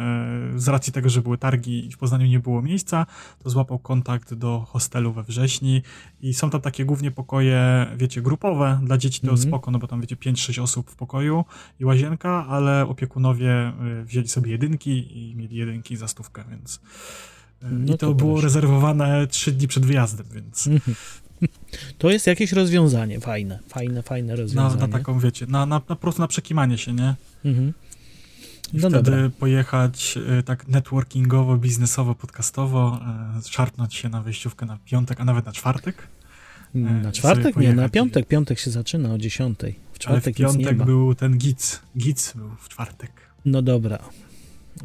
z 0.56 0.68
racji 0.68 0.94
tego, 0.94 1.10
że 1.10 1.22
były 1.22 1.38
targi 1.38 1.88
i 1.88 1.92
w 1.92 1.98
Poznaniu 1.98 2.26
nie 2.28 2.40
było 2.40 2.62
miejsca, 2.62 3.06
to 3.44 3.50
złapał 3.50 3.80
kontakt 3.80 4.34
do 4.34 4.60
hostelu 4.70 5.14
we 5.14 5.24
wrześni 5.24 5.82
i 6.22 6.34
są 6.34 6.50
tam 6.50 6.62
takie 6.62 6.86
głównie 6.86 7.12
pokoje, 7.12 7.86
wiecie, 7.98 8.22
grupowe. 8.22 8.80
Dla 8.84 8.98
dzieci 8.98 9.22
to 9.22 9.28
Mhm. 9.32 9.48
spoko, 9.48 9.72
no 9.72 9.80
bo 9.80 9.88
tam 9.88 10.02
wiecie 10.02 10.16
5-6 10.16 10.62
osób 10.62 10.92
w 10.92 10.96
pokoju 10.96 11.46
i 11.80 11.86
łazienka, 11.86 12.46
ale 12.48 12.88
opiekunowie 12.88 13.52
e, 13.52 14.04
wzięli 14.04 14.28
sobie 14.28 14.52
jedynki 14.52 15.18
i 15.30 15.36
mieli 15.36 15.56
jedynki 15.56 15.98
za 15.98 16.08
stówkę, 16.08 16.44
więc 16.50 16.80
No 17.72 17.94
i 17.94 17.98
to, 17.98 18.08
to 18.08 18.14
było 18.14 18.32
proszę. 18.34 18.44
rezerwowane 18.46 19.28
3 19.28 19.52
dni 19.52 19.68
przed 19.68 19.86
wyjazdem, 19.86 20.26
więc 20.34 20.68
Mhm. 20.68 20.96
To 21.98 22.12
jest 22.12 22.28
jakieś 22.28 22.52
rozwiązanie, 22.52 23.20
fajne, 23.20 23.60
fajne, 23.68 24.04
fajne 24.04 24.34
na, 24.34 24.36
rozwiązanie. 24.42 24.82
na 24.82 24.88
taką, 24.88 25.20
wiecie, 25.20 25.46
na, 25.46 25.66
na, 25.66 25.76
na 25.76 25.80
po 25.82 25.96
prostu 25.96 26.22
na 26.22 26.28
przekimanie 26.28 26.78
się, 26.78 26.94
nie? 26.94 27.16
Mhm. 27.46 27.74
I 28.74 28.78
No 28.78 28.90
wtedy 28.90 29.12
dobra. 29.12 29.30
pojechać 29.40 30.18
y, 30.40 30.44
tak 30.44 30.68
networkingowo, 30.68 31.58
biznesowo, 31.58 32.16
podcastowo, 32.16 33.00
y, 33.40 33.50
szarpnąć 33.50 33.96
się 33.96 34.10
na 34.10 34.22
wyjściówkę 34.22 34.66
na 34.66 34.78
piątek, 34.86 35.22
a 35.22 35.26
nawet 35.26 35.46
na 35.46 35.52
czwartek. 35.52 36.08
Na 36.74 37.00
sobie 37.00 37.12
czwartek? 37.12 37.56
Nie, 37.56 37.74
na 37.74 37.90
piątek. 37.90 38.28
Piątek 38.28 38.60
się 38.60 38.72
zaczyna 38.72 39.14
o 39.14 39.18
10. 39.18 39.60
W 39.60 39.64
Ale 39.64 39.74
w 39.94 40.00
czwartek 40.00 40.40
nic 40.40 40.56
nie 40.56 40.66
piątek 40.66 40.86
był 40.86 41.16
ten 41.16 41.38
gic. 41.38 41.82
Gic 41.98 42.34
był 42.36 42.50
w 42.60 42.70
czwartek. 42.70 43.12
No 43.46 43.62
dobra. 43.62 44.00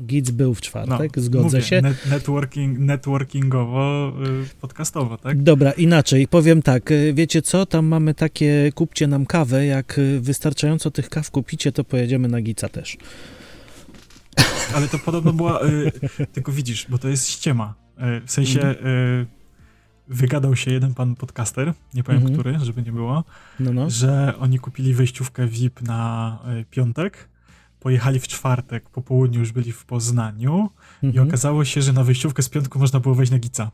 Gic 0.06 0.30
był 0.30 0.54
w 0.54 0.60
czwartek, 0.60 1.16
no, 1.16 1.22
zgodzę 1.22 1.44
mówię, 1.44 1.62
się. 1.62 1.82
Net, 1.82 2.06
networking, 2.10 2.78
networkingowo, 2.78 4.12
y, 4.44 4.60
podcastowo, 4.60 5.16
tak? 5.18 5.42
Dobra, 5.42 5.70
inaczej, 5.72 6.28
powiem 6.28 6.62
tak, 6.62 6.90
y, 6.90 7.12
wiecie 7.14 7.42
co, 7.42 7.66
tam 7.66 7.86
mamy 7.86 8.14
takie, 8.14 8.72
kupcie 8.74 9.06
nam 9.06 9.26
kawę, 9.26 9.66
jak 9.66 9.98
y, 9.98 10.20
wystarczająco 10.20 10.90
tych 10.90 11.08
kaw 11.08 11.30
kupicie, 11.30 11.72
to 11.72 11.84
pojedziemy 11.84 12.28
na 12.28 12.40
Gica 12.40 12.68
też. 12.68 12.96
Ale 14.74 14.88
to 14.88 14.98
podobno 14.98 15.32
była, 15.32 15.62
y, 15.64 15.92
tylko 16.34 16.52
widzisz, 16.52 16.86
bo 16.88 16.98
to 16.98 17.08
jest 17.08 17.28
ściema. 17.28 17.74
Y, 17.98 18.26
w 18.26 18.30
sensie 18.30 18.60
Mhm. 18.62 18.86
y, 18.86 19.26
wygadał 20.08 20.56
się 20.56 20.70
jeden 20.70 20.94
pan 20.94 21.14
podcaster, 21.14 21.72
nie 21.94 22.04
powiem 22.04 22.20
Mhm. 22.22 22.40
który, 22.40 22.58
żeby 22.64 22.82
nie 22.82 22.92
było, 22.92 23.24
No, 23.60 23.72
no. 23.72 23.90
że 23.90 24.34
oni 24.38 24.58
kupili 24.58 24.94
wejściówkę 24.94 25.46
VIP 25.46 25.82
na 25.82 26.38
piątek, 26.70 27.28
pojechali 27.80 28.20
w 28.20 28.28
czwartek, 28.28 28.90
po 28.90 29.02
południu 29.02 29.40
już 29.40 29.52
byli 29.52 29.72
w 29.72 29.84
Poznaniu 29.84 30.70
i 31.02 31.06
Mhm. 31.06 31.28
okazało 31.28 31.64
się, 31.64 31.82
że 31.82 31.92
na 31.92 32.04
wejściówkę 32.04 32.42
z 32.42 32.48
piątku 32.48 32.78
można 32.78 33.00
było 33.00 33.14
wejść 33.14 33.32
na 33.32 33.38
Gica, 33.38 33.70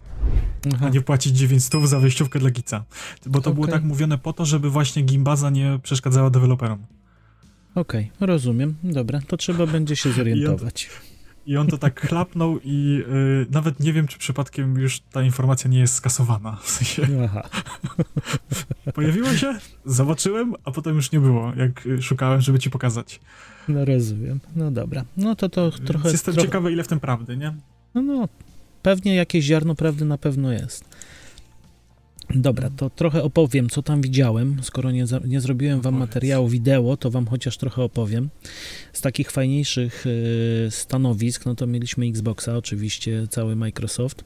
Aha. 0.74 0.86
a 0.86 0.88
nie 0.88 1.00
płacić 1.00 1.36
900 1.38 1.88
za 1.88 2.00
wejściówkę 2.00 2.38
dla 2.38 2.50
Gica. 2.50 2.84
Bo 3.26 3.40
to 3.40 3.52
było 3.54 3.64
Okej. 3.66 3.72
tak 3.74 3.84
mówione 3.84 4.18
po 4.18 4.32
to, 4.32 4.44
żeby 4.44 4.70
właśnie 4.70 5.02
Gimbaza 5.02 5.50
nie 5.50 5.78
przeszkadzała 5.82 6.30
deweloperom. 6.30 6.78
Okej, 7.74 8.10
rozumiem, 8.20 8.74
dobra, 8.82 9.20
to 9.26 9.36
trzeba 9.36 9.66
będzie 9.66 9.96
się 9.96 10.12
zorientować. 10.18 10.90
I 11.46 11.56
on 11.56 11.66
to 11.66 11.78
tak 11.78 12.08
chlapnął 12.08 12.58
i 12.64 13.02
y, 13.08 13.46
nawet 13.50 13.80
nie 13.80 13.92
wiem, 13.92 14.06
czy 14.06 14.18
przypadkiem 14.18 14.76
już 14.78 15.00
ta 15.00 15.22
informacja 15.22 15.70
nie 15.70 15.78
jest 15.78 15.94
skasowana. 15.94 16.56
W 16.62 16.70
sensie 16.70 17.06
Aha, 17.24 17.42
pojawiła 18.94 19.36
się, 19.36 19.58
zobaczyłem, 19.84 20.54
a 20.64 20.70
potem 20.70 20.96
już 20.96 21.12
nie 21.12 21.20
było, 21.20 21.52
jak 21.56 21.86
y, 21.86 22.02
szukałem, 22.02 22.40
żeby 22.40 22.58
ci 22.58 22.70
pokazać. 22.70 23.20
No 23.68 23.84
rozumiem, 23.84 24.40
no 24.56 24.70
dobra, 24.70 25.04
no 25.16 25.34
to 25.34 25.48
to 25.48 25.70
Trochę, 25.70 25.84
trochę, 25.84 26.10
jestem 26.10 26.34
trochę 26.34 26.48
ciekawy, 26.48 26.72
ile 26.72 26.84
w 26.84 26.88
tym 26.88 27.00
prawdy, 27.00 27.36
nie? 27.36 27.54
no, 27.94 28.02
no, 28.02 28.28
pewnie 28.82 29.14
jakieś 29.14 29.44
ziarno 29.44 29.74
prawdy 29.74 30.04
na 30.04 30.18
pewno 30.18 30.52
jest. 30.52 30.84
Dobra, 32.30 32.70
to 32.76 32.90
trochę 32.90 33.22
opowiem, 33.22 33.68
co 33.68 33.82
tam 33.82 34.02
widziałem. 34.02 34.56
Skoro 34.62 34.90
nie, 34.90 35.06
za, 35.06 35.20
nie 35.24 35.40
zrobiłem 35.40 35.80
wam 35.80 35.94
materiału 35.94 36.48
wideo, 36.48 36.96
to 36.96 37.10
wam 37.10 37.26
chociaż 37.26 37.56
trochę 37.56 37.82
opowiem. 37.82 38.30
Z 38.92 39.00
takich 39.00 39.30
fajniejszych 39.30 40.06
y, 40.06 40.68
stanowisk, 40.70 41.46
no 41.46 41.54
to 41.54 41.66
mieliśmy 41.66 42.06
Xboxa, 42.06 42.56
oczywiście 42.56 43.26
cały 43.30 43.56
Microsoft. 43.56 44.24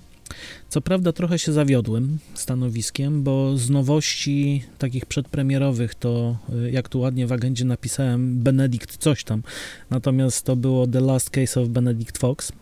Co 0.69 0.81
prawda 0.81 1.13
trochę 1.13 1.39
się 1.39 1.53
zawiodłem 1.53 2.19
stanowiskiem, 2.35 3.23
bo 3.23 3.57
z 3.57 3.71
nowości 3.71 4.63
takich 4.79 5.07
przedpremierowych 5.07 5.95
to, 5.95 6.37
y, 6.67 6.71
jak 6.71 6.89
tu 6.89 7.01
ładnie 7.01 7.27
w 7.27 7.33
agendzie 7.33 7.65
napisałem, 7.65 8.39
Benedict 8.39 8.97
coś 8.97 9.25
tam. 9.25 9.43
Natomiast 9.91 10.45
to 10.45 10.57
było 10.57 10.87
The 10.87 11.01
Last 11.01 11.31
Case 11.31 11.61
of 11.61 11.69
Benedict 11.69 12.19
Fox. 12.19 12.53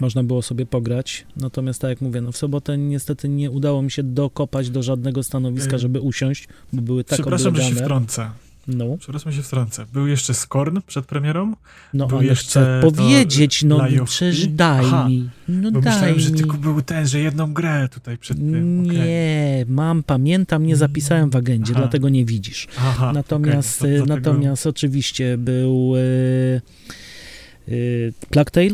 można 0.00 0.24
było 0.24 0.42
sobie 0.42 0.66
pograć. 0.66 1.26
Natomiast 1.36 1.80
tak 1.80 1.88
jak 1.90 2.00
mówię, 2.00 2.20
no 2.20 2.32
w 2.32 2.36
sobotę 2.36 2.78
niestety 2.78 3.28
nie 3.28 3.50
udało 3.50 3.82
mi 3.82 3.90
się 3.90 4.02
dokopać 4.02 4.70
do 4.70 4.82
żadnego 4.82 5.22
stanowiska, 5.22 5.78
żeby 5.78 6.00
usiąść, 6.00 6.48
bo 6.72 6.82
były 6.82 7.04
tak 7.04 7.16
Przepraszam, 7.18 7.56
że 7.56 7.62
się 7.62 7.68
oblegane. 7.68 7.86
wtrącę. 7.86 8.30
No, 8.68 8.96
Przepraszam, 8.98 9.32
się 9.32 9.42
wtrącę. 9.42 9.86
Był 9.92 10.06
jeszcze 10.06 10.34
Skorn 10.34 10.78
przed 10.86 11.06
premierą? 11.06 11.54
no 11.94 12.06
Był 12.06 12.22
jeszcze 12.22 12.48
chcę 12.48 12.80
to 12.82 12.90
powiedzieć, 12.92 13.62
no 13.62 13.76
of 14.02 14.08
przecież 14.10 14.46
daj 14.46 14.84
Aha, 14.86 15.08
mi, 15.08 15.30
no 15.48 15.70
Bo 15.72 15.80
daj 15.80 15.92
myślałem, 15.92 16.20
że 16.20 16.30
tylko 16.30 16.56
był 16.56 16.82
ten, 16.82 17.06
że 17.06 17.18
jedną 17.20 17.52
grę 17.52 17.88
tutaj 17.92 18.18
przed 18.18 18.36
tym. 18.36 18.84
Okej. 18.86 18.98
Nie, 18.98 19.64
mam, 19.68 20.02
pamiętam, 20.02 20.66
nie 20.66 20.76
zapisałem 20.76 21.30
w 21.30 21.36
agendzie, 21.36 21.72
Aha. 21.72 21.82
dlatego 21.82 22.08
nie 22.08 22.24
widzisz. 22.24 22.68
Aha, 22.78 23.12
Natomiast, 23.12 23.82
okej, 23.82 23.96
y, 23.96 23.98
to 24.00 24.06
dlatego- 24.06 24.30
natomiast 24.32 24.66
oczywiście 24.66 25.38
był 25.38 25.96
y, 25.96 26.60
y, 27.68 28.12
Plague 28.30 28.50
Tale, 28.50 28.70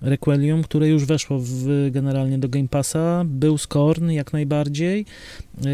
Requiem, 0.00 0.62
które 0.62 0.88
już 0.88 1.04
weszło 1.04 1.38
w, 1.42 1.88
generalnie 1.90 2.38
do 2.38 2.48
Game 2.48 2.68
Passa, 2.68 3.22
był 3.26 3.58
Scorn 3.58 4.10
jak 4.10 4.32
najbardziej, 4.32 5.06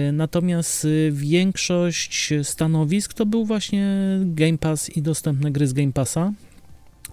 y, 0.08 0.12
natomiast 0.12 0.85
y, 0.85 1.11
większość 1.14 2.32
stanowisk 2.42 3.14
to 3.14 3.26
był 3.26 3.44
właśnie 3.44 3.96
Game 4.24 4.58
Pass 4.58 4.90
i 4.96 5.02
dostępne 5.02 5.50
gry 5.50 5.66
z 5.66 5.72
Game 5.72 5.92
Passa. 5.92 6.32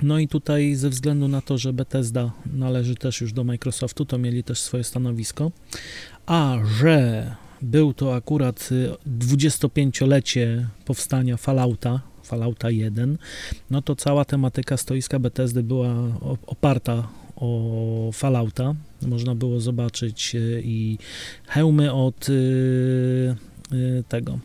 No 0.02 0.20
i 0.20 0.28
tutaj 0.28 0.76
ze 0.76 0.90
względu 0.90 1.28
na 1.28 1.42
to, 1.42 1.58
że 1.58 1.74
Bethesda 1.74 2.32
należy 2.54 2.96
też 2.96 3.22
już 3.22 3.34
do 3.34 3.44
Microsoftu, 3.44 4.06
to 4.06 4.18
mieli 4.18 4.44
też 4.44 4.60
swoje 4.60 4.84
stanowisko, 4.84 5.52
a 6.26 6.58
że 6.80 7.36
był 7.62 7.94
to 7.94 8.16
akurat 8.16 8.70
y, 8.72 8.92
25-lecie 9.20 10.68
powstania 10.86 11.38
Fallouta, 11.38 12.02
Fallouta 12.30 12.70
1, 12.70 13.18
no 13.70 13.82
to 13.82 13.96
cała 13.96 14.26
tematyka 14.26 14.78
stoiska 14.78 15.20
Bethesdy 15.20 15.64
była 15.64 15.96
oparta 16.48 17.08
o 17.36 18.10
Fallouta. 18.14 18.76
Można 19.02 19.36
było 19.36 19.60
zobaczyć 19.60 20.36
y, 20.36 20.62
i 20.66 20.98
hełmy 21.48 21.94
od 21.94 22.30
y, 22.30 22.34
y, 23.74 24.04
tego 24.10 24.40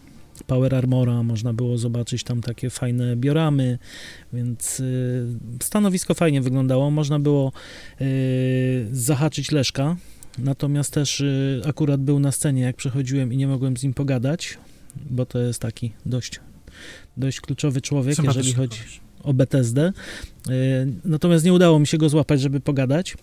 Power 0.47 0.75
Armora, 0.75 1.23
można 1.23 1.53
było 1.53 1.79
zobaczyć 1.79 2.25
tam 2.25 2.41
takie 2.41 2.71
fajne 2.71 3.17
bioramy, 3.17 3.79
więc 4.33 4.83
stanowisko 5.63 6.15
fajnie 6.15 6.41
wyglądało. 6.41 6.91
Można 6.91 7.19
było 7.19 7.53
zahaczyć 8.93 9.53
Leszka, 9.53 9.97
natomiast 10.39 10.93
też 10.93 11.23
akurat 11.65 12.01
był 12.01 12.21
na 12.21 12.33
scenie, 12.33 12.63
jak 12.63 12.77
przechodziłem 12.77 13.33
i 13.33 13.37
nie 13.37 13.47
mogłem 13.49 13.77
z 13.77 13.83
nim 13.83 13.95
pogadać, 13.95 14.59
bo 15.11 15.27
to 15.27 15.39
jest 15.39 15.61
taki 15.61 15.93
dość, 16.07 16.41
dość 17.17 17.41
kluczowy 17.41 17.81
człowiek, 17.81 18.19
jeżeli 18.25 18.53
chodzi 18.53 18.79
o 19.23 19.35
Bethesdę. 19.35 19.93
Y, 20.51 20.53
Natomiast 21.05 21.45
nie 21.45 21.53
udało 21.53 21.79
mi 21.79 21.87
się 21.87 21.99
go 21.99 22.09
złapać, 22.09 22.41
żeby 22.41 22.61
pogadać. 22.61 23.17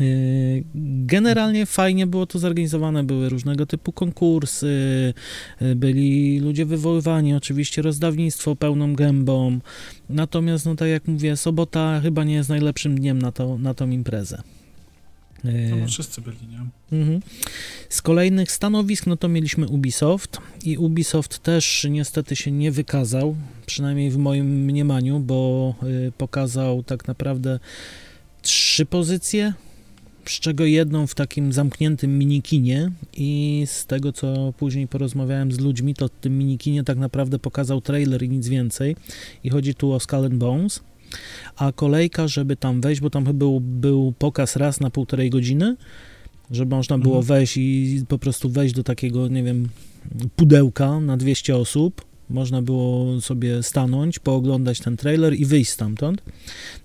Y, 0.00 0.64
Generalnie 1.06 1.66
fajnie 1.66 2.06
było 2.06 2.26
to 2.26 2.38
zorganizowane, 2.38 3.04
były 3.04 3.28
różnego 3.28 3.66
typu 3.66 3.92
konkursy, 3.92 5.14
y, 5.62 5.74
byli 5.74 6.40
ludzie 6.40 6.66
wywoływani, 6.66 7.34
oczywiście 7.34 7.82
rozdawnictwo 7.82 8.56
pełną 8.56 8.94
gębą. 8.94 9.58
Natomiast, 10.10 10.66
no 10.66 10.74
tak 10.74 10.88
jak 10.88 11.08
mówię, 11.08 11.36
sobota 11.36 12.00
chyba 12.00 12.24
nie 12.24 12.34
jest 12.34 12.48
najlepszym 12.48 12.98
dniem 12.98 13.22
na, 13.22 13.32
to, 13.32 13.58
na 13.58 13.74
tą 13.74 13.90
imprezę. 13.90 14.42
Y, 15.44 15.68
No, 15.70 15.76
bo 15.76 15.86
wszyscy 15.86 16.20
byli, 16.20 16.36
nie? 16.50 16.66
Mhm. 16.98 17.20
Z 17.88 18.02
kolejnych 18.02 18.52
stanowisk, 18.52 19.06
no 19.06 19.16
to 19.16 19.28
mieliśmy 19.28 19.68
Ubisoft 19.68 20.38
i 20.64 20.78
Ubisoft 20.78 21.38
też 21.38 21.86
niestety 21.90 22.36
się 22.36 22.50
nie 22.50 22.70
wykazał, 22.70 23.36
przynajmniej 23.66 24.10
w 24.10 24.16
moim 24.16 24.46
mniemaniu, 24.46 25.20
bo 25.20 25.74
y, 26.08 26.12
pokazał 26.18 26.82
tak 26.82 27.08
naprawdę 27.08 27.58
trzy 28.42 28.86
pozycje, 28.86 29.52
z 30.24 30.40
czego 30.40 30.64
jedną 30.64 31.06
w 31.06 31.14
takim 31.14 31.52
zamkniętym 31.52 32.18
minikinie 32.18 32.90
i 33.16 33.62
z 33.66 33.86
tego, 33.86 34.12
co 34.12 34.52
później 34.58 34.88
porozmawiałem 34.88 35.52
z 35.52 35.60
ludźmi, 35.60 35.94
to 35.94 36.08
w 36.08 36.10
tym 36.10 36.38
minikinie 36.38 36.84
tak 36.84 36.98
naprawdę 36.98 37.38
pokazał 37.38 37.80
trailer 37.80 38.22
i 38.22 38.28
nic 38.28 38.48
więcej 38.48 38.96
i 39.44 39.50
chodzi 39.50 39.74
tu 39.74 39.92
o 39.92 40.00
Skull 40.00 40.28
Bones, 40.30 40.80
a 41.56 41.72
kolejka, 41.72 42.28
żeby 42.28 42.56
tam 42.56 42.80
wejść, 42.80 43.00
bo 43.00 43.10
tam 43.10 43.24
był, 43.24 43.60
był 43.60 44.14
pokaz 44.18 44.56
raz 44.56 44.80
na 44.80 44.90
półtorej 44.90 45.30
godziny, 45.30 45.76
żeby 46.50 46.76
można 46.76 46.98
było 46.98 47.18
Mhm. 47.18 47.38
wejść 47.38 47.56
i 47.56 48.02
po 48.08 48.18
prostu 48.18 48.50
wejść 48.50 48.74
do 48.74 48.82
takiego, 48.84 49.28
nie 49.28 49.42
wiem, 49.42 49.68
pudełka 50.36 51.00
na 51.00 51.16
200 51.16 51.56
osób. 51.56 52.04
Można 52.30 52.62
było 52.62 53.20
sobie 53.20 53.62
stanąć, 53.62 54.18
pooglądać 54.18 54.80
ten 54.80 54.96
trailer 54.96 55.34
i 55.34 55.44
wyjść 55.44 55.70
stamtąd. 55.70 56.22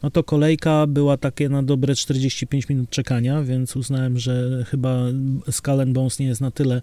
No 0.03 0.11
to 0.11 0.23
kolejka 0.23 0.87
była 0.87 1.17
takie 1.17 1.49
na 1.49 1.63
dobre 1.63 1.95
45 1.95 2.69
minut 2.69 2.89
czekania, 2.89 3.43
więc 3.43 3.75
uznałem, 3.75 4.19
że 4.19 4.65
chyba 4.69 5.03
Skull 5.51 5.85
Bones 5.85 6.19
nie 6.19 6.25
jest 6.25 6.41
na 6.41 6.51
tyle 6.51 6.81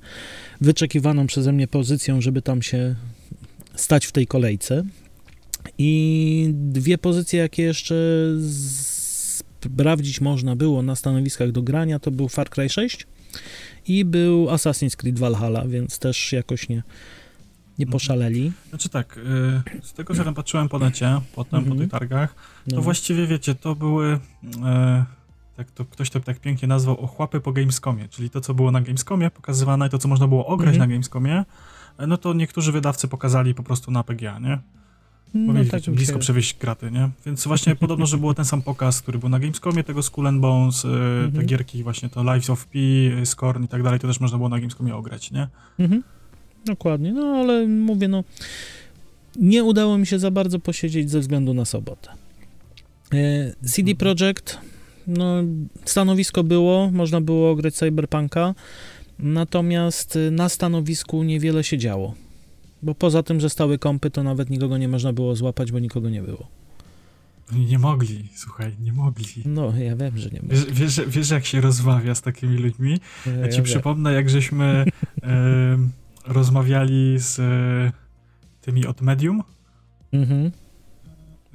wyczekiwaną 0.61 1.27
przeze 1.27 1.53
mnie 1.53 1.69
pozycją, 1.69 2.21
żeby 2.21 2.43
tam 2.43 2.63
się 2.63 2.95
stać 3.75 4.07
w 4.07 4.13
tej 4.13 4.27
kolejce. 4.27 4.85
I 5.79 6.51
dwie 6.55 6.99
pozycje, 6.99 7.41
jakie 7.41 7.63
jeszcze 7.63 7.95
sprawdzić 9.61 10.21
można 10.21 10.57
było 10.57 10.83
na 10.83 10.97
stanowiskach 10.97 11.53
do 11.53 11.63
grania, 11.63 11.99
to 11.99 12.11
był 12.11 12.29
Far 12.29 12.51
Cry 12.51 12.69
6 12.69 13.07
i 13.89 14.05
był 14.05 14.47
Assassin's 14.47 14.97
Creed 14.97 15.19
Valhalla, 15.19 15.65
więc 15.69 15.99
też 15.99 16.33
jakoś 16.33 16.69
nie, 16.69 16.77
nie 17.79 17.85
Mhm. 17.85 17.93
poszaleli. 17.93 18.53
Znaczy 18.69 18.89
tak, 18.89 19.17
y, 19.17 19.83
z 19.83 19.93
tego 19.93 20.15
co 20.15 20.25
tam 20.25 20.35
patrzyłem 20.35 20.69
po 20.69 20.79
necie, 20.79 21.21
potem 21.35 21.59
Mhm. 21.59 21.77
po 21.77 21.83
tych 21.83 21.91
targach, 21.91 22.35
to 22.71 22.77
No. 22.77 22.83
właściwie 22.83 23.27
wiecie, 23.27 23.55
to 23.55 23.75
były, 23.75 24.19
e, 24.65 25.05
tak 25.57 25.71
to 25.71 25.85
ktoś 25.85 26.11
to 26.11 26.21
tak 26.21 26.41
pięknie 26.41 26.69
nazwał, 26.69 27.01
ochłapy 27.01 27.41
po 27.41 27.53
Gamescomie, 27.53 28.09
czyli 28.09 28.31
to, 28.31 28.41
co 28.41 28.55
było 28.55 28.71
na 28.71 28.81
Gamescomie 28.81 29.31
pokazywane, 29.31 29.89
to, 29.89 29.99
co 29.99 30.09
można 30.09 30.29
było 30.29 30.47
ograć 30.47 30.75
Mhm. 30.75 30.89
na 30.91 30.95
Gamescomie, 30.95 31.45
no 32.07 32.17
to 32.17 32.35
niektórzy 32.35 32.73
wydawcy 32.73 33.09
pokazali 33.09 33.55
po 33.55 33.63
prostu 33.63 33.91
na 33.91 34.05
PGA, 34.05 34.39
nie? 34.39 34.59
No, 35.35 35.53
mieli 35.53 35.71
tak 35.71 35.83
blisko 35.83 36.13
się- 36.15 36.19
przewieźć 36.19 36.57
graty, 36.59 36.91
nie? 36.91 37.11
Więc 37.27 37.47
właśnie 37.49 37.77
podobno, 37.77 38.07
że 38.07 38.19
było 38.19 38.35
ten 38.35 38.45
sam 38.45 38.63
pokaz, 38.63 39.03
który 39.03 39.19
był 39.19 39.29
na 39.29 39.39
Gamescomie, 39.39 39.85
tego 39.85 40.03
Skull 40.03 40.27
and 40.27 40.41
Bones, 40.41 40.85
e, 40.85 40.89
te 40.89 41.25
Mhm. 41.25 41.47
gierki 41.47 41.83
właśnie 41.83 42.09
to 42.09 42.23
Lives 42.23 42.51
of 42.51 42.67
P, 42.67 42.79
e, 43.23 43.27
Scorn 43.27 43.65
i 43.65 43.69
tak 43.69 43.83
dalej, 43.83 44.01
to 44.01 44.07
też 44.09 44.21
można 44.21 44.37
było 44.39 44.49
na 44.49 44.59
Gamescomie 44.61 44.95
ograć, 44.97 45.31
nie? 45.31 45.49
Mhm. 45.79 46.03
Dokładnie, 46.65 47.13
no 47.13 47.23
ale 47.27 47.67
mówię, 47.67 48.09
no 48.09 48.25
nie 49.37 49.65
udało 49.65 49.99
mi 49.99 50.07
się 50.07 50.19
za 50.19 50.31
bardzo 50.31 50.59
posiedzieć 50.59 51.11
ze 51.11 51.21
względu 51.21 51.55
na 51.55 51.65
sobotę. 51.65 52.11
E, 53.15 53.53
CD 53.73 53.95
Projekt, 53.95 54.59
no 55.07 55.43
stanowisko 55.85 56.45
było, 56.45 56.91
można 56.91 57.21
było 57.21 57.55
grać 57.57 57.75
Cyberpunka, 57.75 58.55
natomiast 59.19 60.19
na 60.31 60.49
stanowisku 60.49 61.23
niewiele 61.23 61.65
się 61.65 61.79
działo. 61.79 62.15
Bo 62.83 62.95
poza 62.95 63.23
tym, 63.23 63.41
że 63.41 63.51
stały 63.51 63.79
kąpy, 63.79 64.11
to 64.11 64.23
nawet 64.23 64.51
nikogo 64.51 64.79
nie 64.79 64.89
można 64.89 65.13
było 65.13 65.37
złapać, 65.37 65.73
bo 65.73 65.79
nikogo 65.79 66.11
nie 66.11 66.23
było. 66.23 66.49
Oni 67.53 67.67
nie 67.67 67.79
mogli, 67.79 68.29
słuchaj, 68.35 68.77
nie 68.81 68.93
mogli. 68.93 69.25
No, 69.45 69.77
ja 69.77 69.97
wiem, 69.97 70.19
że 70.19 70.31
nie 70.31 70.41
ma. 70.43 70.49
Wiesz, 70.49 70.65
wiesz, 70.73 71.01
wiesz 71.07 71.31
jak 71.31 71.47
się 71.47 71.61
rozmawia 71.61 72.15
z 72.15 72.23
takimi 72.23 72.57
ludźmi? 72.59 73.01
Ja 73.41 73.49
ci 73.49 73.57
wiem. 73.57 73.65
przypomnę, 73.65 74.13
jak 74.13 74.31
żeśmy 74.31 74.85
rozmawiali 76.27 77.19
z 77.19 77.39
e, 77.39 77.93
tymi 78.61 78.87
od 78.87 79.01
Medium. 79.01 79.43
Mhm. 80.13 80.51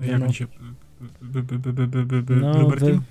Jak 0.01 0.19
No. 0.19 0.25
oni 0.25 0.33
się... 0.33 0.47
No, 2.29 2.75
Team? 2.75 3.01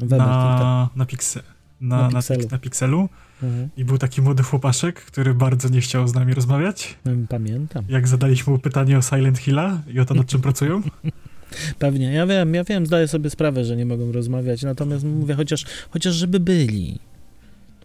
Weber, 0.00 0.18
tak. 0.18 0.60
Na, 0.60 0.90
na, 0.96 1.06
pikse, 1.06 1.42
na, 1.80 2.10
Na 2.10 2.20
na, 2.50 2.58
Pixelu. 2.58 3.08
Mhm. 3.42 3.68
I 3.76 3.84
był 3.84 3.98
taki 3.98 4.22
młody 4.22 4.42
chłopaszek, 4.42 5.00
który 5.04 5.34
bardzo 5.34 5.68
nie 5.68 5.80
chciał 5.80 6.08
z 6.08 6.14
nami 6.14 6.34
rozmawiać. 6.34 6.96
Mm, 7.06 7.26
Pamiętam. 7.26 7.84
Jak 7.88 8.08
zadaliśmy 8.08 8.52
mu 8.52 8.58
pytanie 8.58 8.98
o 8.98 9.02
Silent 9.02 9.38
Hilla 9.38 9.82
i 9.94 10.00
o 10.00 10.04
to, 10.04 10.14
nad 10.14 10.26
czym 10.26 10.40
pracują. 10.40 10.82
Pewnie, 11.78 12.12
ja 12.12 12.26
wiem, 12.26 12.54
ja 12.54 12.64
wiem, 12.64 12.86
zdaję 12.86 13.08
sobie 13.08 13.30
sprawę, 13.30 13.64
że 13.64 13.76
nie 13.76 13.86
mogą 13.86 14.12
rozmawiać, 14.12 14.62
natomiast 14.62 15.04
mówię, 15.04 15.34
chociaż, 15.34 15.64
chociaż 15.90 16.14
żeby 16.14 16.40
byli. 16.40 16.98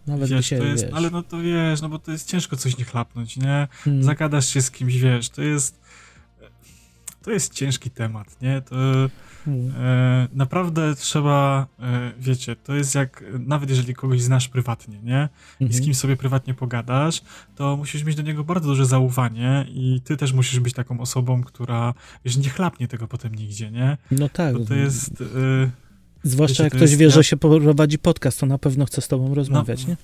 Nawet 0.06 0.28
by 0.28 0.34
Wiesz, 0.36 0.46
się, 0.46 0.58
to 0.58 0.64
jest, 0.64 0.84
wiesz, 0.84 0.92
ale 0.94 1.10
no 1.10 1.22
to 1.22 1.40
wiesz, 1.40 1.82
no 1.82 1.88
bo 1.88 1.98
to 1.98 2.12
jest 2.12 2.30
ciężko 2.30 2.56
coś 2.56 2.78
nie 2.78 2.84
chlapnąć, 2.84 3.36
nie? 3.36 3.68
hmm, 3.84 4.02
Zagadasz 4.02 4.48
się 4.48 4.62
z 4.62 4.70
kimś, 4.70 4.96
wiesz, 4.98 5.28
to 5.28 5.42
jest... 5.42 5.85
To 7.26 7.30
jest 7.32 7.54
ciężki 7.54 7.90
temat, 7.90 8.42
nie? 8.42 8.62
To 8.62 8.76
hmm, 9.44 9.72
e, 9.78 10.28
naprawdę 10.32 10.94
trzeba, 10.94 11.66
e, 11.80 12.12
wiecie, 12.18 12.56
to 12.56 12.74
jest 12.74 12.94
jak, 12.94 13.24
nawet 13.38 13.70
jeżeli 13.70 13.94
kogoś 13.94 14.22
znasz 14.22 14.48
prywatnie, 14.48 14.98
nie? 15.02 15.28
I 15.60 15.64
z 15.64 15.66
mhm. 15.66 15.84
kim 15.84 15.94
sobie 15.94 16.16
prywatnie 16.16 16.54
pogadasz, 16.54 17.22
to 17.54 17.76
musisz 17.76 18.04
mieć 18.04 18.16
do 18.16 18.22
niego 18.22 18.44
bardzo 18.44 18.68
duże 18.68 18.86
zaufanie 18.86 19.66
i 19.68 20.00
ty 20.04 20.16
też 20.16 20.32
musisz 20.32 20.60
być 20.60 20.74
taką 20.74 21.00
osobą, 21.00 21.42
która, 21.42 21.94
wiesz, 22.24 22.36
nie 22.36 22.50
chlapnie 22.50 22.88
tego 22.88 23.08
potem 23.08 23.34
nigdzie, 23.34 23.70
nie? 23.70 23.96
No 24.10 24.28
tak, 24.28 24.58
Bo 24.58 24.64
to 24.64 24.74
jest... 24.74 25.20
E, 25.20 25.70
zwłaszcza 26.22 26.52
wiecie, 26.52 26.62
jak 26.62 26.72
to 26.72 26.76
ktoś 26.76 26.90
jest 26.90 27.00
wie, 27.00 27.10
że 27.10 27.24
się 27.24 27.36
prowadzi 27.36 27.98
podcast, 27.98 28.40
to 28.40 28.46
na 28.46 28.58
pewno 28.58 28.84
chce 28.84 29.00
z 29.00 29.08
tobą 29.08 29.34
rozmawiać, 29.34 29.86
nie? 29.86 29.96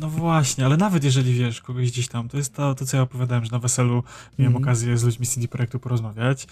No 0.00 0.10
właśnie, 0.10 0.66
ale 0.66 0.76
nawet 0.76 1.04
jeżeli 1.04 1.34
wiesz, 1.34 1.60
kogoś 1.60 1.90
gdzieś 1.90 2.08
tam, 2.08 2.28
to 2.28 2.36
jest 2.36 2.54
to, 2.54 2.74
to 2.74 2.86
co 2.86 2.96
ja 2.96 3.02
opowiadałem, 3.02 3.44
że 3.44 3.50
na 3.50 3.58
weselu 3.58 4.02
miałem 4.38 4.56
Mhm. 4.56 4.64
okazję 4.64 4.98
z 4.98 5.04
ludźmi 5.04 5.26
CD 5.26 5.48
Projektu 5.48 5.80
porozmawiać 5.80 6.46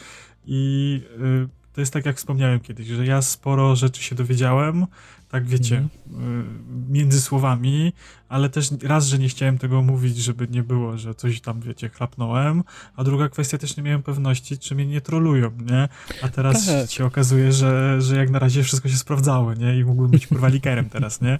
i 0.46 1.00
y, 1.20 1.48
to 1.72 1.80
jest 1.80 1.92
tak 1.92 2.06
jak 2.06 2.16
wspomniałem 2.16 2.60
kiedyś, 2.60 2.86
że 2.86 3.06
ja 3.06 3.22
sporo 3.22 3.76
rzeczy 3.76 4.02
się 4.02 4.14
dowiedziałem, 4.14 4.86
tak 5.28 5.46
wiecie, 5.46 5.88
mm. 6.12 6.64
między 6.90 7.20
słowami, 7.20 7.92
ale 8.28 8.48
też 8.48 8.70
raz, 8.82 9.06
że 9.06 9.18
nie 9.18 9.28
chciałem 9.28 9.58
tego 9.58 9.82
mówić, 9.82 10.16
żeby 10.16 10.48
nie 10.48 10.62
było, 10.62 10.98
że 10.98 11.14
coś 11.14 11.40
tam, 11.40 11.60
wiecie, 11.60 11.88
chlapnąłem, 11.88 12.64
a 12.96 13.04
druga 13.04 13.28
kwestia 13.28 13.58
też 13.58 13.76
nie 13.76 13.82
miałem 13.82 14.02
pewności, 14.02 14.58
czy 14.58 14.74
mnie 14.74 14.86
nie 14.86 15.00
trolują, 15.00 15.50
nie? 15.70 15.88
A 16.22 16.28
teraz 16.28 16.66
tak. 16.66 16.90
się 16.90 17.04
okazuje, 17.04 17.52
że, 17.52 18.00
że 18.02 18.16
jak 18.16 18.30
na 18.30 18.38
razie 18.38 18.62
wszystko 18.62 18.88
się 18.88 18.96
sprawdzało, 18.96 19.54
nie? 19.54 19.78
I 19.78 19.84
mógłbym 19.84 20.10
być 20.10 20.26
kurwa 20.28 20.48
likerem 20.48 20.90
teraz, 20.90 21.20
nie? 21.20 21.38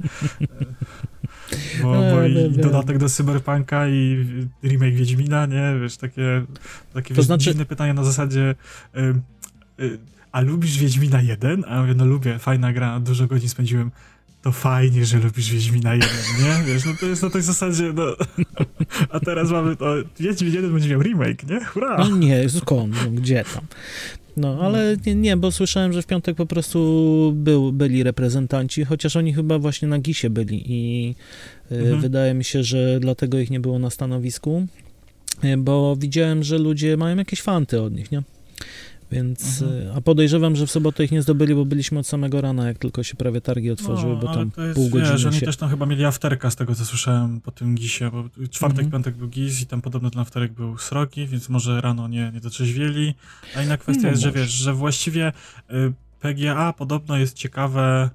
Bo, 1.83 1.93
bo 1.93 2.25
i, 2.25 2.33
i, 2.33 2.51
dodatek 2.51 2.99
do 2.99 3.09
Cyberpunka 3.09 3.89
i 3.89 4.27
remake 4.65 4.95
Wiedźmina, 4.95 5.47
nie? 5.47 5.75
Wiesz, 5.83 5.97
takie, 5.97 6.45
takie 6.93 7.15
to 7.15 7.23
znaczy... 7.23 7.45
dziwne 7.45 7.65
pytania 7.65 7.95
na 7.95 8.05
zasadzie 8.05 8.55
y, 8.97 9.01
y, 9.85 9.99
a 10.33 10.41
lubisz 10.41 10.79
Wiedźmina 10.79 11.23
1? 11.23 11.65
A 11.69 11.75
ja 11.75 11.81
mówię, 11.81 11.95
no 11.95 12.05
lubię, 12.05 12.39
fajna 12.39 12.73
gra, 12.73 13.01
dużo 13.01 13.27
godzin 13.27 13.49
spędziłem. 13.49 13.91
To 14.43 14.53
fajnie, 14.53 15.05
że 15.05 15.19
lubisz 15.19 15.51
Wiedźmina 15.53 15.95
1, 15.95 16.11
nie? 16.41 16.73
Wiesz, 16.73 16.85
no 16.85 16.93
to 17.01 17.07
jest 17.07 17.23
na 17.23 17.31
tej 17.31 17.43
zasadzie, 17.43 17.93
no. 17.95 18.05
A 19.13 19.21
teraz 19.21 19.51
mamy 19.51 19.77
to, 19.77 19.95
Wiedźmin 20.21 20.55
1 20.55 20.73
będzie 20.73 20.89
miał 20.89 21.03
remake, 21.03 21.43
nie? 21.51 21.65
Hurra! 21.65 21.97
No 21.99 22.17
nie, 22.17 22.49
skąd? 22.49 22.95
No, 23.05 23.11
gdzie 23.11 23.45
tam? 23.55 23.65
No, 24.37 24.59
ale 24.61 24.97
nie, 25.07 25.15
nie, 25.15 25.37
bo 25.37 25.53
słyszałem, 25.53 25.93
że 25.93 26.03
w 26.03 26.07
piątek 26.07 26.37
po 26.37 26.47
prostu 26.47 27.33
był, 27.37 27.73
byli 27.73 28.03
reprezentanci, 28.03 28.85
chociaż 28.85 29.17
oni 29.17 29.35
chyba 29.35 29.59
właśnie 29.59 29.89
na 29.89 29.99
Gisie 29.99 30.31
byli 30.31 30.63
i 30.67 31.15
y, 31.73 31.75
mhm. 31.75 32.01
wydaje 32.01 32.35
mi 32.35 32.45
się, 32.45 32.63
że 32.63 33.01
dlatego 33.01 33.39
ich 33.39 33.51
nie 33.51 33.61
było 33.61 33.79
na 33.79 33.91
stanowisku, 33.91 34.67
y, 35.45 35.57
bo 35.57 35.97
widziałem, 35.97 36.43
że 36.43 36.59
ludzie 36.59 36.97
mają 36.97 37.17
jakieś 37.17 37.43
fanty 37.43 37.83
od 37.83 37.95
nich, 37.95 38.13
nie? 38.13 38.23
Więc, 39.11 39.63
mhm. 39.63 39.97
a 39.97 40.01
podejrzewam, 40.01 40.57
że 40.57 40.67
w 40.67 40.71
sobotę 40.71 41.05
ich 41.05 41.13
nie 41.13 41.23
zdobyli, 41.23 41.55
bo 41.55 41.65
byliśmy 41.65 41.99
od 41.99 42.07
samego 42.07 42.41
rana, 42.41 42.67
jak 42.67 42.79
tylko 42.79 43.03
się 43.03 43.17
prawie 43.17 43.41
targi 43.41 43.71
otworzyły, 43.71 44.15
no, 44.15 44.21
bo 44.21 44.35
tam 44.35 44.51
jest, 44.59 44.75
pół 44.75 44.89
godziny 44.89 45.13
wiesz, 45.13 45.25
oni 45.25 45.41
się... 45.41 45.47
też 45.47 45.57
tam 45.57 45.71
chyba 45.71 45.87
mieli 45.87 46.05
afterka 46.05 46.51
z 46.51 46.57
tego, 46.57 46.75
co 46.75 46.85
słyszałem 46.85 47.41
po 47.41 47.51
tym 47.51 47.75
gisie, 47.75 48.11
bo 48.11 48.25
czwartek, 48.51 48.85
mhm. 48.85 48.91
piątek 48.91 49.17
był 49.17 49.29
gis 49.29 49.63
i 49.63 49.67
tam 49.67 49.83
podobno 49.83 50.11
ten 50.11 50.21
afterek 50.21 50.53
był 50.53 50.79
srogi, 50.79 51.27
więc 51.27 51.49
może 51.49 51.81
rano 51.81 52.09
nie, 52.09 52.31
nie 52.35 52.41
dotrzeźwieli. 52.41 53.15
A 53.57 53.63
inna 53.63 53.77
kwestia 53.77 54.03
no, 54.03 54.09
jest, 54.09 54.25
może. 54.25 54.35
że 54.35 54.41
wiesz, 54.41 54.51
że 54.51 54.75
właściwie 54.75 55.33
y, 55.71 55.93
PGA 56.21 56.73
podobno 56.73 57.17
jest 57.17 57.37
ciekawe 57.37 58.11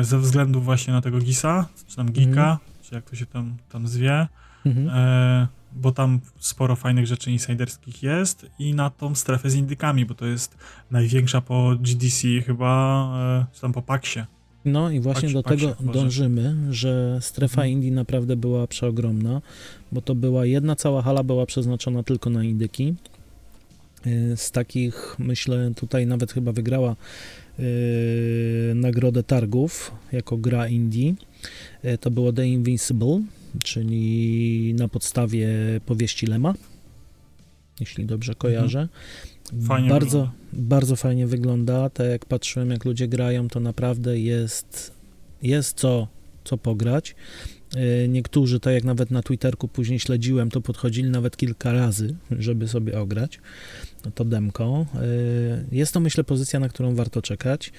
y, 0.00 0.04
ze 0.04 0.18
względu 0.18 0.60
właśnie 0.60 0.92
na 0.92 1.00
tego 1.00 1.18
gisa, 1.18 1.68
czy 1.88 1.96
tam 1.96 2.12
gika, 2.12 2.28
mhm. 2.28 2.58
czy 2.82 2.94
jak 2.94 3.10
to 3.10 3.16
się 3.16 3.26
tam, 3.26 3.56
tam 3.68 3.88
zwie. 3.88 4.26
Mhm. 4.66 4.88
Y, 4.88 5.57
bo 5.72 5.92
tam 5.92 6.20
sporo 6.38 6.76
fajnych 6.76 7.06
rzeczy 7.06 7.30
insiderskich 7.30 8.02
jest 8.02 8.46
i 8.58 8.74
na 8.74 8.90
tą 8.90 9.14
strefę 9.14 9.50
z 9.50 9.54
indykami, 9.54 10.06
bo 10.06 10.14
to 10.14 10.26
jest 10.26 10.56
największa 10.90 11.40
po 11.40 11.74
GDC 11.80 12.28
chyba, 12.46 13.04
e, 13.42 13.54
czy 13.54 13.60
tam 13.60 13.72
po 13.72 13.82
Paxie. 13.82 14.26
No 14.64 14.90
i 14.90 15.00
właśnie 15.00 15.28
do 15.28 15.42
tego 15.42 15.76
dążymy, 15.80 16.56
że 16.70 17.18
strefa 17.20 17.56
hmm. 17.56 17.72
Indii 17.72 17.92
naprawdę 17.92 18.36
była 18.36 18.66
przeogromna, 18.66 19.42
bo 19.92 20.00
to 20.00 20.14
była 20.14 20.46
jedna 20.46 20.76
cała 20.76 21.02
hala 21.02 21.22
była 21.22 21.46
przeznaczona 21.46 22.02
tylko 22.02 22.30
na 22.30 22.44
indyki. 22.44 22.94
E, 24.06 24.36
z 24.36 24.50
takich, 24.50 25.16
myślę, 25.18 25.72
tutaj 25.76 26.06
nawet 26.06 26.32
chyba 26.32 26.52
wygrała 26.52 26.96
yy, 27.58 27.64
nagrodę 28.74 29.22
targów 29.22 29.92
jako 30.12 30.36
gra 30.36 30.68
Indii. 30.68 31.16
To 32.00 32.10
było 32.10 32.32
The 32.32 32.46
Invincible, 32.46 33.20
czyli 33.64 34.74
na 34.74 34.88
podstawie 34.88 35.48
powieści 35.86 36.26
Lema, 36.26 36.54
jeśli 37.80 38.04
dobrze 38.04 38.34
kojarzę. 38.34 38.88
Mhm. 39.52 39.68
Fajnie 39.68 39.88
bardzo, 39.88 40.18
wygląda. 40.18 40.32
bardzo 40.52 40.96
fajnie 40.96 41.26
wygląda. 41.26 41.90
Tak 41.90 42.06
jak 42.06 42.26
patrzyłem, 42.26 42.70
jak 42.70 42.84
ludzie 42.84 43.08
grają, 43.08 43.48
to 43.48 43.60
naprawdę 43.60 44.20
jest, 44.20 44.92
jest 45.42 45.76
co, 45.76 46.08
co 46.44 46.58
pograć. 46.58 47.14
E, 47.76 48.08
niektórzy, 48.08 48.60
tak 48.60 48.74
jak 48.74 48.84
nawet 48.84 49.10
na 49.10 49.22
Twitterku 49.22 49.68
później 49.68 49.98
śledziłem, 49.98 50.50
to 50.50 50.60
podchodzili 50.60 51.10
nawet 51.10 51.36
kilka 51.36 51.72
razy, 51.72 52.14
żeby 52.30 52.68
sobie 52.68 53.00
ograć 53.00 53.40
to 54.14 54.24
demko. 54.24 54.86
E, 54.94 54.98
jest 55.72 55.94
to, 55.94 56.00
myślę, 56.00 56.24
pozycja, 56.24 56.60
na 56.60 56.68
którą 56.68 56.94
warto 56.94 57.22
czekać. 57.22 57.72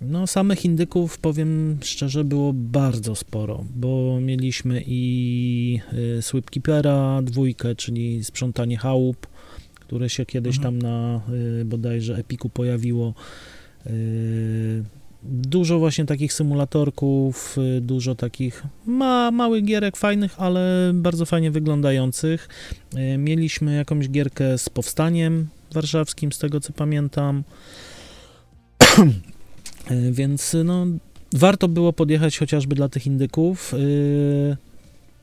No, 0.00 0.26
samych 0.26 0.64
indyków, 0.64 1.18
powiem 1.18 1.78
szczerze, 1.82 2.24
było 2.24 2.52
bardzo 2.52 3.14
sporo, 3.14 3.64
bo 3.74 4.18
mieliśmy 4.20 4.82
i 4.86 5.80
y, 6.18 6.22
Sweepkeepera 6.22 7.22
dwójkę, 7.22 7.74
czyli 7.74 8.24
sprzątanie 8.24 8.76
chałup, 8.76 9.26
które 9.74 10.10
się 10.10 10.26
kiedyś 10.26 10.56
mhm. 10.56 10.80
tam 10.80 10.90
na 10.90 11.20
y, 11.60 11.64
bodajże 11.64 12.16
Epiku 12.16 12.48
pojawiło. 12.48 13.14
Y, 13.86 14.84
dużo 15.22 15.78
właśnie 15.78 16.04
takich 16.04 16.32
symulatorków, 16.32 17.56
dużo 17.80 18.14
takich 18.14 18.62
ma, 18.86 19.30
małych 19.30 19.64
gierek 19.64 19.96
fajnych, 19.96 20.40
ale 20.40 20.92
bardzo 20.94 21.26
fajnie 21.26 21.50
wyglądających. 21.50 22.48
Mieliśmy 23.18 23.76
jakąś 23.76 24.08
gierkę 24.08 24.58
z 24.58 24.68
powstaniem 24.68 25.48
warszawskim, 25.74 26.32
z 26.32 26.38
tego 26.38 26.60
co 26.60 26.72
pamiętam. 26.72 27.44
E, 29.90 30.12
więc 30.12 30.56
no, 30.64 30.86
warto 31.34 31.68
było 31.68 31.92
podjechać 31.92 32.38
chociażby 32.38 32.74
dla 32.74 32.88
tych 32.88 33.06
indyków. 33.06 33.74
E, 33.74 33.76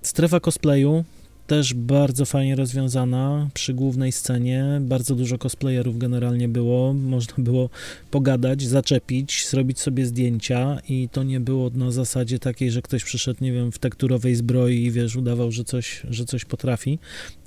strefa 0.01 0.39
cosplayu 0.39 1.03
też 1.53 1.73
bardzo 1.73 2.25
fajnie 2.25 2.55
rozwiązana 2.55 3.49
przy 3.53 3.73
głównej 3.73 4.11
scenie. 4.11 4.65
Bardzo 4.81 5.15
dużo 5.15 5.37
cosplayerów 5.37 5.97
generalnie 5.97 6.47
było. 6.47 6.93
Można 6.93 7.43
było 7.43 7.69
pogadać, 8.11 8.63
zaczepić, 8.63 9.47
zrobić 9.49 9.79
sobie 9.79 10.05
zdjęcia 10.05 10.77
i 10.89 11.09
to 11.11 11.23
nie 11.23 11.39
było 11.39 11.69
na 11.69 11.91
zasadzie 11.91 12.39
takiej, 12.39 12.71
że 12.71 12.81
ktoś 12.81 13.03
przyszedł, 13.03 13.43
nie 13.43 13.51
wiem, 13.51 13.71
w 13.71 13.79
tekturowej 13.79 14.35
zbroi 14.35 14.83
i 14.83 14.91
wiesz, 14.91 15.15
udawał, 15.15 15.51
że 15.51 15.63
coś, 15.63 16.01
że 16.09 16.25
coś 16.25 16.45
potrafi. 16.45 16.99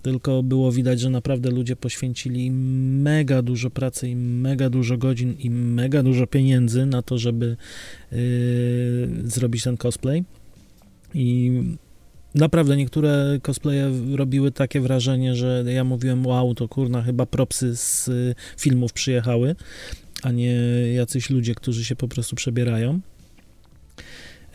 Tylko 0.02 0.42
było 0.42 0.72
widać, 0.72 1.00
że 1.00 1.10
naprawdę 1.10 1.50
ludzie 1.50 1.76
poświęcili 1.76 2.50
mega 2.50 3.42
dużo 3.42 3.70
pracy 3.70 4.08
i 4.08 4.16
mega 4.16 4.70
dużo 4.70 4.98
godzin 4.98 5.34
i 5.38 5.50
mega 5.50 6.02
dużo 6.02 6.26
pieniędzy 6.26 6.86
na 6.86 7.02
to, 7.02 7.18
żeby 7.18 7.56
yy, 8.12 8.18
zrobić 9.24 9.62
ten 9.62 9.76
cosplay. 9.76 10.24
I 11.14 11.62
Naprawdę 12.36 12.76
niektóre 12.76 13.38
cosplaye 13.42 13.90
robiły 14.16 14.52
takie 14.52 14.80
wrażenie, 14.80 15.34
że 15.34 15.64
ja 15.66 15.84
mówiłem, 15.84 16.26
wow, 16.26 16.54
to 16.54 16.68
kurna, 16.68 17.02
chyba 17.02 17.26
propsy 17.26 17.76
z 17.76 18.08
y, 18.08 18.34
filmów 18.58 18.92
przyjechały, 18.92 19.56
a 20.22 20.30
nie 20.30 20.52
jacyś 20.94 21.30
ludzie, 21.30 21.54
którzy 21.54 21.84
się 21.84 21.96
po 21.96 22.08
prostu 22.08 22.36
przebierają. 22.36 23.00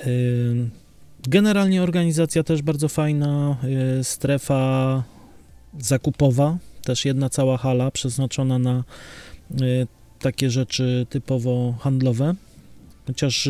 Y, 0.06 0.70
generalnie 1.24 1.84
organizacja 1.84 2.44
też 2.44 2.62
bardzo 2.62 2.88
fajna, 2.88 3.58
y, 4.00 4.04
strefa 4.04 5.04
zakupowa, 5.80 6.58
też 6.84 7.06
jedna 7.06 7.30
cała 7.30 7.58
hala 7.58 7.92
przeznaczona 7.92 8.60
na 8.60 8.84
takie 10.20 10.50
rzeczy 10.50 11.06
typowo 11.10 11.76
handlowe. 11.80 12.36
Chociaż 13.08 13.50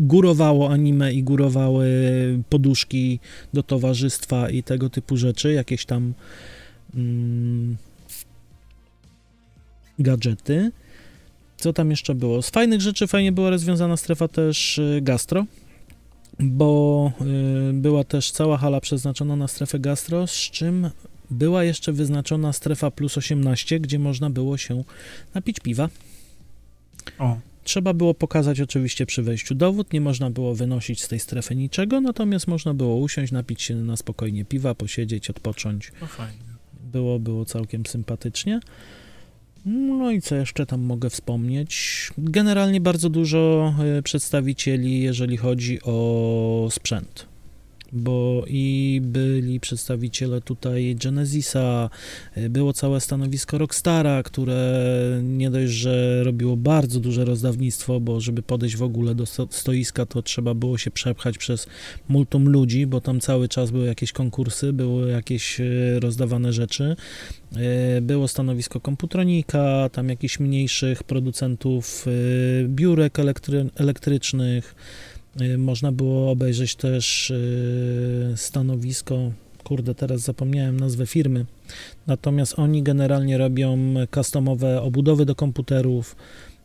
górowało 0.00 0.70
anime 0.70 1.12
i 1.12 1.22
górowały 1.22 1.88
poduszki 2.48 3.18
do 3.54 3.62
towarzystwa 3.62 4.50
i 4.50 4.62
tego 4.62 4.90
typu 4.90 5.16
rzeczy, 5.16 5.52
jakieś 5.52 5.86
tam 5.86 6.14
mm, 6.94 7.76
gadżety. 9.98 10.70
Co 11.56 11.72
tam 11.72 11.90
jeszcze 11.90 12.14
było? 12.14 12.42
Z 12.42 12.50
fajnych 12.50 12.80
rzeczy 12.80 13.06
fajnie 13.06 13.32
była 13.32 13.50
rozwiązana 13.50 13.96
strefa 13.96 14.28
też 14.28 14.78
y, 14.78 15.00
gastro, 15.02 15.46
bo 16.40 17.12
y, 17.70 17.72
była 17.72 18.04
też 18.04 18.30
cała 18.30 18.56
hala 18.58 18.80
przeznaczona 18.80 19.36
na 19.36 19.48
strefę 19.48 19.78
gastro, 19.78 20.26
z 20.26 20.36
czym 20.36 20.90
była 21.30 21.64
jeszcze 21.64 21.92
wyznaczona 21.92 22.52
strefa 22.52 22.90
plus 22.90 23.18
18, 23.18 23.80
gdzie 23.80 23.98
można 23.98 24.30
było 24.30 24.56
się 24.56 24.84
napić 25.34 25.60
piwa. 25.60 25.88
O. 27.18 27.36
Trzeba 27.66 27.94
było 27.94 28.14
pokazać 28.14 28.60
oczywiście 28.60 29.06
przy 29.06 29.22
wejściu 29.22 29.54
dowód, 29.54 29.92
nie 29.92 30.00
można 30.00 30.30
było 30.30 30.54
wynosić 30.54 31.02
z 31.02 31.08
tej 31.08 31.20
strefy 31.20 31.56
niczego, 31.56 32.00
natomiast 32.00 32.46
można 32.46 32.74
było 32.74 32.96
usiąść, 32.96 33.32
napić 33.32 33.62
się 33.62 33.74
na 33.74 33.96
spokojnie 33.96 34.44
piwa, 34.44 34.74
posiedzieć, 34.74 35.30
odpocząć. 35.30 35.92
No 36.00 36.06
fajnie. 36.06 36.38
Było, 36.92 37.18
było 37.18 37.44
całkiem 37.44 37.86
sympatycznie. 37.86 38.60
No 39.64 40.10
i 40.10 40.20
co 40.20 40.34
jeszcze 40.34 40.66
tam 40.66 40.80
mogę 40.80 41.10
wspomnieć? 41.10 42.10
Generalnie 42.18 42.80
bardzo 42.80 43.10
dużo 43.10 43.74
e, 43.98 44.02
przedstawicieli, 44.02 45.00
jeżeli 45.00 45.36
chodzi 45.36 45.82
o 45.82 46.68
sprzęt. 46.70 47.26
Bo 47.92 48.44
i 48.46 49.00
byli 49.04 49.60
przedstawiciele 49.60 50.40
tutaj 50.40 50.96
Genesisa, 51.02 51.90
y, 52.36 52.50
było 52.50 52.72
całe 52.72 53.00
stanowisko 53.00 53.58
Rockstara, 53.58 54.22
które 54.22 55.20
nie 55.22 55.50
dość, 55.50 55.72
że 55.72 56.24
robiło 56.24 56.56
bardzo 56.56 57.00
duże 57.00 57.24
rozdawnictwo, 57.24 58.00
bo 58.00 58.20
żeby 58.20 58.42
podejść 58.42 58.76
w 58.76 58.82
ogóle 58.82 59.14
do 59.14 59.26
stoiska, 59.50 60.06
to 60.06 60.22
trzeba 60.22 60.54
było 60.54 60.78
się 60.78 60.90
przepchać 60.90 61.38
przez 61.38 61.66
multum 62.08 62.48
ludzi, 62.48 62.86
bo 62.86 63.00
tam 63.00 63.20
cały 63.20 63.48
czas 63.48 63.70
były 63.70 63.86
jakieś 63.86 64.12
konkursy, 64.12 64.72
były 64.72 65.10
jakieś 65.10 65.60
y, 65.60 66.00
rozdawane 66.00 66.52
rzeczy. 66.52 66.96
Y, 67.98 68.00
było 68.00 68.28
stanowisko 68.28 68.80
komputronika, 68.80 69.88
tam 69.92 70.08
jakichś 70.08 70.40
mniejszych 70.40 71.02
producentów 71.04 72.06
biurek 72.68 73.18
elektry 73.18 73.70
elektrycznych, 73.76 74.74
można 75.58 75.92
było 75.92 76.30
obejrzeć 76.30 76.76
też 76.76 77.30
y, 77.30 78.32
stanowisko, 78.36 79.32
kurde, 79.64 79.94
teraz 79.94 80.20
zapomniałem 80.20 80.80
nazwę 80.80 81.06
firmy, 81.06 81.46
natomiast 82.06 82.58
oni 82.58 82.82
generalnie 82.82 83.38
robią 83.38 83.94
customowe 84.14 84.82
obudowy 84.82 85.26
do 85.26 85.34
komputerów 85.34 86.16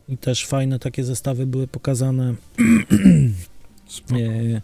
i 0.08 0.18
też 0.18 0.46
fajne 0.46 0.78
takie 0.78 1.04
zestawy 1.04 1.46
były 1.46 1.66
pokazane. 1.66 2.34
Spoko. 3.88 4.20
Y, 4.20 4.60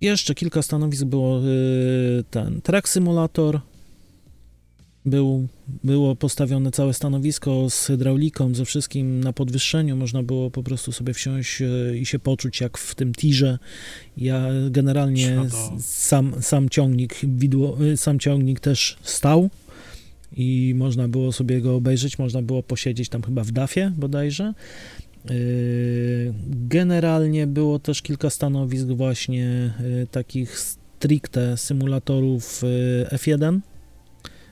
jeszcze 0.00 0.34
kilka 0.34 0.62
stanowisk 0.62 1.04
było 1.04 1.40
ten 2.30 2.60
Track 2.62 2.88
Simulator, 2.88 3.60
był, 5.06 5.46
było 5.84 6.16
postawione 6.16 6.70
całe 6.70 6.94
stanowisko 6.94 7.70
z 7.70 7.86
hydrauliką, 7.86 8.54
ze 8.54 8.64
wszystkim 8.64 9.24
na 9.24 9.32
podwyższeniu. 9.32 9.96
Można 9.96 10.22
było 10.22 10.50
po 10.50 10.62
prostu 10.62 10.92
sobie 10.92 11.14
wsiąść 11.14 11.62
e, 11.62 11.96
i 11.96 12.06
się 12.06 12.18
poczuć 12.18 12.60
jak 12.60 12.78
w 12.78 12.94
tym 12.94 13.14
tirze. 13.14 13.58
Ja 14.16 14.48
generalnie 14.70 15.40
sam, 15.78 16.32
sam, 16.40 16.68
ciągnik, 16.68 17.14
widło, 17.22 17.78
e, 17.92 17.96
sam 17.96 18.18
ciągnik 18.18 18.60
też 18.60 18.96
stał 19.02 19.50
i 20.36 20.74
można 20.76 21.08
było 21.08 21.32
sobie 21.32 21.60
go 21.60 21.76
obejrzeć, 21.76 22.18
można 22.18 22.42
było 22.42 22.62
posiedzieć 22.62 23.08
tam 23.08 23.22
chyba 23.22 23.44
w 23.44 23.52
dafie 23.52 23.92
bodajże. 23.96 24.44
E, 24.44 25.30
generalnie 26.46 27.46
było 27.46 27.78
też 27.78 28.02
kilka 28.02 28.30
stanowisk 28.30 28.86
właśnie 28.86 29.74
takich 30.10 30.58
stricte 30.58 31.56
symulatorów 31.56 32.62
F1 33.12 33.60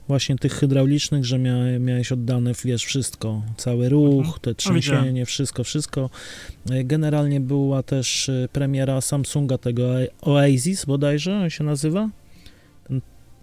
właśnie 0.09 0.37
tych 0.37 0.53
hydraulicznych, 0.53 1.25
że 1.25 1.39
mia, 1.39 1.79
miałeś 1.79 2.13
oddane, 2.13 2.53
wiesz, 2.65 2.85
wszystko, 2.85 3.43
cały 3.57 3.89
ruch, 3.89 4.25
mhm. 4.25 4.41
te 4.41 4.55
trzęsienie, 4.55 5.27
wszystko, 5.27 5.65
wszystko. 5.65 6.11
E, 6.71 6.85
generalnie 6.85 7.41
była 7.41 7.83
też 7.83 8.29
e, 8.29 8.49
premiera 8.53 9.01
Samsunga, 9.01 9.59
tego 9.59 9.91
Oasis 10.23 10.85
bodajże 10.85 11.51
się 11.51 11.65
nazywa. 11.65 12.11
Ten 12.89 13.01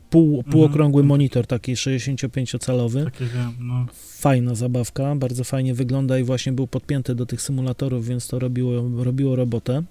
pół, 0.09 0.37
mhm. 0.37 0.51
półokrągły 0.51 1.03
monitor, 1.03 1.47
taki 1.47 1.75
65-calowy. 1.75 3.03
Takie 3.05 3.25
wiem, 3.25 3.53
no. 3.59 3.85
Fajna 4.17 4.55
zabawka, 4.55 5.15
bardzo 5.15 5.43
fajnie 5.43 5.73
wygląda 5.73 6.19
i 6.19 6.23
właśnie 6.23 6.51
był 6.51 6.67
podpięty 6.67 7.15
do 7.15 7.25
tych 7.25 7.41
symulatorów, 7.41 8.07
więc 8.07 8.27
to 8.27 8.39
robiło, 8.39 9.03
robiło 9.03 9.35
robotę. 9.35 9.83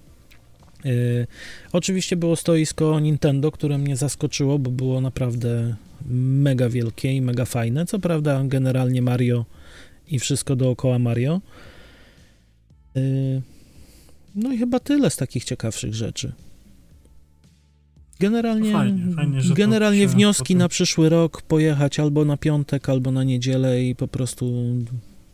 Yy, 0.84 1.26
oczywiście 1.72 2.16
było 2.16 2.36
stoisko 2.36 3.00
Nintendo, 3.00 3.50
które 3.50 3.78
mnie 3.78 3.96
zaskoczyło, 3.96 4.58
bo 4.58 4.70
było 4.70 5.00
naprawdę 5.00 5.76
mega 6.10 6.68
wielkie 6.68 7.12
i 7.12 7.20
mega 7.20 7.44
fajne. 7.44 7.86
Co 7.86 7.98
prawda, 7.98 8.42
generalnie 8.44 9.02
Mario 9.02 9.44
i 10.08 10.18
wszystko 10.18 10.56
dookoła 10.56 10.98
Mario. 10.98 11.40
Yy, 12.94 13.42
no 14.34 14.52
i 14.52 14.58
chyba 14.58 14.80
tyle 14.80 15.10
z 15.10 15.16
takich 15.16 15.44
ciekawszych 15.44 15.94
rzeczy. 15.94 16.32
Generalnie, 18.20 18.72
fajnie, 18.72 19.14
fajnie, 19.16 19.40
generalnie 19.54 20.08
wnioski 20.08 20.44
potem... 20.44 20.58
na 20.58 20.68
przyszły 20.68 21.08
rok 21.08 21.42
pojechać 21.42 22.00
albo 22.00 22.24
na 22.24 22.36
piątek, 22.36 22.88
albo 22.88 23.10
na 23.10 23.24
niedzielę 23.24 23.84
i 23.84 23.94
po 23.94 24.08
prostu 24.08 24.64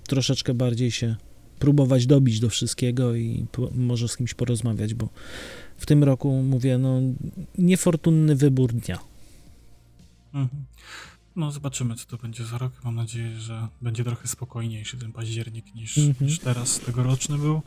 troszeczkę 0.09 0.55
bardziej 0.55 0.91
się 0.91 1.17
próbować 1.59 2.07
dobić 2.07 2.41
do 2.41 2.49
wszystkiego 2.49 3.15
i 3.15 3.47
może 3.75 4.09
z 4.09 4.17
kimś 4.17 4.35
porozmawiać, 4.35 4.95
bo 4.95 5.09
w 5.77 5.87
tym 5.87 6.05
roku 6.05 6.43
mówię, 6.43 6.79
no 6.79 7.01
niefortunny 7.59 8.37
wybór 8.37 8.73
dnia. 8.73 8.99
Mhm. 10.35 10.65
No, 11.37 11.53
zobaczymy, 11.53 11.95
co 11.95 12.07
to 12.07 12.17
będzie 12.17 12.45
za 12.45 12.59
rok. 12.59 12.73
Mam 12.85 12.95
nadzieję, 12.95 13.41
że 13.41 13.69
będzie 13.83 14.05
trochę 14.05 14.29
spokojniejszy 14.29 14.97
ten 14.97 15.13
październik 15.13 15.75
niż, 15.75 15.99
mhm. 15.99 16.27
niż 16.27 16.39
teraz 16.39 16.81
tegoroczny 16.81 17.39
był. 17.39 17.63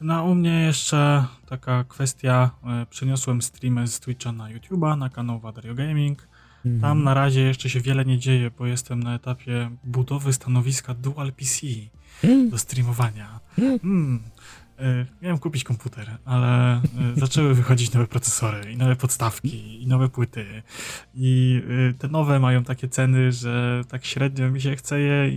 No, 0.00 0.24
u 0.24 0.34
mnie 0.34 0.60
jeszcze 0.60 1.24
taka 1.46 1.84
kwestia. 1.84 2.50
E, 2.64 2.86
przeniosłem 2.90 3.42
streamy 3.42 3.88
z 3.88 4.00
Twitcha 4.00 4.32
na 4.32 4.44
YouTube'a, 4.44 4.98
na 4.98 5.08
kanał 5.08 5.40
Wadario 5.40 5.74
Gaming. 5.74 6.28
Mhm. 6.66 6.80
Tam 6.80 7.04
na 7.04 7.14
razie 7.14 7.40
jeszcze 7.40 7.70
się 7.70 7.80
wiele 7.80 8.04
nie 8.04 8.18
dzieje, 8.18 8.50
bo 8.58 8.66
jestem 8.66 9.02
na 9.02 9.14
etapie 9.14 9.70
budowy 9.84 10.32
stanowiska 10.32 10.94
Dual 10.94 11.32
PC 11.32 11.66
mm. 12.24 12.50
do 12.50 12.58
streamowania. 12.58 13.40
Mm. 13.58 13.78
mm. 13.84 14.22
E, 14.80 15.06
miałem 15.22 15.38
kupić 15.38 15.64
komputer, 15.64 16.18
ale 16.24 16.76
e, 16.76 16.82
zaczęły 17.16 17.54
wychodzić 17.54 17.92
nowe 17.92 18.06
procesory 18.06 18.72
i 18.72 18.76
nowe 18.76 18.96
podstawki 18.96 19.82
i 19.82 19.86
nowe 19.86 20.08
płyty. 20.08 20.62
I 21.14 21.62
e, 21.90 21.94
te 21.94 22.08
nowe 22.08 22.38
mają 22.40 22.64
takie 22.64 22.88
ceny, 22.88 23.32
że 23.32 23.82
tak 23.88 24.04
średnio 24.04 24.50
mi 24.50 24.60
się 24.60 24.76
chce 24.76 25.00
je 25.00 25.30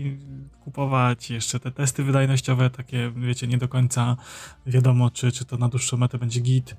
kupować. 0.63 1.31
Jeszcze 1.31 1.59
te 1.59 1.71
testy 1.71 2.03
wydajnościowe, 2.03 2.69
takie 2.69 3.11
wiecie, 3.15 3.47
nie 3.47 3.57
do 3.57 3.67
końca 3.67 4.17
wiadomo, 4.65 5.09
czy, 5.09 5.31
czy 5.31 5.45
to 5.45 5.57
na 5.57 5.69
dłuższą 5.69 5.97
metę 5.97 6.17
będzie 6.17 6.39
git. 6.39 6.75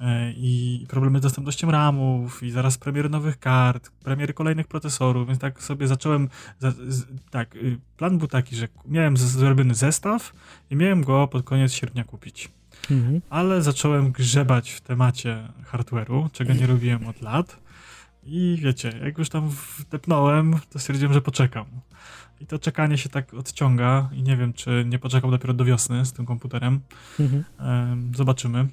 E, 0.00 0.32
I 0.36 0.86
problemy 0.88 1.18
z 1.18 1.22
dostępnością 1.22 1.70
RAMów, 1.70 2.42
i 2.42 2.50
zaraz 2.50 2.78
premiery 2.78 3.08
nowych 3.08 3.38
kart, 3.38 3.90
premiery 3.90 4.34
kolejnych 4.34 4.66
procesorów, 4.66 5.26
więc 5.26 5.38
tak 5.40 5.62
sobie 5.62 5.88
zacząłem. 5.88 6.28
Za, 6.58 6.70
z, 6.70 7.06
tak, 7.30 7.56
y, 7.56 7.78
plan 7.96 8.18
był 8.18 8.28
taki, 8.28 8.56
że 8.56 8.68
miałem 8.86 9.16
zrobiony 9.16 9.74
zestaw 9.74 10.32
i 10.70 10.76
miałem 10.76 11.04
go 11.04 11.28
pod 11.28 11.44
koniec 11.44 11.72
sierpnia 11.72 12.04
kupić. 12.04 12.48
Mhm. 12.90 13.20
Ale 13.30 13.62
zacząłem 13.62 14.12
grzebać 14.12 14.70
w 14.70 14.80
temacie 14.80 15.48
hardware'u, 15.72 16.30
czego 16.32 16.52
nie 16.52 16.66
robiłem 16.66 17.06
od 17.06 17.22
lat. 17.22 17.64
I 18.26 18.58
wiecie, 18.62 19.00
jak 19.04 19.18
już 19.18 19.28
tam 19.28 19.50
wdepnąłem, 19.78 20.58
to 20.70 20.78
stwierdziłem, 20.78 21.12
że 21.12 21.20
poczekam. 21.20 21.66
I 22.40 22.46
to 22.46 22.58
czekanie 22.58 22.98
się 22.98 23.08
tak 23.08 23.34
odciąga 23.34 24.08
i 24.12 24.22
nie 24.22 24.36
wiem, 24.36 24.52
czy 24.52 24.84
nie 24.88 24.98
poczekał 24.98 25.30
dopiero 25.30 25.54
do 25.54 25.64
wiosny 25.64 26.06
z 26.06 26.12
tym 26.12 26.26
komputerem. 26.26 26.80
Mhm. 27.20 27.44
Zobaczymy. 28.14 28.68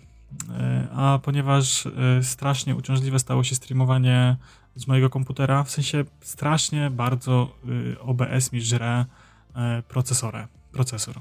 E, 0.50 0.88
a 0.96 1.20
ponieważ 1.24 1.86
e, 1.86 1.90
strasznie 2.24 2.76
uciążliwe 2.76 3.20
stało 3.20 3.44
się 3.44 3.56
streamowanie 3.56 4.38
z 4.76 4.88
mojego 4.88 5.10
komputera, 5.10 5.64
w 5.64 5.72
sensie 5.72 6.06
strasznie 6.22 6.90
bardzo 6.90 7.56
y, 7.70 8.00
OBS 8.00 8.52
mi 8.52 8.62
żre 8.62 9.06
e, 9.56 9.84
procesorę, 9.88 10.48
procesor. 10.72 11.16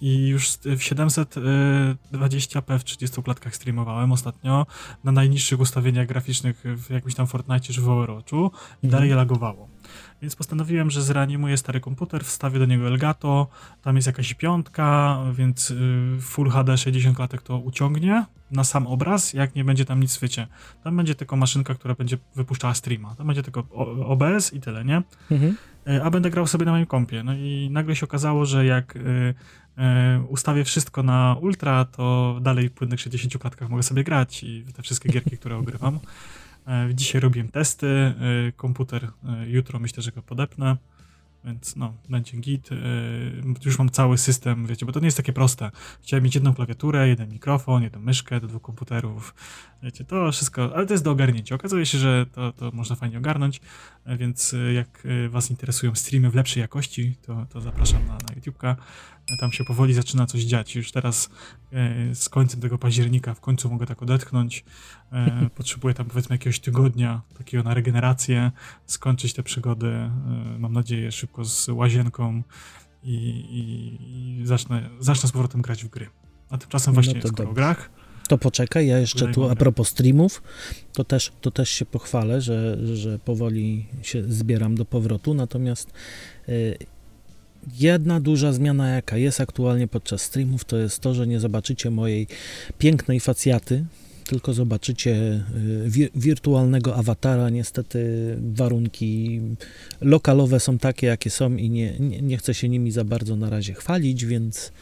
I 0.00 0.26
już 0.26 0.48
w 0.48 0.80
720p 0.80 2.78
w 2.78 2.84
30 2.84 3.22
klatkach 3.22 3.56
streamowałem 3.56 4.12
ostatnio 4.12 4.66
na 5.04 5.12
najniższych 5.12 5.60
ustawieniach 5.60 6.06
graficznych 6.06 6.64
w 6.64 6.90
jakimś 6.90 7.14
tam 7.14 7.26
Fortnite 7.26 7.60
czy 7.60 7.80
w 7.80 7.88
Overwatchu 7.88 8.50
i 8.82 8.86
mhm. 8.86 8.90
dalej 8.90 9.10
lagowało. 9.10 9.73
Więc 10.22 10.36
postanowiłem, 10.36 10.90
że 10.90 11.02
zreanimuję 11.02 11.56
stary 11.56 11.80
komputer, 11.80 12.24
wstawię 12.24 12.58
do 12.58 12.66
niego 12.66 12.86
Elgato, 12.86 13.46
tam 13.82 13.96
jest 13.96 14.06
jakaś 14.06 14.34
piątka, 14.34 15.18
więc 15.32 15.70
y, 15.70 16.18
Full 16.20 16.50
HD 16.50 16.78
60 16.78 17.16
klatek 17.16 17.42
to 17.42 17.58
uciągnie 17.58 18.24
na 18.50 18.64
sam 18.64 18.86
obraz, 18.86 19.32
jak 19.32 19.54
nie 19.54 19.64
będzie 19.64 19.84
tam 19.84 20.00
nic 20.00 20.18
wiecie. 20.18 20.46
Tam 20.84 20.96
będzie 20.96 21.14
tylko 21.14 21.36
maszynka, 21.36 21.74
która 21.74 21.94
będzie 21.94 22.18
wypuszczała 22.36 22.74
streama. 22.74 23.14
Tam 23.14 23.26
będzie 23.26 23.42
tylko 23.42 23.64
OBS 24.04 24.52
i 24.52 24.60
tyle, 24.60 24.84
nie? 24.84 25.02
Mhm. 25.30 25.56
Y, 25.88 26.02
a 26.02 26.10
będę 26.10 26.30
grał 26.30 26.46
sobie 26.46 26.66
na 26.66 26.72
moim 26.72 26.86
kompie. 26.86 27.22
No 27.22 27.34
i 27.34 27.68
nagle 27.72 27.96
się 27.96 28.06
okazało, 28.06 28.46
że 28.46 28.66
jak 28.66 28.96
y, 28.96 29.34
ustawię 30.28 30.64
wszystko 30.64 31.02
na 31.02 31.36
ultra, 31.40 31.84
to 31.84 32.38
dalej 32.42 32.68
w 32.68 32.72
płynnych 32.72 33.00
60 33.00 33.38
klatkach 33.38 33.70
mogę 33.70 33.82
sobie 33.82 34.04
grać 34.04 34.44
i 34.44 34.64
te 34.76 34.82
wszystkie 34.82 35.08
gierki, 35.08 35.38
które 35.38 35.56
ogrywam. 35.56 35.98
E, 36.68 36.94
dzisiaj 36.94 37.20
robiłem 37.20 37.48
testy, 37.48 37.86
e, 37.86 38.14
komputer 38.56 39.04
e, 39.04 39.48
jutro 39.48 39.78
myślę, 39.78 40.02
że 40.02 40.12
go 40.12 40.22
podepnę, 40.22 40.76
więc 41.44 41.76
no, 41.76 41.94
będzie 42.08 42.36
git. 42.36 42.70
Już 43.64 43.78
mam 43.78 43.90
cały 43.90 44.18
system, 44.18 44.66
wiecie, 44.66 44.86
bo 44.86 44.92
to 44.92 45.00
nie 45.00 45.06
jest 45.06 45.16
takie 45.16 45.32
proste. 45.32 45.70
Chciałem 46.02 46.24
mieć 46.24 46.34
jedną 46.34 46.54
klawiaturę, 46.54 47.08
jeden 47.08 47.28
mikrofon, 47.28 47.82
jedną 47.82 48.00
myszkę 48.00 48.40
do 48.40 48.46
dwóch 48.46 48.62
komputerów. 48.62 49.34
Wiecie, 49.82 50.04
to 50.04 50.32
wszystko, 50.32 50.76
ale 50.76 50.86
to 50.86 50.94
jest 50.94 51.04
do 51.04 51.10
ogarnięcia. 51.10 51.54
Okazuje 51.54 51.86
się, 51.86 51.98
że 51.98 52.26
to, 52.32 52.52
to 52.52 52.70
można 52.70 52.96
fajnie 52.96 53.18
ogarnąć, 53.18 53.60
więc 54.06 54.54
jak 54.74 55.02
was 55.28 55.50
interesują 55.50 55.94
streamy 55.94 56.30
w 56.30 56.34
lepszej 56.34 56.60
jakości, 56.60 57.16
to, 57.22 57.46
to 57.50 57.60
zapraszam 57.60 58.06
na, 58.06 58.12
na 58.12 58.40
YouTube'ka 58.40 58.76
tam 59.40 59.52
się 59.52 59.64
powoli 59.64 59.94
zaczyna 59.94 60.26
coś 60.26 60.42
dziać. 60.42 60.76
Już 60.76 60.92
teraz 60.92 61.30
e, 61.72 62.14
z 62.14 62.28
końcem 62.28 62.60
tego 62.60 62.78
października 62.78 63.34
w 63.34 63.40
końcu 63.40 63.70
mogę 63.70 63.86
tak 63.86 64.02
odetchnąć. 64.02 64.64
E, 65.12 65.50
potrzebuję 65.56 65.94
tam 65.94 66.06
powiedzmy 66.06 66.34
jakiegoś 66.34 66.60
tygodnia 66.60 67.22
takiego 67.38 67.62
na 67.62 67.74
regenerację, 67.74 68.52
skończyć 68.86 69.34
te 69.34 69.42
przygody, 69.42 69.88
e, 69.88 70.10
mam 70.58 70.72
nadzieję, 70.72 71.12
szybko 71.12 71.44
z 71.44 71.68
łazienką 71.68 72.42
i, 73.02 73.14
i, 73.14 74.40
i 74.42 74.46
zacznę, 74.46 74.90
zacznę 75.00 75.28
z 75.28 75.32
powrotem 75.32 75.62
grać 75.62 75.84
w 75.84 75.88
gry. 75.88 76.08
A 76.50 76.58
tymczasem 76.58 76.94
no 76.94 77.02
właśnie 77.02 77.20
no 77.24 77.28
skoro 77.28 77.50
o 77.50 77.52
grach, 77.52 77.90
To 78.28 78.38
poczekaj, 78.38 78.86
ja 78.86 78.98
jeszcze 78.98 79.32
tu 79.32 79.50
a 79.50 79.56
propos 79.56 79.88
streamów, 79.88 80.42
to 80.92 81.04
też, 81.04 81.32
to 81.40 81.50
też 81.50 81.70
się 81.70 81.84
pochwalę, 81.84 82.40
że, 82.40 82.78
że 82.96 83.18
powoli 83.18 83.86
się 84.02 84.22
zbieram 84.28 84.74
do 84.74 84.84
powrotu, 84.84 85.34
natomiast 85.34 85.92
y, 86.48 86.76
jedna 87.78 88.20
duża 88.20 88.52
zmiana, 88.52 88.88
jaka 88.88 89.16
jest 89.16 89.40
aktualnie 89.40 89.88
podczas 89.88 90.22
streamów, 90.22 90.64
to 90.64 90.76
jest 90.76 91.00
to, 91.00 91.14
że 91.14 91.26
nie 91.26 91.40
zobaczycie 91.40 91.90
mojej 91.90 92.26
pięknej 92.78 93.20
facjaty, 93.20 93.84
tylko 94.24 94.54
zobaczycie 94.54 95.44
y, 95.96 96.10
wirtualnego 96.14 96.96
awatara. 96.96 97.50
Niestety 97.50 98.06
warunki 98.54 99.40
lokalowe 100.00 100.60
są 100.60 100.78
takie, 100.78 101.06
jakie 101.06 101.30
są 101.30 101.56
i 101.56 101.70
nie, 101.70 101.98
nie, 102.00 102.22
nie 102.22 102.36
chcę 102.36 102.54
się 102.54 102.68
nimi 102.68 102.90
za 102.90 103.04
bardzo 103.04 103.36
na 103.36 103.50
razie 103.50 103.74
chwalić, 103.74 104.24
więc 104.24 104.72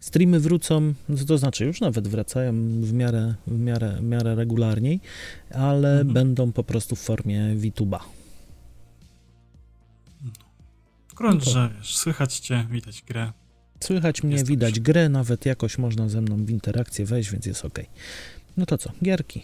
streamy 0.00 0.40
wrócą, 0.40 0.94
to 1.26 1.38
znaczy 1.38 1.64
już 1.64 1.80
nawet 1.80 2.08
wracają 2.08 2.52
w 2.80 2.92
miarę, 2.92 3.34
w 3.46 3.58
miarę, 3.58 3.96
w 4.00 4.02
miarę 4.02 4.34
regularniej, 4.34 5.00
ale 5.50 5.90
mhm. 5.90 6.12
będą 6.12 6.52
po 6.52 6.64
prostu 6.64 6.96
w 6.96 7.00
formie 7.00 7.56
VTube'a. 7.56 8.19
Grunt, 11.20 11.46
no 11.46 11.52
że 11.52 11.70
wiesz, 11.78 11.96
słychać 11.96 12.38
cię, 12.38 12.66
widać 12.70 13.02
grę. 13.02 13.32
Słychać 13.80 14.22
mnie, 14.22 14.44
widać 14.44 14.80
grę, 14.80 15.08
nawet 15.08 15.46
jakoś 15.46 15.78
można 15.78 16.08
ze 16.08 16.20
mną 16.20 16.44
w 16.44 16.50
interakcję 16.50 17.06
wejść, 17.06 17.30
więc 17.30 17.46
jest 17.46 17.64
ok. 17.64 17.78
No 18.56 18.66
to 18.66 18.78
co, 18.78 18.90
gierki. 19.04 19.42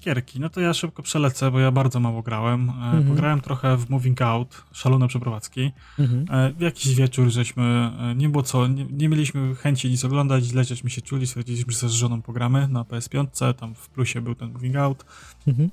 Gierki, 0.00 0.40
no 0.40 0.48
to 0.50 0.60
ja 0.60 0.74
szybko 0.74 1.02
przelecę, 1.02 1.50
bo 1.50 1.60
ja 1.60 1.70
bardzo 1.70 2.00
mało 2.00 2.22
grałem. 2.22 2.70
E, 2.70 2.72
mhm. 2.72 3.04
Pograłem 3.04 3.40
trochę 3.40 3.76
w 3.76 3.90
Moving 3.90 4.22
Out, 4.22 4.64
szalone 4.72 5.08
przeprowadzki. 5.08 5.72
Mhm. 5.98 6.26
E, 6.30 6.52
w 6.52 6.60
jakiś 6.60 6.94
wieczór 6.94 7.28
żeśmy, 7.28 7.62
e, 7.62 8.14
nie 8.14 8.28
było 8.28 8.42
co, 8.42 8.66
nie, 8.66 8.84
nie, 8.84 9.08
mieliśmy 9.08 9.54
chęci 9.54 9.90
nic 9.90 10.04
oglądać, 10.04 10.44
źle 10.44 10.64
żeśmy 10.64 10.90
się 10.90 11.02
czuli, 11.02 11.26
stwierdziliśmy, 11.26 11.72
że 11.72 11.88
z 11.88 11.92
żoną 11.92 12.22
pogramy 12.22 12.68
na 12.68 12.82
PS5, 12.82 13.54
tam 13.54 13.74
w 13.74 13.88
plusie 13.88 14.20
był 14.20 14.34
ten 14.34 14.52
Moving 14.52 14.76
Out. 14.76 15.04
Mhm. 15.46 15.70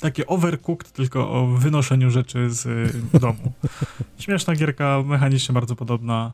Takie 0.00 0.26
overcooked, 0.26 0.92
tylko 0.92 1.30
o 1.30 1.46
wynoszeniu 1.46 2.10
rzeczy 2.10 2.50
z 2.50 2.66
domu. 3.20 3.52
Śmieszna 4.18 4.54
gierka, 4.54 5.02
mechanicznie 5.06 5.52
bardzo 5.52 5.76
podobna, 5.76 6.32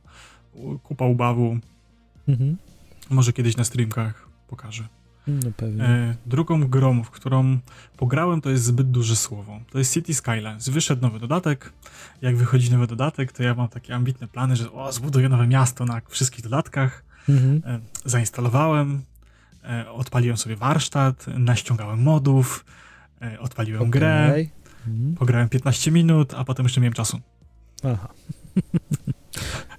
kupa 0.83 1.05
ubawu. 1.05 1.59
Mhm. 2.29 2.57
Może 3.11 3.33
kiedyś 3.33 3.57
na 3.57 3.65
streamkach 3.65 4.29
pokażę. 4.49 4.85
No 5.27 5.51
pewnie. 5.57 5.85
E, 5.85 6.15
drugą 6.27 6.69
grą, 6.69 7.03
w 7.03 7.11
którą 7.11 7.59
pograłem, 7.97 8.41
to 8.41 8.51
jest 8.51 8.65
zbyt 8.65 8.91
duże 8.91 9.17
słowo. 9.17 9.61
To 9.71 9.79
jest 9.79 9.95
City 9.95 10.15
Skylines. 10.15 10.69
Wyszedł 10.69 11.03
nowy 11.03 11.19
dodatek. 11.19 11.73
Jak 12.23 12.37
wychodzi 12.37 12.73
nowy 12.73 12.87
dodatek, 12.87 13.33
to 13.33 13.43
ja 13.43 13.55
mam 13.55 13.69
takie 13.69 13.95
ambitne 13.95 14.29
plany, 14.29 14.57
że 14.57 14.73
o, 14.73 14.93
zbuduję 14.93 15.29
nowe 15.29 15.47
miasto 15.47 15.85
na 15.85 16.01
wszystkich 16.09 16.45
dodatkach. 16.45 17.05
Mhm. 17.29 17.63
E, 17.67 17.81
zainstalowałem, 18.05 19.03
e, 19.65 19.91
odpaliłem 19.91 20.37
sobie 20.37 20.57
warsztat, 20.57 21.27
naściągałem 21.27 22.03
modów, 22.03 22.65
odpaliłem 23.41 23.81
okay. 23.81 23.91
grę, 23.91 24.47
mhm. 24.87 25.15
pograłem 25.15 25.49
15 25.49 25.91
minut, 25.91 26.35
a 26.35 26.45
potem 26.45 26.65
jeszcze 26.65 26.81
miałem 26.81 26.93
czasu. 26.93 27.21
Aha. 27.85 28.09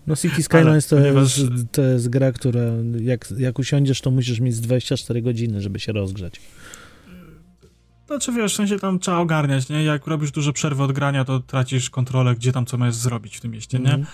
No 0.08 0.16
City 0.16 0.44
Skylines 0.44 0.88
to, 0.88 0.96
ponieważ... 0.96 1.38
jest, 1.38 1.52
to 1.72 1.82
jest 1.82 2.10
gra, 2.10 2.32
która 2.32 2.62
jak, 3.02 3.28
jak 3.38 3.60
usiądziesz, 3.60 4.02
to 4.02 4.12
musisz 4.12 4.40
mieć 4.40 4.56
z 4.56 4.62
24 4.62 5.22
godziny, 5.22 5.62
żeby 5.62 5.80
się 5.80 5.92
rozgrzać. 5.92 6.42
Znaczy 8.08 8.32
wiesz, 8.32 8.54
w 8.54 8.56
sensie 8.56 8.80
tam 8.80 9.00
trzeba 9.00 9.18
ogarniać, 9.18 9.70
nie? 9.70 9.84
Jak 9.84 10.08
robisz 10.08 10.32
duże 10.32 10.54
przerwy 10.54 10.84
od 10.84 10.92
grania, 10.92 11.26
to 11.26 11.40
tracisz 11.40 11.90
kontrolę, 11.90 12.36
gdzie 12.36 12.52
tam 12.52 12.66
co 12.66 12.78
masz 12.78 12.96
zrobić 12.96 13.38
w 13.38 13.42
tym 13.42 13.52
mieście, 13.52 13.80
nie? 13.80 13.94
Mm. 13.94 14.06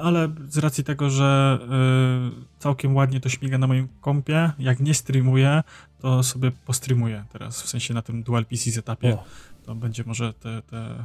Ale 0.00 0.28
z 0.48 0.58
racji 0.58 0.84
tego, 0.84 1.10
że 1.10 1.58
y, 2.38 2.58
całkiem 2.58 2.96
ładnie 2.96 3.20
to 3.20 3.28
śmiga 3.28 3.58
na 3.58 3.66
moim 3.66 3.88
kompie, 4.00 4.52
jak 4.58 4.80
nie 4.80 4.94
streamuję, 4.94 5.62
to 6.00 6.22
sobie 6.22 6.50
postreamuję 6.50 7.24
teraz, 7.32 7.62
w 7.62 7.68
sensie 7.68 7.94
na 7.94 8.02
tym 8.02 8.22
dual 8.22 8.46
PC 8.46 8.78
etapie. 8.78 9.14
O. 9.14 9.24
To 9.66 9.74
będzie 9.74 10.04
może 10.06 10.32
te, 10.32 10.62
te 10.62 11.04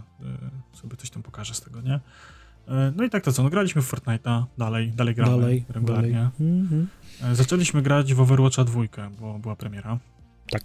y, 0.73 0.77
sobie 0.77 0.97
coś 0.97 1.09
tam 1.09 1.23
pokażę 1.23 1.53
z 1.53 1.61
tego, 1.61 1.81
nie? 1.81 1.99
E, 2.67 2.93
no 2.95 3.03
i 3.03 3.09
tak 3.09 3.23
to 3.23 3.31
co, 3.31 3.43
no 3.43 3.49
graliśmy 3.49 3.81
w 3.81 3.91
Fortnite'a 3.91 4.43
dalej, 4.57 4.91
dalej 4.91 5.15
gramy 5.15 5.31
dalej, 5.31 5.65
regularnie. 5.69 6.11
Dalej. 6.11 6.29
Mhm. 6.39 6.87
E, 7.21 7.35
zaczęliśmy 7.35 7.81
grać 7.81 8.13
w 8.13 8.21
Overwatcha 8.21 8.63
2, 8.63 8.81
bo 9.19 9.39
była 9.39 9.55
premiera. 9.55 9.97
Tak. 10.51 10.63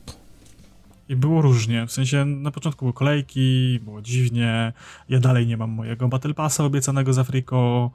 I 1.08 1.16
było 1.16 1.42
różnie, 1.42 1.86
w 1.86 1.92
sensie 1.92 2.24
na 2.24 2.50
początku 2.50 2.84
były 2.84 2.92
kolejki, 2.92 3.80
było 3.84 4.02
dziwnie, 4.02 4.72
ja 5.08 5.20
dalej 5.20 5.46
nie 5.46 5.56
mam 5.56 5.70
mojego 5.70 6.08
Battle 6.08 6.34
Passa 6.34 6.64
obiecanego 6.64 7.12
z 7.12 7.18
Afriko, 7.18 7.90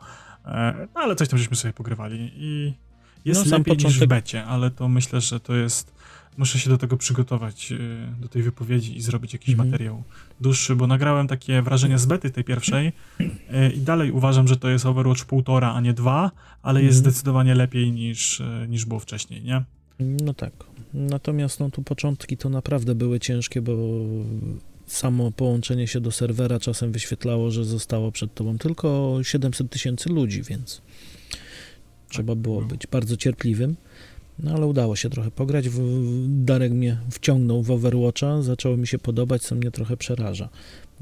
e, 0.45 0.87
no 0.95 1.01
ale 1.01 1.15
coś 1.15 1.27
tam 1.27 1.39
żeśmy 1.39 1.55
sobie 1.55 1.73
pogrywali 1.73 2.31
i 2.35 2.73
jest 3.25 3.45
no, 3.45 3.57
lepiej 3.57 3.75
początek... 3.75 3.85
niż 3.85 3.99
w 3.99 4.07
becie, 4.07 4.45
ale 4.45 4.71
to 4.71 4.87
myślę, 4.89 5.21
że 5.21 5.39
to 5.39 5.55
jest 5.55 6.01
muszę 6.37 6.59
się 6.59 6.69
do 6.69 6.77
tego 6.77 6.97
przygotować, 6.97 7.71
y, 7.71 8.07
do 8.19 8.27
tej 8.27 8.43
wypowiedzi 8.43 8.97
i 8.97 9.01
zrobić 9.01 9.33
jakiś 9.33 9.49
mhm. 9.49 9.69
materiał 9.69 10.03
dłuższy, 10.41 10.75
bo 10.75 10.87
nagrałem 10.87 11.27
takie 11.27 11.61
wrażenia 11.61 11.97
z 11.97 12.05
bety 12.05 12.29
tej 12.29 12.43
pierwszej 12.43 12.87
y, 12.87 13.71
i 13.75 13.79
dalej 13.79 14.11
uważam, 14.11 14.47
że 14.47 14.57
to 14.57 14.69
jest 14.69 14.85
Overwatch 14.85 15.25
półtora, 15.25 15.73
a 15.73 15.81
nie 15.81 15.93
dwa, 15.93 16.31
ale 16.61 16.83
jest 16.83 16.97
mhm. 16.97 17.13
zdecydowanie 17.13 17.55
lepiej 17.55 17.91
niż, 17.91 18.39
y, 18.39 18.65
niż 18.69 18.85
było 18.85 18.99
wcześniej, 18.99 19.43
nie? 19.43 19.63
No 19.99 20.33
tak. 20.33 20.53
Natomiast 20.93 21.59
no 21.59 21.69
tu 21.69 21.83
początki 21.83 22.37
to 22.37 22.49
naprawdę 22.49 22.95
były 22.95 23.19
ciężkie, 23.19 23.61
bo 23.61 23.77
samo 24.87 25.31
połączenie 25.31 25.87
się 25.87 26.01
do 26.01 26.11
serwera 26.11 26.59
czasem 26.59 26.91
wyświetlało, 26.91 27.51
że 27.51 27.65
zostało 27.65 28.11
przed 28.11 28.33
tobą 28.33 28.57
tylko 28.57 29.19
700 29.21 29.69
tysięcy 29.69 30.09
ludzi, 30.09 30.43
więc 30.43 30.81
trzeba 32.09 32.33
tak, 32.33 32.41
było 32.41 32.61
no. 32.61 32.67
być 32.67 32.87
bardzo 32.87 33.17
cierpliwym. 33.17 33.75
No 34.39 34.51
ale 34.51 34.67
udało 34.67 34.95
się 34.95 35.09
trochę 35.09 35.31
pograć. 35.31 35.65
Darek 36.27 36.71
mnie 36.71 36.97
wciągnął 37.11 37.63
w 37.63 37.71
Overwatcha, 37.71 38.41
zaczęło 38.41 38.77
mi 38.77 38.87
się 38.87 38.99
podobać, 38.99 39.41
co 39.41 39.55
mnie 39.55 39.71
trochę 39.71 39.97
przeraża. 39.97 40.49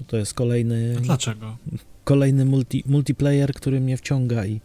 To 0.07 0.17
jest 0.17 0.33
kolejny. 0.33 0.95
Dlaczego? 1.01 1.57
Kolejny 2.03 2.45
multi, 2.45 2.83
multiplayer, 2.85 3.53
który 3.53 3.81
mnie 3.81 3.97
wciąga 3.97 4.45
i. 4.45 4.61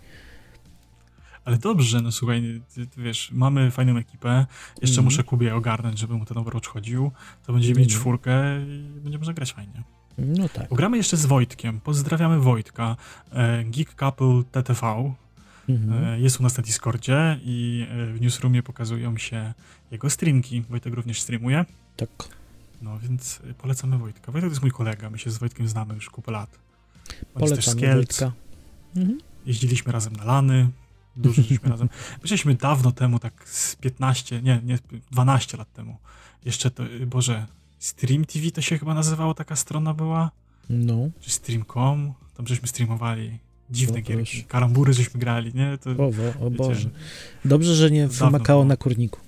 Ale 1.45 1.59
dobrze, 1.59 2.01
no 2.01 2.12
słuchaj, 2.12 2.62
wiesz, 2.97 3.30
mamy 3.32 3.70
fajną 3.70 3.97
ekipę. 3.97 4.47
Jeszcze 4.82 5.01
mm. 5.01 5.05
muszę 5.05 5.24
Kubie 5.24 5.55
ogarnąć, 5.55 5.99
żeby 5.99 6.14
mu 6.14 6.24
ten 6.24 6.38
Overwatch 6.38 6.68
chodził. 6.68 7.11
To 7.47 7.53
będziemy 7.53 7.80
mieć 7.80 7.90
mm. 7.90 8.01
czwórkę 8.01 8.32
i 8.66 9.01
będzie 9.01 9.18
można 9.18 9.34
grać 9.34 9.53
fajnie. 9.53 9.82
No 10.18 10.49
tak. 10.49 10.68
Pogramy 10.68 10.97
jeszcze 10.97 11.16
z 11.16 11.26
Wojtkiem. 11.26 11.80
Pozdrawiamy 11.80 12.40
Wojtka. 12.40 12.97
E, 13.32 13.64
Geek 13.64 13.95
Couple 13.95 14.42
TTV 14.53 15.14
Mhm. 15.68 16.05
E, 16.05 16.20
jest 16.20 16.40
u 16.40 16.42
nas 16.42 16.57
na 16.57 16.62
Discordzie 16.62 17.40
i 17.42 17.86
e, 17.90 18.07
w 18.07 18.20
newsroomie 18.20 18.62
pokazują 18.62 19.18
się 19.18 19.55
jego 19.90 20.11
streamki. 20.11 20.62
Wojtek 20.62 20.95
również 20.95 21.20
streamuje. 21.20 21.64
Tak. 21.97 22.11
No 22.82 22.99
więc 22.99 23.40
polecamy 23.59 23.99
Wojtka. 23.99 24.32
Wojtek 24.32 24.51
to 24.51 24.53
jest 24.53 24.62
mój 24.62 24.70
kolega, 24.70 25.11
my 25.11 25.18
się 25.18 25.30
z 25.30 25.38
Wojtkiem 25.38 25.68
znamy 25.68 25.95
już 25.95 26.11
kupę 26.11 26.32
lat. 26.32 26.59
On 27.34 27.40
Polecamy 27.40 27.95
Wojtka. 27.95 28.32
Mhm. 28.97 29.18
Jeździliśmy 29.47 29.92
razem 29.92 30.16
na 30.16 30.24
lany, 30.24 30.68
dużo 31.17 31.43
żeśmy 31.43 31.71
razem. 31.71 31.89
Byliśmy 32.23 32.55
dawno 32.55 32.93
temu, 32.93 33.19
tak 33.19 33.49
z 33.49 33.77
15, 33.77 34.43
nie, 34.43 34.61
nie, 34.65 34.79
12 35.11 35.57
lat 35.57 35.73
temu. 35.73 35.97
Jeszcze 36.45 36.71
to, 36.71 36.83
Boże, 37.07 37.47
Stream 37.79 38.25
TV 38.25 38.51
to 38.51 38.61
się 38.61 38.79
chyba 38.79 38.95
nazywało, 38.95 39.35
taka 39.35 39.57
strona 39.57 39.95
była? 39.95 40.31
No. 40.71 41.11
Czy 41.21 41.31
Stream.com? 41.31 42.12
Tam 42.37 42.47
żeśmy 42.47 42.69
streamowali 42.69 43.39
Dziwne 43.71 43.97
no, 43.97 44.03
gierki. 44.03 44.45
Karambury 44.45 44.93
żeśmy 44.93 45.21
grali, 45.21 45.53
nie? 45.55 45.79
To, 45.79 45.91
o, 45.91 46.47
o 46.47 46.51
Boże. 46.51 46.91
Dobrze, 47.45 47.75
że 47.75 47.91
nie 47.91 48.09
wymakało 48.09 48.65
na 48.65 48.77
kurniku. 48.77 49.21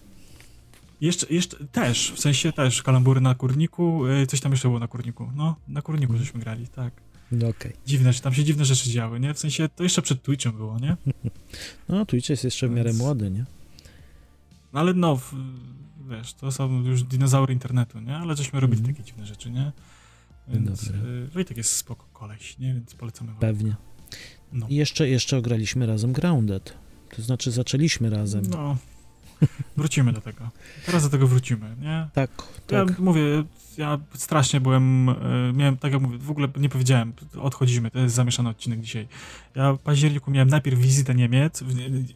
Jeszcze, 1.01 1.27
jeszcze 1.31 1.67
też, 1.67 2.13
w 2.13 2.21
sensie 2.21 2.53
też 2.53 2.83
kalambury 2.83 3.21
na 3.21 3.35
kurniku, 3.35 4.07
y, 4.07 4.27
coś 4.27 4.41
tam 4.41 4.53
jeszcze 4.53 4.69
było 4.69 4.81
na 4.81 4.89
kurniku. 4.89 5.31
No, 5.35 5.57
na 5.69 5.83
kurniku 5.83 6.13
mm. 6.13 6.25
żeśmy 6.25 6.41
grali, 6.41 6.69
tak. 6.69 6.93
No. 7.33 7.49
Okay. 7.49 7.73
Dziwne, 7.87 8.15
tam 8.15 8.35
się 8.35 8.45
dziwne 8.45 8.65
rzeczy 8.65 8.91
działy, 8.91 9.21
nie? 9.21 9.35
W 9.35 9.39
sensie 9.39 9.69
to 9.69 9.83
jeszcze 9.83 10.03
przed 10.03 10.23
Twitchem 10.23 10.53
było, 10.53 10.79
nie? 10.79 10.97
No, 11.89 12.07
Twitch 12.07 12.29
jest 12.29 12.45
jeszcze 12.45 12.69
w 12.69 12.71
miarę 12.71 12.91
Więc... 12.91 12.99
młody, 12.99 13.31
nie? 13.31 13.45
No 14.73 14.81
ale 14.81 14.95
no, 14.95 15.21
wiesz, 16.11 16.35
to 16.35 16.53
są 16.53 16.83
już 16.83 17.03
dinozaury 17.03 17.53
internetu, 17.53 18.01
nie? 18.01 18.17
Ale 18.17 18.37
żeśmy 18.37 18.61
robili 18.61 18.81
mm. 18.81 18.95
takie 18.95 19.07
dziwne 19.07 19.27
rzeczy, 19.27 19.51
nie? 19.51 19.73
Więc 20.49 20.91
y, 20.91 21.29
Wojtek 21.35 21.57
jest 21.57 21.73
spoko 21.73 22.07
koleś, 22.13 22.59
nie? 22.59 22.75
Więc 22.75 22.95
polecamy 22.95 23.31
wam. 23.31 23.41
Pewnie. 23.41 23.77
No. 24.53 24.67
I 24.69 24.75
jeszcze, 24.75 25.09
jeszcze 25.09 25.37
ograliśmy 25.37 25.87
razem 25.87 26.13
Grounded. 26.13 26.77
To 27.17 27.23
znaczy 27.23 27.51
zaczęliśmy 27.51 28.11
razem. 28.11 28.43
No. 28.51 28.77
Wrócimy 29.77 30.13
do 30.13 30.21
tego. 30.21 30.51
Teraz 30.87 31.03
do 31.03 31.09
tego 31.09 31.27
wrócimy, 31.27 31.77
nie? 31.81 32.09
Tak, 32.13 32.31
tak. 32.67 32.89
Ja 32.89 32.97
mówię, 32.99 33.23
ja 33.77 33.99
strasznie 34.15 34.61
byłem, 34.61 35.09
e, 35.09 35.15
miałem, 35.55 35.77
tak 35.77 35.93
jak 35.93 36.03
mówię, 36.03 36.19
w 36.19 36.31
ogóle 36.31 36.49
nie 36.57 36.69
powiedziałem, 36.69 37.13
odchodzimy, 37.41 37.91
to 37.91 37.99
jest 37.99 38.15
zamieszany 38.15 38.49
odcinek 38.49 38.81
dzisiaj. 38.81 39.09
Ja 39.57 39.73
w 39.73 39.79
październiku 39.79 40.31
miałem 40.31 40.49
najpierw 40.49 40.79
wizytę 40.79 41.15
Niemiec, 41.15 41.63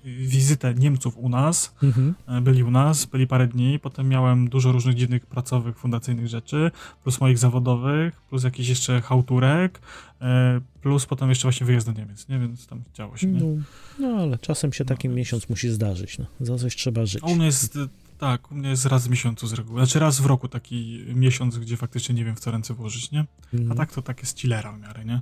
wizytę 0.05 0.75
Niemców 0.75 1.17
u 1.19 1.29
nas, 1.29 1.75
mhm. 1.83 2.15
E, 2.27 2.41
byli 2.41 2.63
u 2.63 2.71
nas, 2.71 3.05
byli 3.05 3.27
parę 3.27 3.47
dni, 3.49 3.79
potem 3.79 4.09
miałem 4.09 4.49
dużo 4.49 4.73
różnych 4.73 4.95
dziwnych 4.97 5.27
pracowych, 5.27 5.79
fundacyjnych 5.79 6.29
rzeczy, 6.29 6.71
plus 7.03 7.21
moich 7.21 7.39
zawodowych, 7.39 8.21
plus 8.21 8.45
jakiś 8.45 8.69
jeszcze 8.69 9.01
hałturek, 9.01 9.81
e, 10.21 10.61
plus 10.83 11.07
potem 11.07 11.29
jeszcze 11.29 11.43
właśnie 11.43 11.67
wyjazd 11.67 11.87
do 11.87 11.93
Niemiec, 11.93 12.29
nie? 12.29 12.39
Więc 12.39 12.67
tam 12.67 12.83
działo 12.95 13.17
się, 13.17 13.27
nie? 13.27 13.41
No, 13.41 13.63
no 13.99 14.23
ale 14.23 14.39
czasem 14.39 14.73
się 14.73 14.85
taki 14.85 15.09
no, 15.09 15.15
miesiąc 15.15 15.49
musi 15.49 15.69
zdarzyć, 15.69 16.19
no. 16.19 16.27
Za 16.41 16.59
coś 16.59 16.77
trzeba 16.77 17.07
żyć. 17.07 17.23
On 17.23 17.43
jest 17.43 17.79
Tak, 18.19 18.53
u 18.53 18.55
mnie 18.55 18.69
jest 18.69 18.87
raz 18.87 19.07
w 19.07 19.11
miesiącu 19.11 19.47
z 19.47 19.53
reguły. 19.53 19.81
Znaczy 19.81 19.99
raz 19.99 20.21
w 20.21 20.27
roku 20.27 20.49
taki 20.49 21.05
miesiąc, 21.15 21.59
gdzie 21.59 21.77
faktycznie 21.77 22.15
nie 22.15 22.25
wiem 22.25 22.37
w 22.37 22.41
co 22.41 22.51
ręce 22.51 22.75
włożyć, 22.75 23.11
nie? 23.11 23.21
A 23.21 23.57
Mhm. 23.57 23.77
tak 23.77 23.93
to 23.93 24.03
tak 24.03 24.21
jest 24.21 24.39
chillera 24.39 24.73
w 24.73 24.81
miarę, 24.81 25.05
nie? 25.05 25.21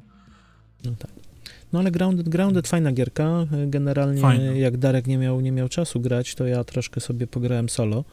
No 0.84 0.90
tak. 0.98 1.10
No 1.72 1.78
ale 1.78 1.90
Grounded, 1.90 2.28
Grounded 2.28 2.68
fajna 2.68 2.92
gierka. 2.92 3.46
Generalnie 3.66 4.22
jak 4.60 4.76
Darek 4.76 5.06
nie 5.06 5.18
miał, 5.18 5.40
nie 5.40 5.52
miał 5.52 5.68
czasu 5.68 6.00
grać, 6.00 6.34
to 6.34 6.46
ja 6.46 6.64
troszkę 6.64 7.00
sobie 7.00 7.26
pograłem 7.26 7.68
solo. 7.68 8.04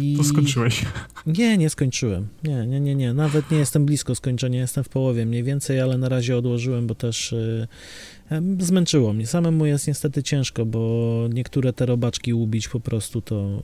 I... 0.00 0.16
To 0.16 0.24
skończyłeś. 0.24 0.84
Nie, 1.26 1.58
nie 1.58 1.70
skończyłem. 1.70 2.28
Nie, 2.44 2.66
nie, 2.66 2.80
nie, 2.80 2.94
nie. 2.94 3.14
Nawet 3.14 3.50
nie 3.50 3.58
jestem 3.58 3.86
blisko 3.86 4.14
skończenia, 4.14 4.60
jestem 4.60 4.84
w 4.84 4.88
połowie 4.88 5.26
mniej 5.26 5.42
więcej, 5.42 5.80
ale 5.80 5.98
na 5.98 6.08
razie 6.08 6.36
odłożyłem, 6.36 6.86
bo 6.86 6.94
też 6.94 7.32
y, 7.32 7.68
zmęczyło 8.60 9.12
mnie. 9.12 9.26
Samemu 9.26 9.66
jest 9.66 9.86
niestety 9.86 10.22
ciężko, 10.22 10.66
bo 10.66 11.28
niektóre 11.32 11.72
te 11.72 11.86
robaczki 11.86 12.34
ubić 12.34 12.68
po 12.68 12.80
prostu 12.80 13.20
to... 13.20 13.62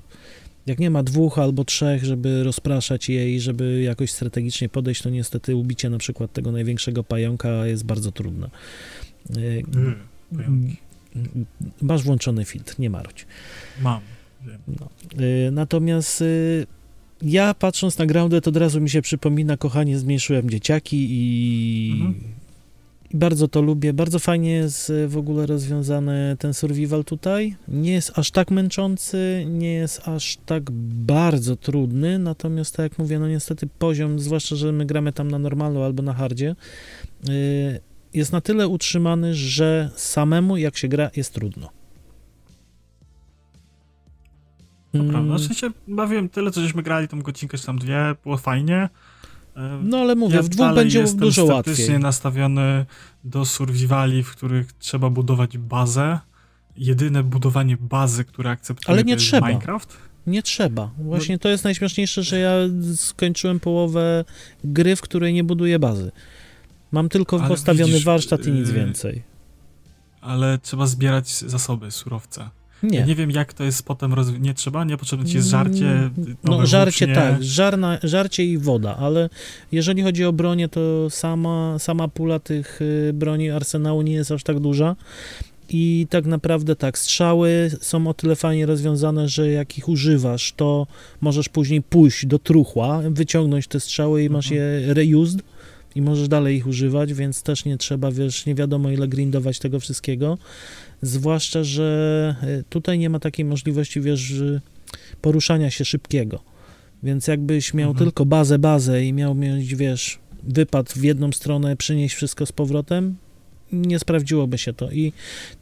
Jak 0.67 0.79
nie 0.79 0.91
ma 0.91 1.03
dwóch 1.03 1.39
albo 1.39 1.65
trzech, 1.65 2.05
żeby 2.05 2.45
rozpraszać 2.45 3.09
je 3.09 3.35
i 3.35 3.41
żeby 3.41 3.83
jakoś 3.83 4.11
strategicznie 4.11 4.69
podejść, 4.69 5.03
to 5.03 5.11
niestety 5.11 5.57
ubicie 5.57 5.91
na 5.91 5.99
przykład 5.99 6.33
tego 6.33 6.53
największego 6.53 7.05
pająka 7.05 7.67
jest 7.67 7.85
bardzo 7.85 8.13
trudne. 8.13 8.51
Y, 9.37 9.41
Yy, 9.41 9.95
pająki. 10.37 10.77
Masz 11.83 12.03
włączony 12.03 12.45
filtr, 12.45 12.75
nie 12.79 12.91
marudź. 12.91 13.27
Mam. 13.83 14.01
No. 14.69 14.89
Y, 15.21 15.51
Natomiast 15.53 16.23
y, 16.23 16.67
ja 17.23 17.55
patrząc 17.55 17.99
na 17.99 18.07
Grounded 18.07 18.49
od 18.49 18.57
razu 18.57 18.81
mi 18.81 18.91
się 18.91 19.03
przypomina, 19.03 19.57
kochanie, 19.57 19.99
zmniejszyłem 19.99 20.51
dzieciaki 20.51 21.07
i, 21.11 21.91
Mhm. 21.93 22.15
i 23.15 23.17
bardzo 23.17 23.49
to 23.49 23.63
lubię. 23.63 23.93
Bardzo 23.93 24.19
fajnie 24.19 24.51
jest 24.51 24.91
y, 24.91 25.09
w 25.09 25.17
ogóle 25.17 25.47
rozwiązany 25.47 26.37
ten 26.39 26.55
survival 26.55 27.05
tutaj. 27.05 27.57
Nie 27.69 27.93
jest 27.93 28.19
aż 28.19 28.31
tak 28.31 28.51
męczący, 28.51 29.45
nie 29.49 29.73
jest 29.75 30.09
aż 30.09 30.39
tak 30.47 30.71
bardzo 31.07 31.57
trudny, 31.57 32.19
natomiast 32.19 32.77
tak 32.77 32.85
jak 32.93 32.99
mówię, 32.99 33.19
no 33.19 33.29
niestety 33.29 33.67
poziom, 33.79 34.21
zwłaszcza, 34.21 34.57
że 34.57 34.73
my 34.73 34.87
gramy 34.87 35.13
tam 35.13 35.31
na 35.31 35.39
normalu 35.39 35.83
albo 35.83 36.03
na 36.03 36.13
hardzie, 36.13 36.57
jest 38.19 38.33
na 38.33 38.41
tyle 38.41 38.69
utrzymany, 38.69 39.35
że 39.35 39.91
samemu 39.97 40.57
jak 40.57 40.77
się 40.77 40.89
gra 40.89 41.11
jest 41.17 41.35
trudno. 41.35 41.71
To 44.93 44.99
Mm. 44.99 45.11
prawda. 45.11 45.35
W 45.35 45.41
sensie 45.41 45.71
bawiłem 45.89 46.29
tyle, 46.29 46.51
co 46.51 46.61
żeśmy 46.61 46.83
grali, 46.83 47.09
tą 47.09 47.23
godzinkę 47.23 47.59
czy 47.59 47.67
tam 47.67 47.79
dwie, 47.79 48.15
było 48.25 48.37
fajnie. 48.37 48.89
No 49.83 49.99
ale 49.99 50.15
mówię, 50.15 50.37
ja 50.37 50.43
w 50.43 50.49
dwóch 50.49 50.75
będzie 50.75 51.01
jestem 51.01 51.21
dużo 51.21 51.45
łatwiej. 51.45 51.99
nastawiony 51.99 52.87
do 53.25 53.45
survivali, 53.45 54.23
w 54.23 54.31
których 54.31 54.73
trzeba 54.73 55.11
budować 55.11 55.59
bazę. 55.59 56.19
Jedyne 56.77 57.23
budowanie 57.23 57.77
bazy, 57.81 58.25
które 58.25 58.51
akceptuję, 58.51 58.93
Ale 58.95 59.05
nie 59.05 59.17
trzeba. 59.17 59.49
Minecraft. 59.49 59.97
Nie 60.27 60.43
trzeba. 60.43 60.91
Właśnie 60.99 61.39
to 61.39 61.49
jest 61.49 61.65
najśmieszniejsze, 61.65 62.23
że 62.23 62.39
ja 62.39 62.53
skończyłem 62.97 63.61
połowę 63.61 64.25
gry, 64.65 64.97
w 64.97 65.01
której 65.01 65.35
nie 65.35 65.45
buduję 65.45 65.79
bazy. 65.79 66.11
Mam 66.93 67.09
tylko 67.09 67.39
Ale 67.41 67.49
postawiony 67.49 67.93
widzisz, 67.93 68.05
warsztat 68.05 68.47
i 68.47 68.51
nic 68.53 68.69
yy, 68.69 68.75
więcej. 68.75 69.23
Ale 70.21 70.59
trzeba 70.63 70.87
zbierać 70.87 71.29
zasoby, 71.31 71.91
surowce. 71.91 72.49
Nie. 72.83 72.99
Ja 72.99 73.07
nie 73.07 73.15
wiem, 73.15 73.31
jak 73.31 73.53
to 73.53 73.65
jest 73.65 73.83
potem 73.83 74.13
rozwi- 74.15 74.41
Nie 74.41 74.55
trzeba? 74.55 74.85
Nie 74.85 74.97
potrzebne 74.97 75.27
ci 75.27 75.37
jest 75.37 75.49
żarcie? 75.49 75.87
Mm, 75.91 76.13
No 76.45 76.53
nowe 76.53 76.67
żarcie 76.67 77.07
włócznie? 77.07 77.23
tak, 77.23 77.45
żarna, 77.45 77.99
żarcie 78.03 78.45
i 78.45 78.59
woda, 78.59 78.97
ale 78.97 79.29
jeżeli 79.73 80.03
chodzi 80.03 80.25
o 80.25 80.33
bronię, 80.33 80.69
to 80.69 81.11
sama, 81.11 81.79
sama 81.79 82.09
pula 82.09 82.39
tych 82.39 82.81
y, 82.83 83.11
broni 83.15 83.51
arsenału 83.51 84.03
nie 84.03 84.13
jest 84.13 84.33
aż 84.33 84.43
tak 84.43 84.61
duża. 84.61 84.97
I 85.71 86.07
tak 86.11 86.27
naprawdę 86.27 86.77
tak, 86.77 86.99
strzały 86.99 87.71
są 87.81 88.07
o 88.07 88.15
tyle 88.15 88.37
fajnie 88.37 88.67
rozwiązane, 88.67 89.29
że 89.29 89.51
jak 89.51 89.79
ich 89.79 89.89
używasz, 89.89 90.53
to 90.53 90.87
możesz 91.21 91.49
później 91.49 91.83
pójść 91.83 92.27
do 92.27 92.39
truchła, 92.39 93.01
wyciągnąć 93.11 93.67
te 93.67 93.81
strzały 93.81 94.25
i 94.25 94.31
masz 94.31 94.53
Mhm. 94.53 94.83
je 94.83 94.95
reused 94.95 95.43
i 95.95 96.03
możesz 96.03 96.29
dalej 96.29 96.57
ich 96.57 96.67
używać, 96.67 97.15
więc 97.15 97.43
też 97.43 97.65
nie 97.65 97.79
trzeba, 97.79 98.11
wiesz, 98.11 98.47
nie 98.47 98.55
wiadomo 98.55 98.91
ile 98.91 99.09
grindować 99.09 99.59
tego 99.59 99.81
wszystkiego. 99.81 100.39
Zwłaszcza, 101.03 101.65
że 101.65 102.35
y, 102.61 102.65
tutaj 102.69 102.99
nie 102.99 103.11
ma 103.11 103.19
takiej 103.19 103.45
możliwości, 103.45 104.01
wiesz, 104.01 104.35
poruszania 105.23 105.71
się 105.71 105.85
szybkiego. 105.85 106.43
Więc 107.03 107.27
jakbyś 107.27 107.75
miał 107.75 107.91
Mhm. 107.91 108.07
tylko 108.07 108.27
bazę, 108.27 108.59
bazę 108.59 109.05
i 109.05 109.13
miał 109.13 109.35
mieć, 109.35 109.75
wiesz, 109.75 110.19
wypad 110.43 110.93
w 110.93 111.03
jedną 111.05 111.33
stronę, 111.33 111.77
przynieść 111.77 112.15
wszystko 112.15 112.47
z 112.47 112.53
powrotem, 112.53 113.17
nie 113.73 113.99
sprawdziłoby 113.99 114.59
się 114.59 114.73
to. 114.73 114.91
I 114.91 115.13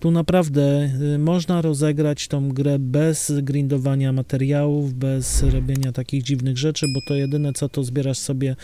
tu 0.00 0.10
naprawdę 0.10 0.90
y, 1.14 1.18
można 1.18 1.62
rozegrać 1.62 2.28
tą 2.28 2.48
grę 2.48 2.78
bez 2.78 3.32
grindowania 3.42 4.12
materiałów, 4.12 4.94
bez 4.94 5.42
robienia 5.42 5.92
takich 5.92 6.22
dziwnych 6.22 6.58
rzeczy, 6.58 6.86
bo 6.94 7.00
to 7.08 7.14
jedyne 7.14 7.52
co 7.52 7.68
to 7.68 7.84
zbierasz 7.84 8.18
sobie 8.18 8.56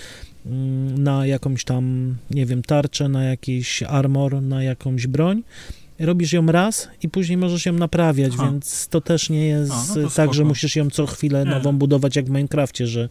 na 0.98 1.26
jakąś 1.26 1.64
tam, 1.64 2.14
nie 2.30 2.46
wiem, 2.46 2.62
tarczę, 2.62 3.08
na 3.08 3.24
jakiś 3.24 3.82
armor, 3.82 4.42
na 4.42 4.62
jakąś 4.62 5.06
broń. 5.06 5.42
Robisz 5.98 6.32
ją 6.32 6.46
raz 6.46 6.88
i 7.02 7.08
później 7.08 7.38
możesz 7.38 7.66
ją 7.66 7.72
naprawiać, 7.72 8.32
Aha. 8.34 8.44
więc 8.50 8.88
to 8.88 9.00
też 9.00 9.30
nie 9.30 9.46
jest 9.46 9.72
A, 9.72 9.84
no 9.96 10.10
tak, 10.10 10.28
że 10.30 10.34
spoko. 10.38 10.48
musisz 10.48 10.76
ją 10.76 10.90
co 10.90 11.06
chwilę 11.06 11.44
Nie. 11.44 11.50
nową 11.50 11.72
budować 11.78 12.16
jak 12.16 12.24
w 12.26 12.28
Minecrafcie, 12.30 12.86
że 12.86 13.08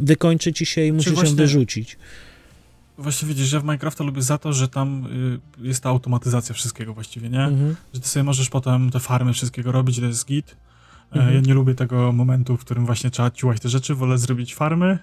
wykończy 0.00 0.52
ci 0.52 0.66
się 0.66 0.84
i 0.84 0.92
musisz 0.92 1.08
ją 1.10 1.14
właśnie- 1.14 1.36
wyrzucić. 1.36 1.96
Właśnie 2.98 3.28
widzisz, 3.28 3.46
że 3.48 3.60
w 3.60 3.64
Minecrafta 3.64 4.04
lubię 4.04 4.22
za 4.22 4.38
to, 4.38 4.52
że 4.52 4.68
tam 4.68 5.06
y, 5.62 5.66
jest 5.66 5.82
ta 5.82 5.88
automatyzacja 5.88 6.54
wszystkiego 6.54 6.94
właściwie, 6.94 7.30
nie? 7.30 7.42
Mhm. 7.44 7.76
Że 7.94 8.00
ty 8.00 8.08
sobie 8.08 8.24
możesz 8.24 8.48
potem 8.50 8.90
te 8.90 9.00
farmy 9.00 9.32
wszystkiego 9.32 9.72
robić, 9.72 9.98
to 10.00 10.06
jest 10.06 10.26
git. 10.26 10.56
E, 11.12 11.16
Mhm. 11.16 11.34
Ja 11.34 11.40
nie 11.40 11.54
lubię 11.54 11.74
tego 11.74 12.12
momentu, 12.12 12.56
w 12.56 12.60
którym 12.60 12.86
właśnie 12.86 13.10
trzeba 13.10 13.30
ciułać 13.30 13.60
te 13.60 13.68
rzeczy, 13.68 13.94
wolę 13.94 14.18
zrobić 14.18 14.54
farmy, 14.54 14.98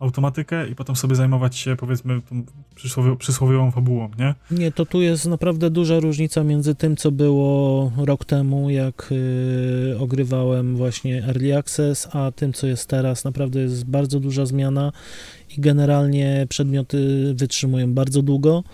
automatykę 0.00 0.68
i 0.68 0.74
potem 0.74 0.96
sobie 0.96 1.16
zajmować 1.16 1.56
się 1.56 1.76
powiedzmy 1.76 2.20
tą 2.28 2.44
przysłowi- 2.76 3.16
przysłowiową 3.16 3.70
fabułą, 3.70 4.10
nie? 4.18 4.34
Nie, 4.50 4.72
to 4.72 4.86
tu 4.86 5.02
jest 5.02 5.26
naprawdę 5.26 5.70
duża 5.70 6.00
różnica 6.00 6.44
między 6.44 6.74
tym, 6.74 6.96
co 6.96 7.12
było 7.12 7.92
rok 7.96 8.24
temu, 8.24 8.70
jak 8.70 9.08
y, 9.12 9.96
ogrywałem 9.98 10.76
właśnie 10.76 11.24
Early 11.24 11.56
Access, 11.58 12.08
a 12.12 12.32
tym, 12.32 12.52
co 12.52 12.66
jest 12.66 12.88
teraz. 12.88 13.24
Naprawdę 13.24 13.60
jest 13.60 13.84
bardzo 13.84 14.20
duża 14.20 14.46
zmiana 14.46 14.92
i 15.56 15.60
generalnie 15.60 16.46
przedmioty 16.48 17.32
wytrzymują 17.34 17.94
bardzo 17.94 18.22
długo. 18.22 18.64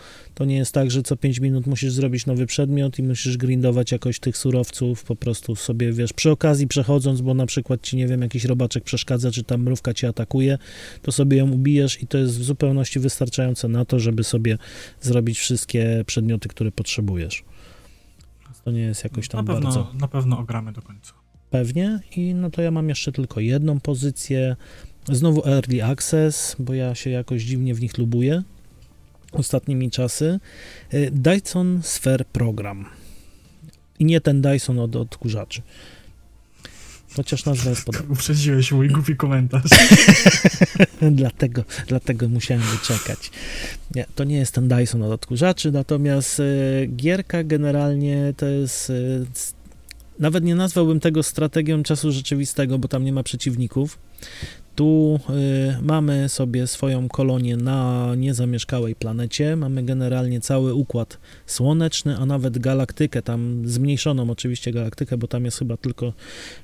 To 0.43 0.47
nie 0.47 0.57
jest 0.57 0.75
tak, 0.75 0.91
że 0.91 1.03
co 1.03 1.17
5 1.17 1.41
minut 1.41 1.67
musisz 1.67 1.93
zrobić 1.93 2.27
nowy 2.27 2.47
przedmiot 2.47 2.99
i 2.99 3.03
musisz 3.03 3.37
grindować 3.37 3.93
jakoś 3.93 4.21
tych 4.21 4.37
surowców, 4.37 5.05
po 5.05 5.17
prostu 5.17 5.57
sobie, 5.57 5.93
wiesz, 5.93 6.13
przy 6.13 6.31
okazji 6.31 6.67
przechodząc, 6.67 7.21
bo 7.21 7.35
na 7.35 7.47
przykład 7.47 7.83
ci, 7.83 7.97
nie 7.97 8.07
wiem, 8.07 8.23
jakiś 8.23 8.45
robaczek 8.45 8.85
przeszkadza, 8.85 9.31
czy 9.31 9.45
tam 9.45 9.63
mrówka 9.63 9.95
cię 9.95 10.09
atakuje, 10.09 10.59
to 11.03 11.13
sobie 11.13 11.37
ją 11.37 11.51
ubijesz 11.51 12.03
i 12.03 12.07
to 12.07 12.19
jest 12.19 12.39
w 12.39 12.45
zupełności 12.45 13.01
wystarczające 13.01 13.69
na 13.69 13.85
to, 13.85 14.01
żeby 14.01 14.25
sobie 14.25 14.59
zrobić 15.01 15.39
wszystkie 15.39 16.05
przedmioty, 16.07 16.49
które 16.49 16.73
potrzebujesz. 16.73 17.45
To 18.65 18.71
nie 18.71 18.83
jest 18.83 19.05
jakoś 19.05 19.29
tam 19.29 19.45
na 19.45 19.53
pewno, 19.53 19.71
bardzo 19.71 19.91
na 20.01 20.09
pewno 20.09 20.39
ogramy 20.39 20.73
do 20.73 20.83
końca. 20.83 21.13
pewnie. 21.51 22.01
I 22.17 22.35
no 22.35 22.51
to 22.51 22.63
ja 22.63 22.71
mam 22.71 22.89
jeszcze 22.89 23.13
tylko 23.13 23.41
jedną 23.41 23.81
pozycję. 23.81 24.57
Znowu 25.13 25.47
Early 25.47 25.85
Access, 25.85 26.57
bo 26.59 26.75
ja 26.75 26.95
się 26.95 27.11
jakoś 27.11 27.43
dziwnie 27.43 27.75
w 27.75 27.81
nich 27.81 27.99
lubuję 27.99 28.43
ostatnimi 29.33 29.91
czasy. 29.91 30.41
Y, 30.95 31.11
Dyson 31.13 31.81
Sphere 31.83 32.25
Program. 32.25 32.87
I 33.99 34.05
nie 34.05 34.21
ten 34.21 34.43
Dyson 34.43 34.79
od 34.79 34.97
odkurzaczy. 34.97 35.63
Chociaż 37.17 37.45
nazwa 37.45 37.71
jest 37.71 37.85
podobna. 37.85 38.13
Uprzedziłeś 38.15 38.73
mój 38.73 38.89
głupi 38.89 39.17
komentarz. 39.17 39.63
dlatego, 41.11 41.65
dlatego 41.87 42.29
musiałem 42.29 42.63
wyczekać. 42.63 43.31
Nie, 43.95 44.05
to 44.15 44.25
nie 44.25 44.37
jest 44.37 44.55
ten 44.55 44.69
Dyson 44.69 45.03
od 45.03 45.11
odkurzaczy, 45.11 45.73
natomiast 45.73 46.41
e, 46.41 46.45
gierka 46.87 47.45
generalnie 47.45 48.35
to 48.37 48.47
jest. 48.47 48.93
S- 49.35 49.55
nawet 50.19 50.45
nie 50.45 50.55
nazwałbym 50.55 51.01
tego 51.01 51.23
strategią 51.23 51.83
czasu 51.83 52.13
rzeczywistego, 52.13 52.79
bo 52.79 52.89
tam 52.89 53.05
nie 53.05 53.13
ma 53.13 53.23
przeciwników. 53.23 53.99
Tu 54.75 55.21
e, 55.29 55.83
mamy 55.83 56.29
sobie 56.29 56.67
swoją 56.67 57.09
kolonię 57.09 57.57
na 57.57 58.13
niezamieszkałej 58.17 58.95
planecie. 58.95 59.57
Mamy 59.57 59.83
generalnie 59.83 60.41
cały 60.41 60.75
układ 60.75 61.19
słoneczny, 61.47 62.17
a 62.19 62.27
nawet 62.27 62.59
galaktykę, 62.59 63.23
tam 63.23 63.63
zmniejszoną 63.65 64.31
oczywiście 64.31 64.73
galaktykę, 64.73 65.17
bo 65.17 65.29
tam 65.29 65.45
jest 65.45 65.59
chyba 65.59 65.77
tylko 65.77 66.13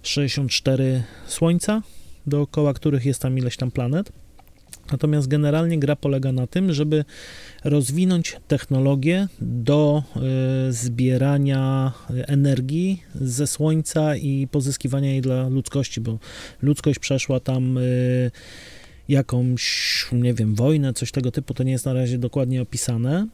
64 0.02 1.02
słońca 1.26 1.82
dookoła 2.28 2.74
których 2.74 3.06
jest 3.06 3.22
tam 3.22 3.38
ileś 3.38 3.56
tam 3.56 3.70
planet. 3.70 4.12
Natomiast 4.93 5.28
generalnie 5.28 5.78
gra 5.78 5.97
polega 5.97 6.32
na 6.32 6.47
tym, 6.47 6.72
żeby 6.72 7.05
rozwinąć 7.64 8.36
technologię 8.49 9.28
do 9.41 10.03
y, 10.68 10.72
zbierania 10.72 11.93
energii 12.11 13.03
ze 13.14 13.47
Słońca 13.47 14.16
i 14.16 14.49
pozyskiwania 14.51 15.11
jej 15.11 15.20
dla 15.20 15.49
ludzkości, 15.49 16.01
bo 16.01 16.18
ludzkość 16.62 16.99
przeszła 16.99 17.41
tam 17.41 17.78
y, 17.78 18.30
jakąś, 19.09 20.07
nie 20.12 20.34
wiem, 20.34 20.55
wojnę, 20.55 20.93
coś 20.93 21.12
tego 21.12 21.30
typu, 21.30 21.55
to 21.55 21.62
nie 21.62 21.72
jest 21.72 21.86
na 21.86 21.93
razie 21.93 22.18
dokładnie 22.18 22.62
opisane. 22.62 23.26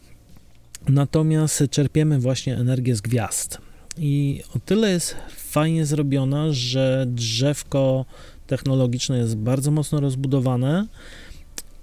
Natomiast 0.88 1.64
czerpiemy 1.70 2.18
właśnie 2.18 2.57
energię 2.57 2.96
z 2.96 3.00
gwiazd. 3.00 3.59
I 3.98 4.42
o 4.57 4.59
tyle 4.59 4.90
jest 4.90 5.16
fajnie 5.36 5.86
zrobiona, 5.86 6.46
że 6.50 7.07
drzewko 7.09 8.05
technologiczne 8.46 9.18
jest 9.18 9.36
bardzo 9.36 9.70
mocno 9.70 10.00
rozbudowane 10.00 10.86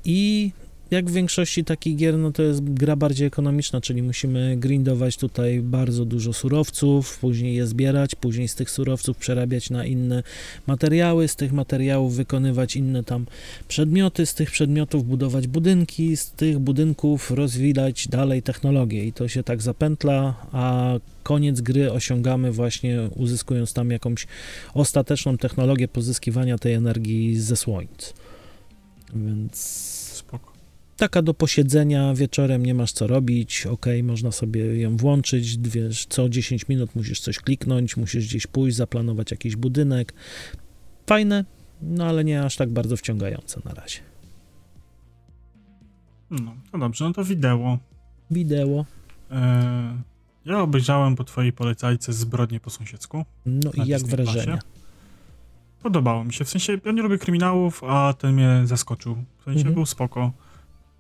i 0.06 0.52
jak 0.92 1.10
w 1.10 1.14
większości 1.14 1.64
takich 1.64 1.96
gier, 1.96 2.18
no 2.18 2.32
to 2.32 2.44
jest 2.44 2.64
gra 2.64 2.96
bardziej 2.96 3.28
ekonomiczna, 3.28 3.82
czyli 3.82 4.04
musimy 4.04 4.58
grindować 4.58 5.18
tutaj 5.18 5.60
bardzo 5.62 6.06
dużo 6.06 6.34
surowców, 6.34 7.20
później 7.20 7.56
je 7.56 7.68
zbierać, 7.68 8.16
później 8.16 8.48
z 8.48 8.56
tych 8.56 8.70
surowców 8.70 9.18
przerabiać 9.18 9.70
na 9.70 9.86
inne 9.86 10.24
materiały, 10.68 11.28
z 11.28 11.36
tych 11.36 11.54
materiałów 11.54 12.16
wykonywać 12.16 12.76
inne 12.76 13.04
tam 13.04 13.26
przedmioty, 13.68 14.26
z 14.26 14.34
tych 14.34 14.52
przedmiotów 14.52 15.08
budować 15.08 15.48
budynki, 15.48 16.18
z 16.18 16.32
tych 16.32 16.60
budynków 16.60 17.32
rozwijać 17.32 18.08
dalej 18.08 18.42
technologię 18.44 19.06
i 19.06 19.14
to 19.14 19.28
się 19.28 19.44
tak 19.44 19.62
zapętla, 19.62 20.48
a 20.52 20.94
koniec 21.24 21.62
gry 21.62 21.92
osiągamy 21.92 22.52
właśnie 22.52 23.00
uzyskując 23.16 23.74
tam 23.74 23.92
jakąś 23.92 24.28
ostateczną 24.74 25.38
technologię 25.38 25.88
pozyskiwania 25.88 26.58
tej 26.58 26.74
energii 26.74 27.40
ze 27.40 27.56
słońc. 27.56 28.14
Więc 29.16 30.02
taka 31.02 31.22
do 31.22 31.34
posiedzenia 31.34 32.14
wieczorem, 32.14 32.66
nie 32.66 32.74
masz 32.74 32.92
co 32.92 33.08
robić, 33.08 33.66
ok, 33.66 33.86
można 34.04 34.32
sobie 34.32 34.82
ją 34.82 34.98
włączyć, 34.98 35.58
wiesz, 35.58 36.06
co 36.06 36.30
10 36.30 36.68
minut 36.68 36.96
musisz 36.96 37.20
coś 37.20 37.40
kliknąć, 37.40 37.98
musisz 37.98 38.28
gdzieś 38.28 38.48
pójść, 38.48 38.78
zaplanować 38.78 39.32
jakiś 39.32 39.56
budynek. 39.56 40.14
Fajne, 41.08 41.46
no 41.82 42.06
ale 42.06 42.24
nie 42.24 42.44
aż 42.44 42.56
tak 42.56 42.70
bardzo 42.70 42.98
wciągające 42.98 43.62
na 43.66 43.74
razie. 43.74 44.00
No, 46.32 46.56
no 46.74 46.80
dobrze, 46.80 47.06
no 47.06 47.14
to 47.14 47.26
wideo. 47.26 47.80
Wideo. 48.32 48.86
E, 49.32 49.98
ja 50.46 50.62
obejrzałem 50.62 51.16
po 51.16 51.24
twojej 51.24 51.54
polecajce 51.54 52.14
Zbrodnie 52.14 52.60
po 52.60 52.70
sąsiedzku. 52.70 53.26
No 53.46 53.72
i 53.86 53.88
jak 53.88 54.04
wrażenie? 54.04 54.60
Podobało 55.84 56.24
mi 56.24 56.34
się, 56.34 56.46
w 56.46 56.50
sensie 56.50 56.78
ja 56.86 56.92
nie 56.92 57.02
lubię 57.02 57.18
kryminałów, 57.18 57.84
a 57.84 58.14
ten 58.14 58.34
mnie 58.34 58.62
zaskoczył. 58.66 59.16
W 59.40 59.44
sensie 59.44 59.60
mhm. 59.60 59.76
był 59.76 59.86
spoko 59.86 60.32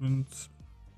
więc, 0.01 0.49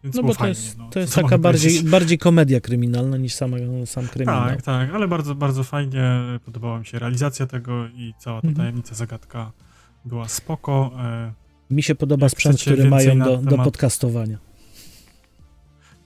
więc 0.04 0.16
no 0.16 0.24
bo 0.24 0.36
to 0.36 0.48
jest, 0.48 0.78
no, 0.78 0.90
to 0.90 1.00
jest 1.00 1.16
taka 1.16 1.38
bardziej, 1.38 1.84
bardziej 1.84 2.18
komedia 2.18 2.62
kryminalna 2.62 3.18
niż 3.18 3.34
sama, 3.34 3.58
sam 3.86 4.08
kryminał. 4.08 4.46
Tak, 4.48 4.62
tak, 4.62 4.90
ale 4.94 5.08
bardzo, 5.08 5.36
bardzo 5.36 5.64
fajnie 5.64 6.22
podobała 6.46 6.80
mi 6.80 6.86
się 6.86 7.00
realizacja 7.00 7.48
tego 7.48 7.88
i 7.88 8.14
cała 8.20 8.42
ta 8.42 8.48
mhm. 8.48 8.56
tajemnica, 8.56 8.96
zagadka 8.96 9.52
była 10.06 10.28
spoko. 10.28 10.92
E, 11.00 11.34
mi 11.72 11.84
się 11.84 11.96
podoba 11.96 12.30
sprzęt, 12.30 12.62
który 12.62 12.90
mają 12.90 13.20
do, 13.20 13.38
do 13.38 13.58
podcastowania. 13.58 14.38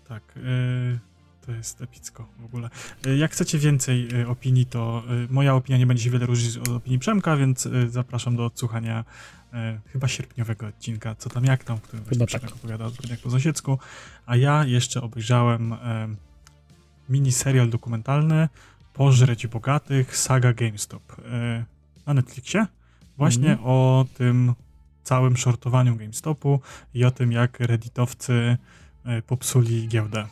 Tak, 0.07 0.23
e, 0.38 0.99
to 1.48 1.52
jest 1.52 1.82
epicko 1.82 2.28
w 2.39 2.45
ogóle. 2.45 2.70
E, 3.06 3.18
jak 3.18 3.32
chcecie 3.32 3.60
więcej 3.60 4.26
opinii, 4.26 4.66
to 4.66 5.04
moja 5.30 5.56
opinia 5.56 5.78
nie 5.78 5.86
będzie 5.86 6.04
się 6.04 6.10
wiele 6.10 6.26
różnić 6.26 6.58
od 6.58 6.70
opinii 6.70 7.00
Przemka, 7.00 7.38
więc 7.38 7.70
zapraszam 7.88 8.36
do 8.36 8.45
odsłuchania 8.45 9.06
e, 9.54 9.80
chyba 9.93 10.08
sierpniowego 10.08 10.68
odcinka, 10.68 11.16
co 11.16 11.30
tam 11.30 11.45
jak 11.45 11.64
tam, 11.64 11.78
w 11.78 11.82
którym 11.82 12.06
chyba 12.06 12.26
tak. 12.26 12.52
opowiada 12.56 12.86
o 12.86 12.89
zbrodniach 12.89 13.20
po 13.20 13.30
Zosiecku, 13.30 13.80
a 14.26 14.36
ja 14.36 14.66
jeszcze 14.66 15.02
obejrzałem 15.02 15.74
e, 15.74 16.08
mini 17.10 17.32
serial 17.32 17.70
dokumentalny 17.70 18.50
Pożreć 18.93 19.48
Bogatych, 19.48 20.18
Saga 20.18 20.54
GameStop 20.54 21.20
e, 21.20 21.66
na 22.06 22.14
Netflixie, 22.14 22.66
właśnie 23.18 23.52
mm 23.52 23.60
o 23.64 24.06
tym 24.14 24.54
całym 25.04 25.38
shortowaniu 25.38 25.95
GameStopu 25.95 26.60
i 26.93 27.06
o 27.06 27.12
tym, 27.12 27.32
jak 27.32 27.60
redditowcy 27.60 28.58
e, 29.06 29.22
popsuli 29.22 29.88
giełdę. 29.88 30.28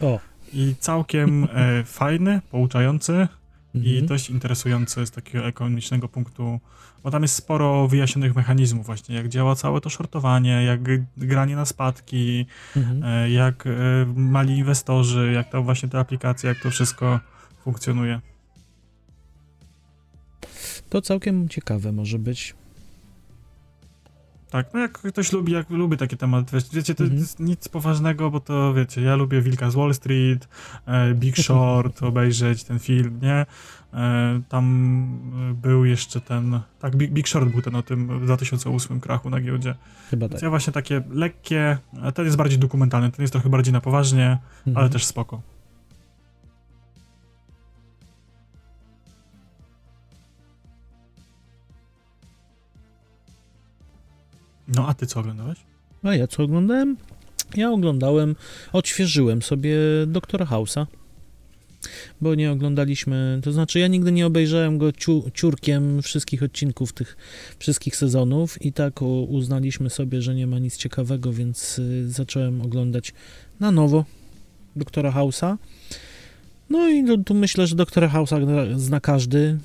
O. 0.00 0.20
I 0.52 0.74
całkiem 0.78 1.48
e, 1.54 1.84
fajny, 1.98 2.40
pouczający, 2.50 3.28
i 3.74 3.78
mhm. 3.78 4.06
dość 4.06 4.30
interesujące 4.30 5.06
z 5.06 5.10
takiego 5.10 5.46
ekonomicznego 5.46 6.08
punktu, 6.08 6.60
bo 7.02 7.10
tam 7.10 7.22
jest 7.22 7.34
sporo 7.34 7.88
wyjaśnionych 7.88 8.36
mechanizmów 8.36 8.86
właśnie, 8.86 9.14
jak 9.14 9.28
działa 9.28 9.54
całe 9.54 9.80
to 9.80 9.90
shortowanie, 9.90 10.64
jak 10.64 10.80
granie 11.16 11.56
na 11.56 11.64
spadki, 11.64 12.46
mhm. 12.76 13.04
E, 13.04 13.30
jak 13.30 13.66
e, 13.66 13.70
mali 14.16 14.58
inwestorzy, 14.58 15.32
jak 15.34 15.50
tam 15.50 15.64
właśnie 15.64 15.88
te 15.88 15.98
aplikacje, 15.98 16.48
jak 16.48 16.58
to 16.58 16.70
wszystko 16.70 17.20
funkcjonuje. 17.64 18.20
To 20.88 21.02
całkiem 21.02 21.48
ciekawe 21.48 21.92
może 21.92 22.18
być. 22.18 22.54
Tak, 24.50 24.74
no 24.74 24.80
jak 24.80 24.92
ktoś 24.92 25.32
lubi, 25.32 25.52
jak 25.52 25.70
lubi 25.70 25.96
takie 25.96 26.16
tematy, 26.16 26.58
wiecie, 26.72 26.94
to 26.94 27.04
mhm. 27.04 27.20
jest 27.20 27.40
nic 27.40 27.68
poważnego, 27.68 28.30
bo 28.30 28.40
to 28.40 28.74
wiecie, 28.74 29.02
ja 29.02 29.16
lubię 29.16 29.40
Wilka 29.42 29.70
z 29.70 29.74
Wall 29.74 29.94
Street, 29.94 30.48
e, 30.86 31.14
Big 31.14 31.36
Short, 31.44 32.02
obejrzeć 32.02 32.64
ten 32.64 32.78
film, 32.78 33.18
nie? 33.22 33.46
E, 33.94 34.40
tam 34.48 35.54
był 35.62 35.84
jeszcze 35.84 36.20
ten, 36.20 36.60
tak, 36.80 36.96
Big, 36.96 37.10
Big 37.10 37.28
Short 37.28 37.48
był 37.48 37.62
ten 37.62 37.74
o 37.74 37.82
tym 37.82 38.20
w 38.20 38.24
2008 38.24 39.00
krachu 39.00 39.30
na 39.30 39.40
giełdzie. 39.40 39.74
Chyba 40.10 40.26
tak. 40.26 40.30
Więc 40.32 40.42
ja 40.42 40.50
właśnie 40.50 40.72
takie 40.72 41.02
lekkie, 41.10 41.78
ten 42.14 42.24
jest 42.24 42.36
bardziej 42.36 42.58
dokumentalny, 42.58 43.10
ten 43.10 43.22
jest 43.22 43.32
trochę 43.32 43.48
bardziej 43.48 43.72
na 43.72 43.80
poważnie, 43.80 44.38
mhm. 44.66 44.76
ale 44.76 44.90
też 44.90 45.04
spoko. 45.04 45.42
No 54.74 54.88
a 54.88 54.94
ty 54.94 55.06
co 55.06 55.20
oglądałeś? 55.20 55.58
A 56.02 56.14
ja 56.14 56.26
co 56.26 56.42
oglądałem? 56.42 56.96
Ja 57.56 57.70
oglądałem, 57.70 58.36
odświeżyłem 58.72 59.42
sobie 59.42 59.76
Doktora 60.06 60.46
House'a, 60.46 60.86
bo 62.20 62.34
nie 62.34 62.52
oglądaliśmy, 62.52 63.40
to 63.42 63.52
znaczy 63.52 63.78
ja 63.78 63.86
nigdy 63.86 64.12
nie 64.12 64.26
obejrzałem 64.26 64.78
go 64.78 64.92
ciu, 64.92 65.30
ciurkiem 65.34 66.02
wszystkich 66.02 66.42
odcinków 66.42 66.92
tych 66.92 67.16
wszystkich 67.58 67.96
sezonów 67.96 68.62
i 68.62 68.72
tak 68.72 69.02
uznaliśmy 69.28 69.90
sobie, 69.90 70.22
że 70.22 70.34
nie 70.34 70.46
ma 70.46 70.58
nic 70.58 70.76
ciekawego, 70.76 71.32
więc 71.32 71.78
y, 71.78 72.10
zacząłem 72.10 72.62
oglądać 72.62 73.14
na 73.60 73.70
nowo 73.70 74.04
Doktora 74.76 75.12
House'a. 75.12 75.56
No 76.70 76.88
i 76.88 77.24
tu 77.24 77.34
myślę, 77.34 77.66
że 77.66 77.76
Doktora 77.76 78.08
House'a 78.08 78.78
zna 78.78 79.00
każdy, 79.00 79.58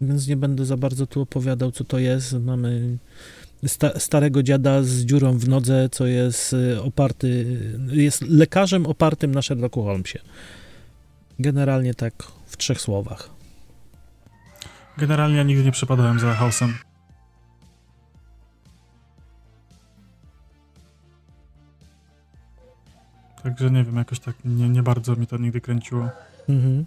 więc 0.00 0.28
nie 0.28 0.36
będę 0.36 0.64
za 0.64 0.76
bardzo 0.76 1.06
tu 1.06 1.20
opowiadał, 1.20 1.72
co 1.72 1.84
to 1.84 1.98
jest. 1.98 2.32
Mamy 2.32 2.98
sta, 3.66 3.98
starego 3.98 4.42
dziada 4.42 4.82
z 4.82 5.00
dziurą 5.00 5.38
w 5.38 5.48
nodze, 5.48 5.88
co 5.88 6.06
jest 6.06 6.52
y, 6.52 6.82
oparty, 6.82 7.46
jest 7.92 8.22
lekarzem 8.22 8.86
opartym 8.86 9.34
na 9.34 9.42
Sherlocku 9.42 9.84
Holmesie. 9.84 10.18
Generalnie 11.38 11.94
tak 11.94 12.14
w 12.46 12.56
trzech 12.56 12.80
słowach. 12.80 13.30
Generalnie 14.98 15.36
ja 15.36 15.42
nigdy 15.42 15.64
nie 15.64 15.72
przepadałem 15.72 16.20
za 16.20 16.34
House'em. 16.34 16.72
Także 23.42 23.70
nie 23.70 23.84
wiem, 23.84 23.96
jakoś 23.96 24.20
tak 24.20 24.36
nie, 24.44 24.68
nie 24.68 24.82
bardzo 24.82 25.16
mi 25.16 25.26
to 25.26 25.36
nigdy 25.36 25.60
kręciło. 25.60 26.08
Mhm. 26.48 26.84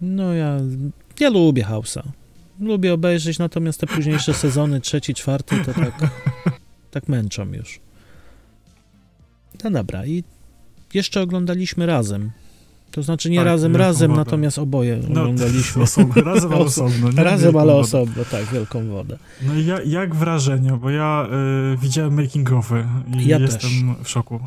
No 0.00 0.34
ja, 0.34 0.56
ja 1.20 1.30
lubię 1.30 1.64
House'a 1.64 2.02
lubię 2.60 2.94
obejrzeć, 2.94 3.38
natomiast 3.38 3.80
te 3.80 3.86
późniejsze 3.86 4.34
sezony, 4.34 4.80
trzeci, 4.80 5.14
czwarty, 5.14 5.56
to 5.64 5.74
tak, 5.74 5.92
tak 6.90 7.08
męczą 7.08 7.52
już. 7.52 7.80
No 9.64 9.70
dobra, 9.70 10.06
i 10.06 10.24
jeszcze 10.94 11.20
oglądaliśmy 11.20 11.86
razem. 11.86 12.30
To 12.90 13.02
znaczy 13.02 13.30
nie 13.30 13.36
tak, 13.36 13.46
razem, 13.46 13.76
razem, 13.76 14.10
wodę. 14.10 14.20
natomiast 14.20 14.58
oboje 14.58 15.00
no, 15.08 15.20
oglądaliśmy. 15.20 15.82
Osobno, 15.82 16.22
razem, 16.22 16.52
ale 16.54 16.64
osobno. 16.64 17.10
Nie? 17.10 17.24
Razem, 17.24 17.56
ale 17.56 17.74
osobno, 17.74 18.24
tak, 18.30 18.44
wielką 18.44 18.88
wodę. 18.88 19.18
No 19.42 19.54
i 19.54 19.66
ja, 19.66 19.82
jak 19.82 20.14
wrażenie, 20.14 20.72
bo 20.72 20.90
ja 20.90 21.28
y, 21.74 21.76
widziałem 21.76 22.16
making-offy 22.16 22.84
i 23.18 23.26
ja 23.26 23.38
jestem 23.38 23.60
też. 23.60 24.04
w 24.04 24.08
szoku. 24.08 24.40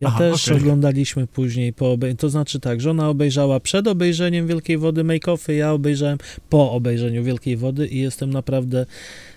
Ja 0.00 0.08
Aha, 0.08 0.18
też 0.18 0.48
okay. 0.48 0.60
oglądaliśmy 0.60 1.26
później 1.26 1.72
po 1.72 1.96
To 2.18 2.30
znaczy 2.30 2.60
tak, 2.60 2.80
żona 2.80 3.08
obejrzała 3.08 3.60
przed 3.60 3.88
obejrzeniem 3.88 4.46
Wielkiej 4.46 4.78
Wody 4.78 5.04
make-offy, 5.04 5.52
ja 5.52 5.72
obejrzałem 5.72 6.18
po 6.48 6.72
obejrzeniu 6.72 7.24
Wielkiej 7.24 7.56
Wody 7.56 7.86
i 7.86 7.98
jestem 7.98 8.30
naprawdę 8.30 8.86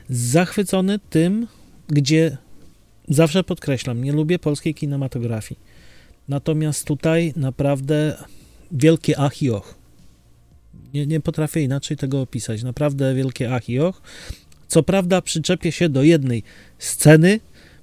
zachwycony 0.10 1.00
tym, 1.10 1.48
gdzie 1.88 2.38
zawsze 3.10 3.44
podkreślam, 3.44 4.04
nie 4.04 4.12
lubię 4.12 4.40
polskiej 4.40 4.74
kinematografii. 4.74 5.60
Natomiast 6.28 6.88
tutaj 6.88 7.34
naprawdę 7.36 8.18
wielkie 8.72 9.20
ach 9.20 9.42
i 9.42 9.50
och. 9.50 9.76
Nie, 10.94 11.08
nie 11.08 11.20
potrafię 11.20 11.62
inaczej 11.62 11.98
tego 11.98 12.22
opisać. 12.22 12.64
Naprawdę 12.64 13.16
wielkie 13.16 13.56
ach 13.56 13.70
i 13.70 13.80
och. 13.80 14.02
Co 14.68 14.84
prawda 14.84 15.22
przyczepię 15.22 15.72
się 15.72 15.90
do 15.90 16.04
jednej 16.04 16.44
sceny, 16.78 17.40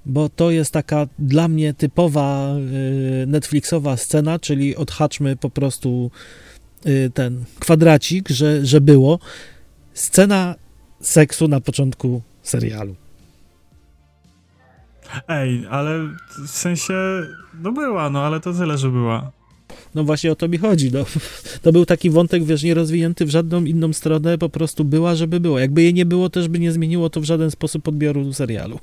bo 0.07 0.29
to 0.29 0.51
jest 0.51 0.73
taka 0.73 1.07
dla 1.19 1.49
mnie 1.49 1.75
typowa 1.75 2.55
y, 3.23 3.27
Netflixowa 3.27 3.97
scena, 3.97 4.39
czyli 4.39 4.77
odhaczmy 4.77 5.37
po 5.37 5.51
prostu 5.51 6.11
y, 6.87 7.11
ten 7.15 7.45
kwadracik, 7.59 8.29
że, 8.29 8.67
że 8.67 8.81
było. 8.81 9.19
Scena 9.95 10.55
seksu 11.01 11.49
na 11.49 11.61
początku 11.61 12.23
serialu. 12.43 12.95
Ej, 15.29 15.67
ale 15.71 15.99
w 16.47 16.49
sensie, 16.49 16.95
no 17.63 17.73
była, 17.73 18.11
no 18.11 18.23
ale 18.23 18.41
to 18.41 18.53
tyle, 18.53 18.79
że 18.79 18.89
była. 18.89 19.33
No 19.95 20.05
właśnie 20.05 20.33
o 20.33 20.35
to 20.35 20.49
mi 20.49 20.59
chodzi. 20.59 20.93
No. 20.93 21.05
To 21.63 21.73
był 21.73 21.87
taki 21.87 22.11
wątek, 22.11 22.45
wiesz, 22.45 22.63
nie 22.63 22.75
rozwinięty 22.75 23.27
w 23.27 23.31
żadną 23.31 23.65
inną 23.65 23.93
stronę, 23.93 24.39
po 24.39 24.49
prostu 24.49 24.85
była, 24.85 25.15
żeby 25.15 25.41
było. 25.41 25.59
Jakby 25.59 25.83
jej 25.83 25.95
nie 25.95 26.07
było, 26.07 26.31
też 26.31 26.49
by 26.49 26.59
nie 26.59 26.73
zmieniło 26.73 27.11
to 27.11 27.21
w 27.21 27.25
żaden 27.25 27.51
sposób 27.51 27.89
odbioru 27.89 28.33
serialu. 28.33 28.79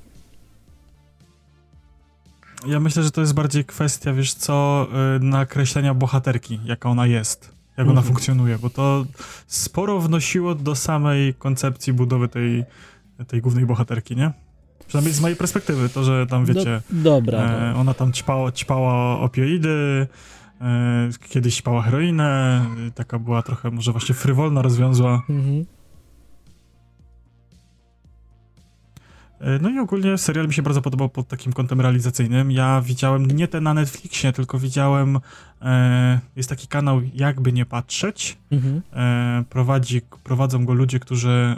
Ja 2.66 2.80
myślę, 2.80 3.04
że 3.04 3.12
to 3.12 3.22
jest 3.22 3.34
bardziej 3.34 3.66
kwestia, 3.66 4.14
wiesz 4.14 4.34
co, 4.34 4.88
y, 5.18 5.20
nakreślenia 5.24 5.94
bohaterki, 5.94 6.60
jaka 6.66 6.90
ona 6.90 7.06
jest, 7.06 7.52
jak 7.78 7.80
ona 7.88 7.90
Mhm. 7.90 8.08
funkcjonuje, 8.08 8.58
bo 8.58 8.70
to 8.70 9.06
sporo 9.48 10.00
wnosiło 10.00 10.56
do 10.56 10.76
samej 10.76 11.34
koncepcji 11.34 11.94
budowy 11.94 12.28
tej, 12.28 12.64
tej 13.28 13.42
głównej 13.42 13.66
bohaterki, 13.66 14.16
nie? 14.16 14.32
Przynajmniej 14.88 15.14
z 15.14 15.22
mojej 15.22 15.38
perspektywy, 15.38 15.90
to, 15.90 16.04
że 16.04 16.28
tam, 16.28 16.46
wiecie, 16.46 16.82
No, 16.92 17.04
dobra. 17.04 17.40
e, 17.40 17.72
No. 17.74 17.80
ona 17.80 17.94
tam 17.94 18.14
ćpała, 18.14 18.52
ćpała 18.52 19.20
opioidy, 19.20 20.08
e, 20.62 21.10
kiedyś 21.30 21.56
ćpała 21.58 21.82
heroinę, 21.82 22.66
taka 22.96 23.20
była 23.20 23.42
trochę 23.42 23.72
może 23.72 23.92
właśnie 23.92 24.16
frywolna, 24.16 24.62
rozwiązła. 24.62 25.22
Mhm. 25.30 25.66
No 29.62 29.70
i 29.70 29.80
ogólnie 29.80 30.18
serial 30.18 30.48
mi 30.48 30.54
się 30.54 30.62
bardzo 30.62 30.82
podobał 30.82 31.10
pod 31.10 31.28
takim 31.28 31.54
kątem 31.54 31.82
realizacyjnym. 31.82 32.52
Ja 32.52 32.82
widziałem 32.86 33.28
nie 33.28 33.48
ten 33.48 33.64
na 33.64 33.74
Netflixie, 33.74 34.34
tylko 34.34 34.60
widziałem, 34.60 35.16
e, 35.16 35.20
jest 36.36 36.50
taki 36.50 36.68
kanał 36.68 37.02
Jakby 37.14 37.54
Nie 37.54 37.66
Patrzeć. 37.66 38.38
Mhm. 38.52 38.82
E, 38.94 39.44
prowadzi, 39.50 40.02
prowadzą 40.24 40.66
go 40.66 40.74
ludzie, 40.74 41.00
którzy 41.00 41.30
e, 41.30 41.56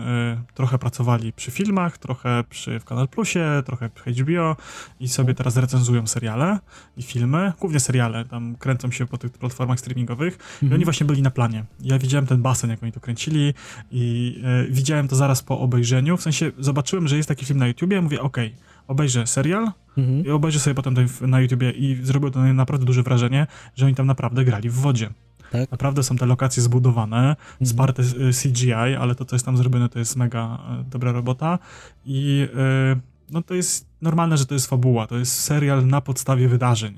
trochę 0.54 0.78
pracowali 0.78 1.34
przy 1.34 1.52
filmach, 1.52 1.98
trochę 1.98 2.44
przy, 2.50 2.80
w 2.80 2.86
Kanal 2.86 3.08
Plusie, 3.08 3.64
trochę 3.66 3.90
przy 3.90 4.12
HBO 4.12 4.56
i 5.00 5.08
sobie 5.08 5.34
teraz 5.34 5.58
recenzują 5.58 6.08
seriale 6.08 6.60
i 6.98 7.04
filmy, 7.04 7.54
głównie 7.60 7.80
seriale, 7.80 8.26
tam 8.26 8.56
kręcą 8.56 8.92
się 8.92 9.06
po 9.06 9.18
tych 9.18 9.32
platformach 9.32 9.80
streamingowych 9.80 10.34
i 10.34 10.66
Mhm. 10.66 10.74
oni 10.74 10.84
właśnie 10.84 11.06
byli 11.06 11.22
na 11.22 11.32
planie. 11.32 11.66
Ja 11.82 12.00
widziałem 12.00 12.28
ten 12.28 12.42
basen, 12.42 12.70
jak 12.70 12.84
oni 12.84 12.92
to 12.92 13.00
kręcili 13.00 13.54
i 13.92 14.36
e, 14.44 14.72
widziałem 14.72 15.08
to 15.08 15.16
zaraz 15.16 15.44
po 15.44 15.60
obejrzeniu, 15.60 16.18
w 16.18 16.22
sensie 16.22 16.52
zobaczyłem, 16.60 17.08
że 17.08 17.18
jest 17.18 17.30
taki 17.30 17.46
film 17.46 17.60
na 17.60 17.68
YouTubie, 17.68 18.02
mówię, 18.02 18.22
okej, 18.22 18.56
obejrzę 18.90 19.28
serial 19.28 19.72
Mhm. 19.98 20.26
i 20.26 20.30
obejrzę 20.30 20.60
sobie 20.60 20.74
potem 20.74 20.96
na 21.22 21.42
YouTubie 21.42 21.72
i 21.72 22.00
zrobiło 22.04 22.32
to 22.32 22.40
naprawdę 22.54 22.86
duże 22.86 23.04
wrażenie, 23.04 23.48
że 23.76 23.86
oni 23.86 23.96
tam 23.96 24.08
naprawdę 24.08 24.46
grali 24.46 24.70
w 24.70 24.74
wodzie. 24.74 25.10
Tak. 25.52 25.72
Naprawdę 25.72 26.04
są 26.04 26.16
te 26.16 26.26
lokacje 26.26 26.64
zbudowane, 26.64 27.18
Mhm. 27.18 27.36
sparte 27.64 28.04
y, 28.04 28.32
CGI, 28.44 28.74
ale 28.74 29.16
to, 29.16 29.26
co 29.26 29.36
jest 29.36 29.46
tam 29.46 29.58
zrobione, 29.58 29.90
to 29.90 30.00
jest 30.00 30.16
mega 30.16 30.60
e, 30.80 30.84
dobra 30.90 31.12
robota 31.12 31.60
i 32.06 32.48
e, 32.96 33.00
no 33.32 33.42
to 33.42 33.54
jest 33.54 33.86
normalne, 34.02 34.38
że 34.38 34.46
to 34.46 34.54
jest 34.54 34.68
fabuła, 34.68 35.08
to 35.08 35.18
jest 35.18 35.40
serial 35.40 35.88
na 35.88 36.02
podstawie 36.02 36.48
wydarzeń. 36.48 36.94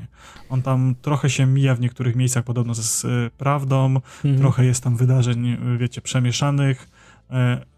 On 0.50 0.62
tam 0.62 0.96
trochę 1.02 1.30
się 1.30 1.46
mija 1.46 1.76
w 1.76 1.80
niektórych 1.80 2.16
miejscach 2.16 2.44
podobno 2.44 2.74
ze 2.74 2.84
z, 2.84 3.06
e, 3.06 3.08
prawdą, 3.38 3.86
Mhm. 4.26 4.38
trochę 4.38 4.66
jest 4.66 4.84
tam 4.84 4.96
wydarzeń, 4.98 5.48
y, 5.48 5.78
wiecie, 5.78 6.02
przemieszanych, 6.02 6.90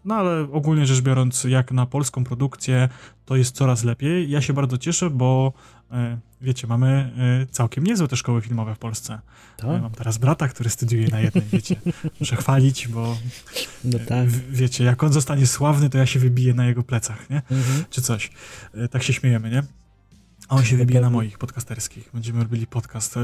no 0.04 0.14
ale 0.14 0.40
ogólnie 0.52 0.86
rzecz 0.86 1.00
biorąc, 1.00 1.44
jak 1.44 1.72
na 1.72 1.86
polską 1.86 2.24
produkcję, 2.24 2.88
to 3.24 3.36
jest 3.36 3.54
coraz 3.56 3.84
lepiej. 3.84 4.30
Ja 4.30 4.40
się 4.40 4.52
bardzo 4.52 4.78
cieszę, 4.78 5.10
bo 5.10 5.52
e, 5.90 6.18
wiecie, 6.40 6.66
mamy 6.66 7.12
e, 7.42 7.46
całkiem 7.46 7.84
niezłe 7.84 8.08
te 8.08 8.16
szkoły 8.16 8.40
filmowe 8.40 8.74
w 8.74 8.78
Polsce. 8.78 9.20
Tak? 9.56 9.82
mam 9.82 9.90
teraz 9.90 10.18
brata, 10.18 10.48
który 10.48 10.70
studiuje 10.70 11.08
na 11.08 11.20
jednej, 11.20 11.44
wiecie, 11.52 11.76
muszę 12.20 12.36
chwalić, 12.36 12.88
bo 12.88 13.16
No 13.84 13.98
e, 13.98 14.06
tak. 14.06 14.28
wiecie, 14.28 14.84
jak 14.84 15.02
on 15.02 15.12
zostanie 15.12 15.46
sławny, 15.46 15.90
to 15.90 15.98
ja 15.98 16.06
się 16.06 16.18
wybiję 16.20 16.54
na 16.54 16.66
jego 16.66 16.82
plecach, 16.82 17.30
nie? 17.30 17.36
Mhm. 17.50 17.84
Czy 17.90 18.02
coś. 18.02 18.30
E, 18.74 18.88
Tak 18.88 19.02
się 19.02 19.12
śmiejemy, 19.12 19.50
nie? 19.50 19.62
A 20.48 20.54
on 20.56 20.64
się 20.64 20.76
wybije 20.76 21.00
na 21.00 21.10
moich 21.10 21.38
podcasterskich. 21.38 22.10
Będziemy 22.14 22.42
robili 22.42 22.66
podcast 22.66 23.16
e, 23.16 23.20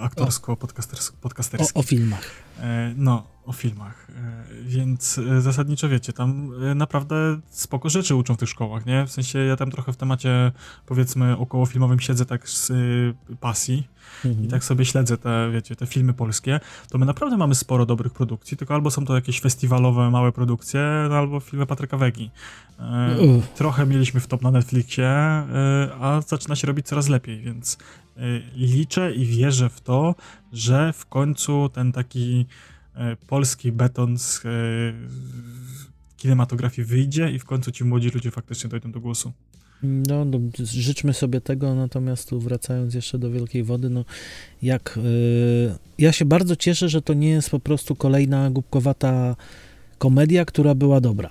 aktorsko-podcasterski. 0.00 1.72
O, 1.74 1.80
o 1.80 1.82
filmach. 1.82 2.30
E, 2.60 2.94
No, 2.96 3.26
o 3.46 3.52
filmach. 3.52 4.06
E, 4.10 4.44
Więc 4.64 5.18
e, 5.18 5.40
zasadniczo 5.40 5.88
wiecie, 5.88 6.12
tam 6.12 6.50
e, 6.70 6.74
naprawdę 6.74 7.40
spoko 7.50 7.88
rzeczy 7.88 8.14
uczą 8.14 8.34
w 8.34 8.38
tych 8.38 8.48
szkołach, 8.48 8.86
nie? 8.86 9.06
W 9.06 9.12
sensie 9.12 9.38
ja 9.38 9.56
tam 9.56 9.70
trochę 9.70 9.92
w 9.92 9.96
temacie, 9.96 10.52
powiedzmy, 10.86 11.36
około 11.36 11.66
filmowym 11.66 12.00
siedzę 12.00 12.26
tak 12.26 12.48
z 12.48 12.70
y, 12.70 13.14
pasji 13.40 13.88
Mhm. 14.24 14.44
i 14.44 14.48
tak 14.48 14.64
sobie 14.64 14.84
śledzę 14.84 15.18
te, 15.18 15.50
wiecie, 15.52 15.76
te 15.76 15.86
filmy 15.86 16.12
polskie, 16.12 16.60
to 16.90 16.98
my 16.98 17.06
naprawdę 17.06 17.36
mamy 17.36 17.54
sporo 17.54 17.86
dobrych 17.86 18.12
produkcji, 18.12 18.56
tylko 18.56 18.74
albo 18.74 18.90
są 18.90 19.04
to 19.04 19.14
jakieś 19.14 19.40
festiwalowe, 19.40 20.10
małe 20.10 20.32
produkcje, 20.32 21.06
no, 21.10 21.16
albo 21.16 21.40
filmy 21.40 21.66
Patryka 21.66 21.96
Wegi. 21.96 22.30
Trochę 23.56 23.86
mieliśmy 23.86 24.20
w 24.20 24.26
top 24.26 24.42
na 24.42 24.50
Netflixie, 24.50 25.08
a 26.00 26.20
zaczyna 26.26 26.56
się 26.56 26.66
robić 26.66 26.86
coraz 26.86 27.08
lepiej, 27.08 27.40
więc 27.40 27.78
liczę 28.56 29.12
i 29.12 29.26
wierzę 29.26 29.68
w 29.68 29.80
to, 29.80 30.14
że 30.52 30.92
w 30.92 31.06
końcu 31.06 31.68
ten 31.68 31.92
taki 31.92 32.46
polski 33.26 33.72
beton 33.72 34.18
z 34.18 34.42
e, 34.46 34.48
kinematografii 36.16 36.86
wyjdzie 36.88 37.30
i 37.30 37.38
w 37.38 37.44
końcu 37.44 37.72
ci 37.72 37.84
młodzi 37.84 38.08
ludzie 38.08 38.30
faktycznie 38.30 38.70
dojdą 38.70 38.92
do 38.92 39.00
głosu. 39.00 39.32
No, 39.82 40.24
no, 40.24 40.38
życzmy 40.58 41.14
sobie 41.14 41.40
tego, 41.40 41.74
natomiast 41.74 42.28
tu 42.28 42.40
wracając 42.40 42.94
jeszcze 42.94 43.18
do 43.18 43.30
Wielkiej 43.30 43.64
Wody, 43.64 43.90
no 43.90 44.04
jak... 44.62 44.98
y, 45.04 45.74
ja 45.98 46.12
się 46.12 46.24
bardzo 46.24 46.56
cieszę, 46.56 46.88
że 46.88 47.02
to 47.02 47.14
nie 47.14 47.28
jest 47.28 47.50
po 47.50 47.60
prostu 47.60 47.96
kolejna 47.96 48.50
głupkowata 48.50 49.36
komedia, 49.98 50.44
która 50.44 50.74
była 50.74 51.00
dobra. 51.00 51.30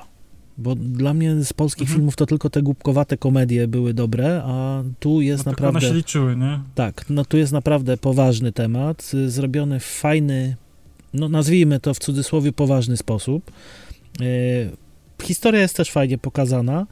Bo 0.57 0.75
dla 0.75 1.13
mnie 1.13 1.43
z 1.43 1.53
polskich 1.53 1.81
Mhm. 1.81 1.97
filmów 1.97 2.15
to 2.15 2.25
tylko 2.25 2.49
te 2.49 2.61
głupkowate 2.61 3.17
komedie 3.17 3.67
były 3.67 3.93
dobre, 3.93 4.41
a 4.45 4.83
tu 4.99 5.21
jest 5.21 5.45
No, 5.45 5.51
tylko 5.51 5.63
one 5.63 5.67
naprawdę... 5.73 5.89
się 5.89 5.95
liczyły, 5.95 6.35
nie? 6.35 6.59
Tak, 6.75 7.05
no 7.09 7.25
tu 7.25 7.37
jest 7.37 7.51
naprawdę 7.53 7.97
poważny 7.97 8.51
temat, 8.51 9.11
zrobiony 9.27 9.79
w 9.79 9.85
fajny, 9.85 10.55
no 11.13 11.29
nazwijmy 11.29 11.79
to 11.79 11.93
w 11.93 11.99
cudzysłowie 11.99 12.51
poważny 12.51 12.97
sposób. 12.97 13.51
Y, 14.21 14.69
Historia 15.23 15.61
jest 15.61 15.77
też 15.77 15.91
fajnie 15.91 16.17
pokazana 16.17 16.87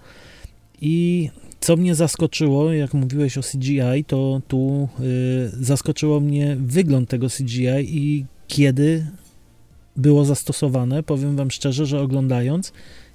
i 0.81 1.29
co 1.59 1.77
mnie 1.77 1.95
zaskoczyło, 1.95 2.73
jak 2.73 2.93
mówiłeś 2.93 3.37
o 3.37 3.41
CGI, 3.41 4.03
to 4.07 4.41
tu 4.47 4.89
y, 4.99 5.65
zaskoczyło 5.65 6.19
mnie 6.19 6.57
wygląd 6.59 7.09
tego 7.09 7.27
CGI 7.29 7.97
i 7.97 8.25
kiedy 8.47 9.05
było 9.95 10.25
zastosowane. 10.25 11.03
Powiem 11.03 11.35
wam 11.35 11.51
szczerze, 11.51 11.85
że 11.85 12.01
oglądając 12.01 12.73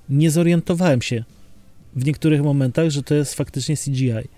nie 0.08 0.30
zorientowałem 0.30 1.02
się 1.02 1.24
w 1.96 2.04
niektórych 2.04 2.42
momentach, 2.42 2.90
że 2.90 3.02
to 3.02 3.14
jest 3.14 3.34
faktycznie 3.34 3.76
CGI. 3.76 4.28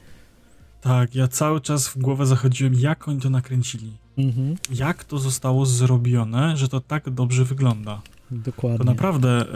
Tak, 0.86 1.14
ja 1.14 1.28
cały 1.28 1.60
czas 1.60 1.88
w 1.88 1.98
głowę 1.98 2.26
zachodziłem, 2.26 2.74
jak 2.74 3.08
oni 3.08 3.20
to 3.20 3.30
nakręcili. 3.30 3.92
Mhm, 4.18 4.54
Jak 4.74 5.04
to 5.04 5.18
zostało 5.18 5.66
zrobione, 5.66 6.56
że 6.56 6.68
to 6.68 6.80
tak 6.80 7.10
dobrze 7.10 7.44
wygląda. 7.44 8.02
dokładnie. 8.30 8.78
To 8.78 8.84
naprawdę 8.84 9.28
e, 9.28 9.46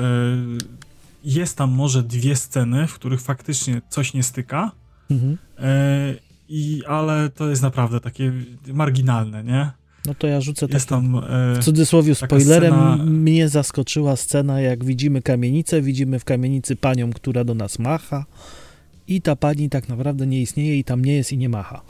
jest 1.24 1.56
tam 1.56 1.70
może 1.70 2.02
dwie 2.02 2.36
sceny, 2.36 2.86
w 2.86 2.94
których 2.94 3.20
faktycznie 3.20 3.82
coś 3.88 4.14
nie 4.14 4.22
styka, 4.22 4.70
Mhm. 5.10 5.38
e, 5.58 6.14
i, 6.48 6.82
ale 6.88 7.30
to 7.30 7.48
jest 7.50 7.62
naprawdę 7.62 8.00
takie 8.00 8.32
marginalne, 8.72 9.44
nie? 9.44 9.70
No 10.06 10.14
to 10.14 10.26
ja 10.26 10.40
rzucę 10.40 10.66
Jest 10.70 10.88
takim, 10.88 11.12
tam... 11.12 11.24
E, 11.24 11.60
w 11.60 11.64
cudzysłowie 11.64 12.14
spoilerem. 12.14 12.74
scena- 12.74 13.04
Mnie 13.06 13.48
zaskoczyła 13.48 14.16
scena, 14.16 14.60
jak 14.60 14.84
widzimy 14.84 15.22
kamienicę, 15.22 15.82
widzimy 15.82 16.18
w 16.18 16.24
kamienicy 16.24 16.76
panią, 16.76 17.10
która 17.12 17.44
do 17.44 17.54
nas 17.54 17.78
macha 17.78 18.24
i 19.11 19.20
ta 19.22 19.36
pani 19.36 19.70
tak 19.70 19.88
naprawdę 19.88 20.26
nie 20.26 20.40
istnieje 20.40 20.78
i 20.78 20.84
tam 20.84 21.04
nie 21.04 21.14
jest 21.16 21.32
i 21.32 21.38
nie 21.38 21.48
macha. 21.48 21.82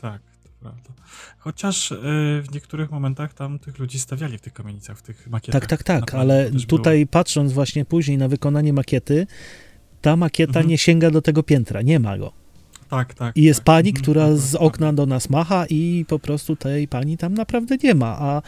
tak, 0.00 0.22
to 0.44 0.48
prawda. 0.60 0.90
Chociaż 1.38 1.92
e, 1.92 1.96
w 2.42 2.46
niektórych 2.52 2.90
momentach 2.90 3.34
tam 3.34 3.58
tych 3.58 3.78
ludzi 3.78 3.98
stawiali 3.98 4.38
w 4.38 4.40
tych 4.40 4.52
kamienicach, 4.52 4.98
w 4.98 5.02
tych 5.02 5.26
makietach. 5.30 5.66
Tak, 5.66 5.82
tak, 5.82 6.00
tak, 6.00 6.14
ale 6.14 6.50
tutaj 6.68 7.06
patrząc 7.06 7.52
właśnie 7.52 7.84
później 7.84 8.18
na 8.18 8.28
wykonanie 8.28 8.72
makiety, 8.72 9.26
ta 10.02 10.16
makieta 10.16 10.50
Mhm. 10.50 10.68
nie 10.68 10.78
sięga 10.78 11.10
do 11.10 11.22
tego 11.22 11.42
piętra, 11.42 11.82
nie 11.82 12.00
ma 12.00 12.10
go. 12.18 12.18
Było. 12.18 12.32
Tak, 12.90 13.14
tak. 13.14 13.36
I 13.36 13.42
jest 13.42 13.60
tak. 13.60 13.64
pani, 13.64 13.88
Mhm, 13.88 14.02
która 14.02 14.28
tak, 14.28 14.36
z 14.38 14.52
tak, 14.52 14.62
okna 14.62 14.92
do 14.92 15.06
nas 15.06 15.30
macha 15.30 15.66
i 15.66 16.04
po 16.08 16.18
prostu 16.18 16.56
tej 16.56 16.88
pani 16.88 17.16
tam 17.16 17.34
naprawdę 17.34 17.76
nie 17.82 17.94
ma, 17.94 18.16
a 18.18 18.42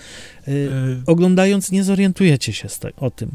y, 0.49 0.71
E, 0.73 1.03
oglądając 1.07 1.73
nie 1.73 1.85
zorientujecie 1.85 2.53
się 2.53 2.69
z 2.69 2.79
te, 2.79 2.93
o 2.97 3.11
tym. 3.11 3.31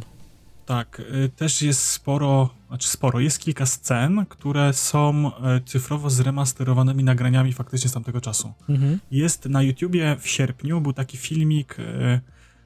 Tak, 0.65 0.99
y, 1.25 1.29
też 1.29 1.61
jest 1.61 1.81
sporo, 1.81 2.49
znaczy 2.67 2.87
sporo, 2.89 3.19
jest 3.19 3.39
kilka 3.39 3.65
scen, 3.65 4.25
które 4.29 4.73
są 4.73 5.31
e, 5.37 5.61
cyfrowo 5.65 6.09
zremasterowanymi 6.09 7.03
nagraniami 7.03 7.53
faktycznie 7.53 7.89
z 7.89 7.93
tamtego 7.93 8.21
czasu. 8.21 8.53
Mhm. 8.69 8.99
Jest 9.11 9.45
na 9.45 9.61
YouTubie 9.61 10.17
w 10.19 10.27
sierpniu, 10.27 10.81
był 10.81 10.93
taki 10.93 11.17
filmik 11.17 11.75
e, 11.79 12.21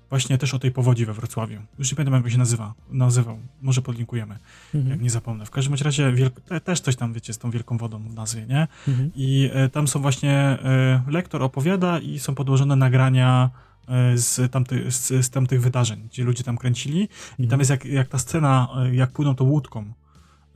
właśnie 0.10 0.38
też 0.38 0.54
o 0.54 0.60
tej 0.60 0.72
powodzi 0.72 1.06
we 1.06 1.14
Wrocławiu. 1.14 1.60
Już 1.80 1.91
nie 1.91 1.95
pamiętam 1.95 2.24
jak 2.24 2.32
się 2.32 2.38
nazywa, 2.38 2.74
nazywał, 2.91 3.39
może 3.62 3.82
podlinkujemy, 3.82 4.38
Mhm. 4.76 4.91
jak 4.91 5.02
nie 5.02 5.10
zapomnę. 5.10 5.45
W 5.45 5.52
każdym 5.52 5.76
razie 5.84 6.12
wielk- 6.14 6.41
te, 6.41 6.62
też 6.62 6.80
coś 6.80 6.95
tam, 6.95 7.14
wiecie, 7.14 7.34
z 7.34 7.38
tą 7.38 7.52
wielką 7.52 7.78
wodą 7.78 8.00
w 8.10 8.14
nazwie, 8.14 8.45
nie? 8.45 8.68
Mhm. 8.88 9.12
I 9.16 9.50
e, 9.54 9.70
tam 9.70 9.88
są 9.88 10.02
właśnie, 10.02 10.58
lektor 11.08 11.43
opowiada 11.43 12.00
i 12.00 12.20
są 12.20 12.36
podłożone 12.36 12.76
nagrania 12.76 13.50
z, 14.16 14.52
tamty, 14.52 14.92
z, 14.92 15.08
z 15.26 15.30
tamtych 15.30 15.62
wydarzeń, 15.62 16.08
gdzie 16.12 16.24
ludzie 16.24 16.44
tam 16.44 16.58
kręcili. 16.58 17.10
I 17.40 17.48
tam 17.48 17.60
jest 17.60 17.72
jak, 17.72 17.86
jak 17.86 18.08
ta 18.08 18.18
scena, 18.18 18.68
e, 18.78 18.96
jak 18.96 19.12
płyną 19.12 19.36
tą 19.36 19.46
łódką. 19.46 19.94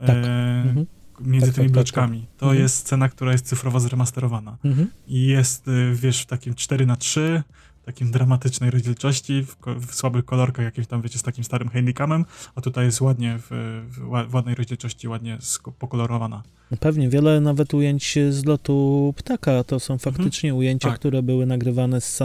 E, 0.00 0.06
Tak. 0.06 0.16
Mhm. 0.16 0.86
między 1.20 1.46
Tak, 1.46 1.54
tymi 1.54 1.66
tak, 1.66 1.70
tak, 1.70 1.72
bloczkami. 1.72 2.26
To 2.38 2.46
Mhm. 2.46 2.62
jest 2.62 2.76
scena, 2.76 3.08
która 3.08 3.32
jest 3.32 3.46
cyfrowo 3.46 3.80
zremasterowana. 3.80 4.56
Mhm. 4.64 4.90
I 5.06 5.26
jest, 5.26 5.68
y, 5.68 5.94
wiesz, 5.94 6.22
w 6.22 6.26
takim 6.26 6.54
4 6.54 6.86
na 6.86 6.96
3 6.96 7.42
takim 7.84 8.10
dramatycznej 8.10 8.70
rozdzielczości, 8.70 9.44
w, 9.44 9.56
w 9.86 9.94
słabych 9.94 10.24
kolorkach, 10.24 10.64
jakimś 10.64 10.86
tam, 10.86 11.02
wiecie, 11.02 11.18
z 11.18 11.22
takim 11.22 11.44
starym 11.44 11.68
handicamem, 11.68 12.24
a 12.54 12.60
tutaj 12.60 12.84
jest 12.86 13.00
ładnie, 13.00 13.38
w, 13.38 13.46
w, 13.90 14.30
w 14.30 14.34
ładnej 14.34 14.54
rozdzielczości, 14.54 15.08
ładnie 15.08 15.38
pokolorowana. 15.78 16.42
No 16.70 16.76
Pewnie 16.76 17.08
wiele 17.08 17.40
nawet 17.40 17.74
ujęć 17.74 18.18
z 18.30 18.44
lotu 18.44 19.14
ptaka 19.16 19.64
to 19.64 19.80
są 19.80 19.98
faktycznie 19.98 20.54
ujęcia, 20.54 20.88
Tak. 20.88 20.98
które 20.98 21.22
były 21.22 21.46
nagrywane 21.46 22.00
z, 22.00 22.22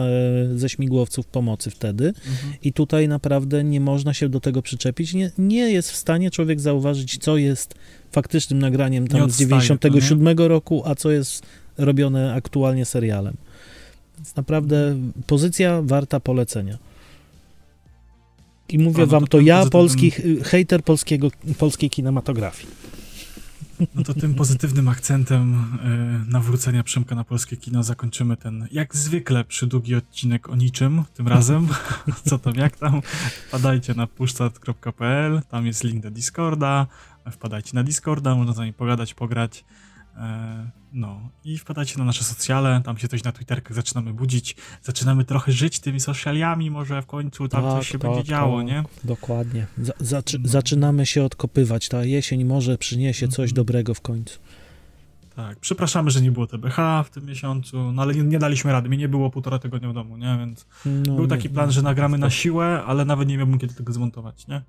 ze 0.56 0.70
śmigłowców 0.70 1.26
pomocy 1.28 1.70
wtedy. 1.70 2.14
I 2.62 2.74
tutaj 2.74 3.08
naprawdę 3.08 3.64
nie 3.64 3.82
można 3.82 4.14
się 4.14 4.30
do 4.30 4.40
tego 4.40 4.62
przyczepić. 4.62 5.14
Nie, 5.14 5.32
nie 5.38 5.72
jest 5.72 5.92
w 5.92 5.96
stanie 5.96 6.32
człowiek 6.32 6.60
zauważyć, 6.60 7.18
co 7.18 7.38
jest 7.38 7.76
faktycznym 8.12 8.60
nagraniem 8.60 9.04
Nie 9.04 9.10
tam 9.10 9.22
z 9.22 9.24
odstaje 9.24 9.50
to, 9.50 9.90
97 9.90 10.38
roku, 10.38 10.82
a 10.86 10.96
co 10.96 11.12
jest 11.12 11.46
robione 11.78 12.34
aktualnie 12.34 12.86
serialem. 12.86 13.38
Więc 14.20 14.36
naprawdę 14.36 14.96
pozycja 15.28 15.82
warta 15.82 16.20
polecenia. 16.20 16.78
I 18.70 18.80
mówię 18.80 19.04
A, 19.04 19.06
no 19.06 19.12
wam, 19.12 19.22
to 19.22 19.28
to 19.28 19.40
ja, 19.40 19.58
pozytywnym- 19.66 19.70
polski, 19.72 20.12
hejter 20.44 20.84
polskiego, 20.84 21.28
polskiej 21.58 21.90
kinematografii. 21.90 22.68
No 23.96 24.04
to 24.04 24.14
tym 24.14 24.36
pozytywnym 24.36 24.88
akcentem 24.88 25.54
y, 26.28 26.32
nawrócenia 26.32 26.84
Przemka 26.84 27.16
na 27.16 27.24
polskie 27.24 27.58
kino 27.58 27.84
zakończymy 27.84 28.38
ten, 28.38 28.68
jak 28.72 28.96
zwykle, 28.96 29.44
przydługi 29.44 29.96
odcinek 29.96 30.50
o 30.50 30.56
niczym, 30.56 31.04
tym 31.14 31.28
razem. 31.28 31.68
Co 32.30 32.38
tam, 32.40 32.56
jak 32.56 32.78
tam? 32.78 33.02
Wpadajcie 33.48 33.94
na 33.94 34.08
pushstart.pl, 34.08 35.42
tam 35.50 35.66
jest 35.66 35.84
link 35.84 36.04
do 36.04 36.12
Discorda, 36.12 36.88
wpadajcie 37.32 37.72
na 37.74 37.84
Discorda, 37.84 38.36
można 38.36 38.54
z 38.54 38.58
nami 38.58 38.74
pogadać, 38.74 39.14
pograć. 39.14 39.66
E, 40.20 40.70
No 40.94 41.30
i 41.44 41.58
wpadajcie 41.58 42.00
na 42.00 42.06
nasze 42.06 42.24
socjale, 42.24 42.82
tam 42.86 42.98
się 42.98 43.08
coś 43.08 43.24
na 43.24 43.32
Twitterkach 43.32 43.76
zaczynamy 43.76 44.14
budzić, 44.14 44.56
zaczynamy 44.84 45.26
trochę 45.26 45.52
żyć 45.52 45.80
tymi 45.80 46.00
socialami, 46.00 46.72
może 46.72 47.02
w 47.02 47.06
końcu 47.06 47.48
tam 47.48 47.64
Tak, 47.64 47.72
coś 47.72 47.88
się 47.88 48.00
tak, 48.00 48.12
będzie 48.12 48.24
działo, 48.30 48.58
tak. 48.58 48.68
nie? 48.68 48.84
Dokładnie. 49.04 49.68
Za, 49.78 49.94
zaczy, 50.00 50.40
No. 50.40 50.50
Zaczynamy 50.50 51.06
się 51.06 51.24
odkopywać. 51.24 51.90
Ta 51.90 52.04
jesień 52.04 52.46
może 52.46 52.78
przyniesie 52.78 53.28
coś 53.28 53.50
Mhm. 53.50 53.54
dobrego 53.56 53.94
w 53.94 54.02
końcu. 54.02 54.40
Tak, 55.36 55.60
przepraszamy, 55.60 56.12
że 56.12 56.22
nie 56.22 56.32
było 56.32 56.48
TBH 56.48 57.04
w 57.06 57.10
tym 57.10 57.26
miesiącu, 57.26 57.92
no 57.92 58.02
ale 58.02 58.14
nie, 58.16 58.24
nie 58.24 58.40
daliśmy 58.40 58.72
rady, 58.72 58.90
mnie 58.90 58.98
nie 58.98 59.10
było 59.10 59.30
półtora 59.30 59.60
tygodnia 59.60 59.90
w 59.90 59.94
domu, 59.94 60.18
nie, 60.18 60.38
więc 60.40 60.66
No, 60.86 61.14
był 61.16 61.24
nie- 61.24 61.30
taki 61.30 61.50
plan, 61.50 61.72
że 61.72 61.82
nagramy 61.82 62.18
na 62.18 62.30
siłę, 62.30 62.84
ale 62.88 63.06
nawet 63.06 63.28
nie 63.30 63.38
miałbym 63.38 63.60
kiedy 63.60 63.74
tego 63.74 63.94
zmontować, 63.94 64.48
nie? 64.48 64.62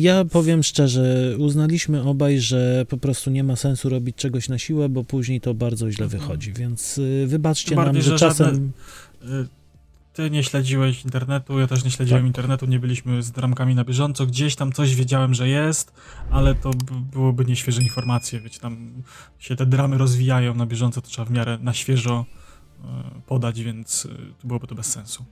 Ja 0.00 0.24
powiem 0.24 0.62
szczerze, 0.62 1.34
uznaliśmy 1.38 2.02
obaj, 2.02 2.40
że 2.40 2.84
po 2.88 2.96
prostu 2.98 3.30
nie 3.30 3.44
ma 3.44 3.56
sensu 3.56 3.88
robić 3.88 4.16
czegoś 4.16 4.48
na 4.48 4.58
siłę, 4.58 4.88
bo 4.88 5.04
później 5.04 5.40
to 5.40 5.54
bardzo 5.54 5.90
źle 5.90 6.04
Mhm. 6.04 6.22
wychodzi, 6.22 6.52
więc 6.52 6.98
y, 6.98 7.24
wybaczcie 7.26 7.68
Tym 7.68 7.76
nam, 7.76 7.84
bardziej, 7.84 8.02
że, 8.02 8.10
że 8.10 8.18
czasem... 8.18 8.46
żadne- 8.46 9.42
Y, 9.42 9.48
Ty 10.12 10.30
nie 10.30 10.44
śledziłeś 10.44 11.04
internetu, 11.04 11.58
ja 11.58 11.66
też 11.66 11.84
nie 11.84 11.90
śledziłem 11.90 12.22
Tak. 12.22 12.26
internetu, 12.26 12.66
nie 12.66 12.78
byliśmy 12.78 13.22
z 13.22 13.30
dramkami 13.30 13.74
na 13.74 13.84
bieżąco, 13.84 14.26
gdzieś 14.26 14.54
tam 14.56 14.72
coś 14.72 14.94
wiedziałem, 14.94 15.34
że 15.34 15.48
jest, 15.48 15.92
ale 16.30 16.54
to 16.54 16.70
byłoby 17.12 17.44
nieświeże 17.44 17.82
informacje, 17.82 18.40
wiecie, 18.40 18.60
tam 18.60 18.90
się 19.38 19.56
te 19.56 19.66
dramy 19.66 19.98
rozwijają 19.98 20.54
na 20.54 20.66
bieżąco, 20.66 21.00
to 21.02 21.08
trzeba 21.08 21.24
w 21.24 21.30
miarę 21.30 21.58
na 21.62 21.74
świeżo 21.74 22.26
podać, 23.26 23.62
więc 23.62 24.04
y, 24.04 24.08
byłoby 24.44 24.66
to 24.66 24.74
bez 24.74 24.86
sensu. 24.86 25.24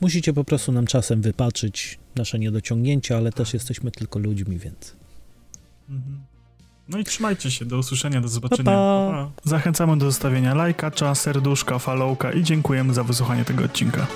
Musicie 0.00 0.32
po 0.32 0.44
prostu 0.44 0.72
nam 0.72 0.86
czasem 0.86 1.22
wypaczyć 1.22 1.98
nasze 2.16 2.38
niedociągnięcia, 2.38 3.16
ale 3.16 3.32
też 3.32 3.54
jesteśmy 3.54 3.90
tylko 3.90 4.18
ludźmi, 4.18 4.58
więc... 4.58 4.96
Mhm. 5.88 6.20
No 6.88 6.98
i 6.98 7.04
trzymajcie 7.04 7.50
się, 7.50 7.64
do 7.64 7.78
usłyszenia, 7.78 8.20
do 8.20 8.28
zobaczenia. 8.28 8.64
Pa, 8.64 9.08
pa. 9.10 9.30
Zachęcamy 9.44 9.98
do 9.98 10.06
zostawienia 10.06 10.54
lajka, 10.54 11.14
serduszka, 11.14 11.78
followka 11.78 12.32
i 12.32 12.42
dziękujemy 12.42 12.94
za 12.94 13.04
wysłuchanie 13.04 13.44
tego 13.44 13.64
odcinka. 13.64 14.06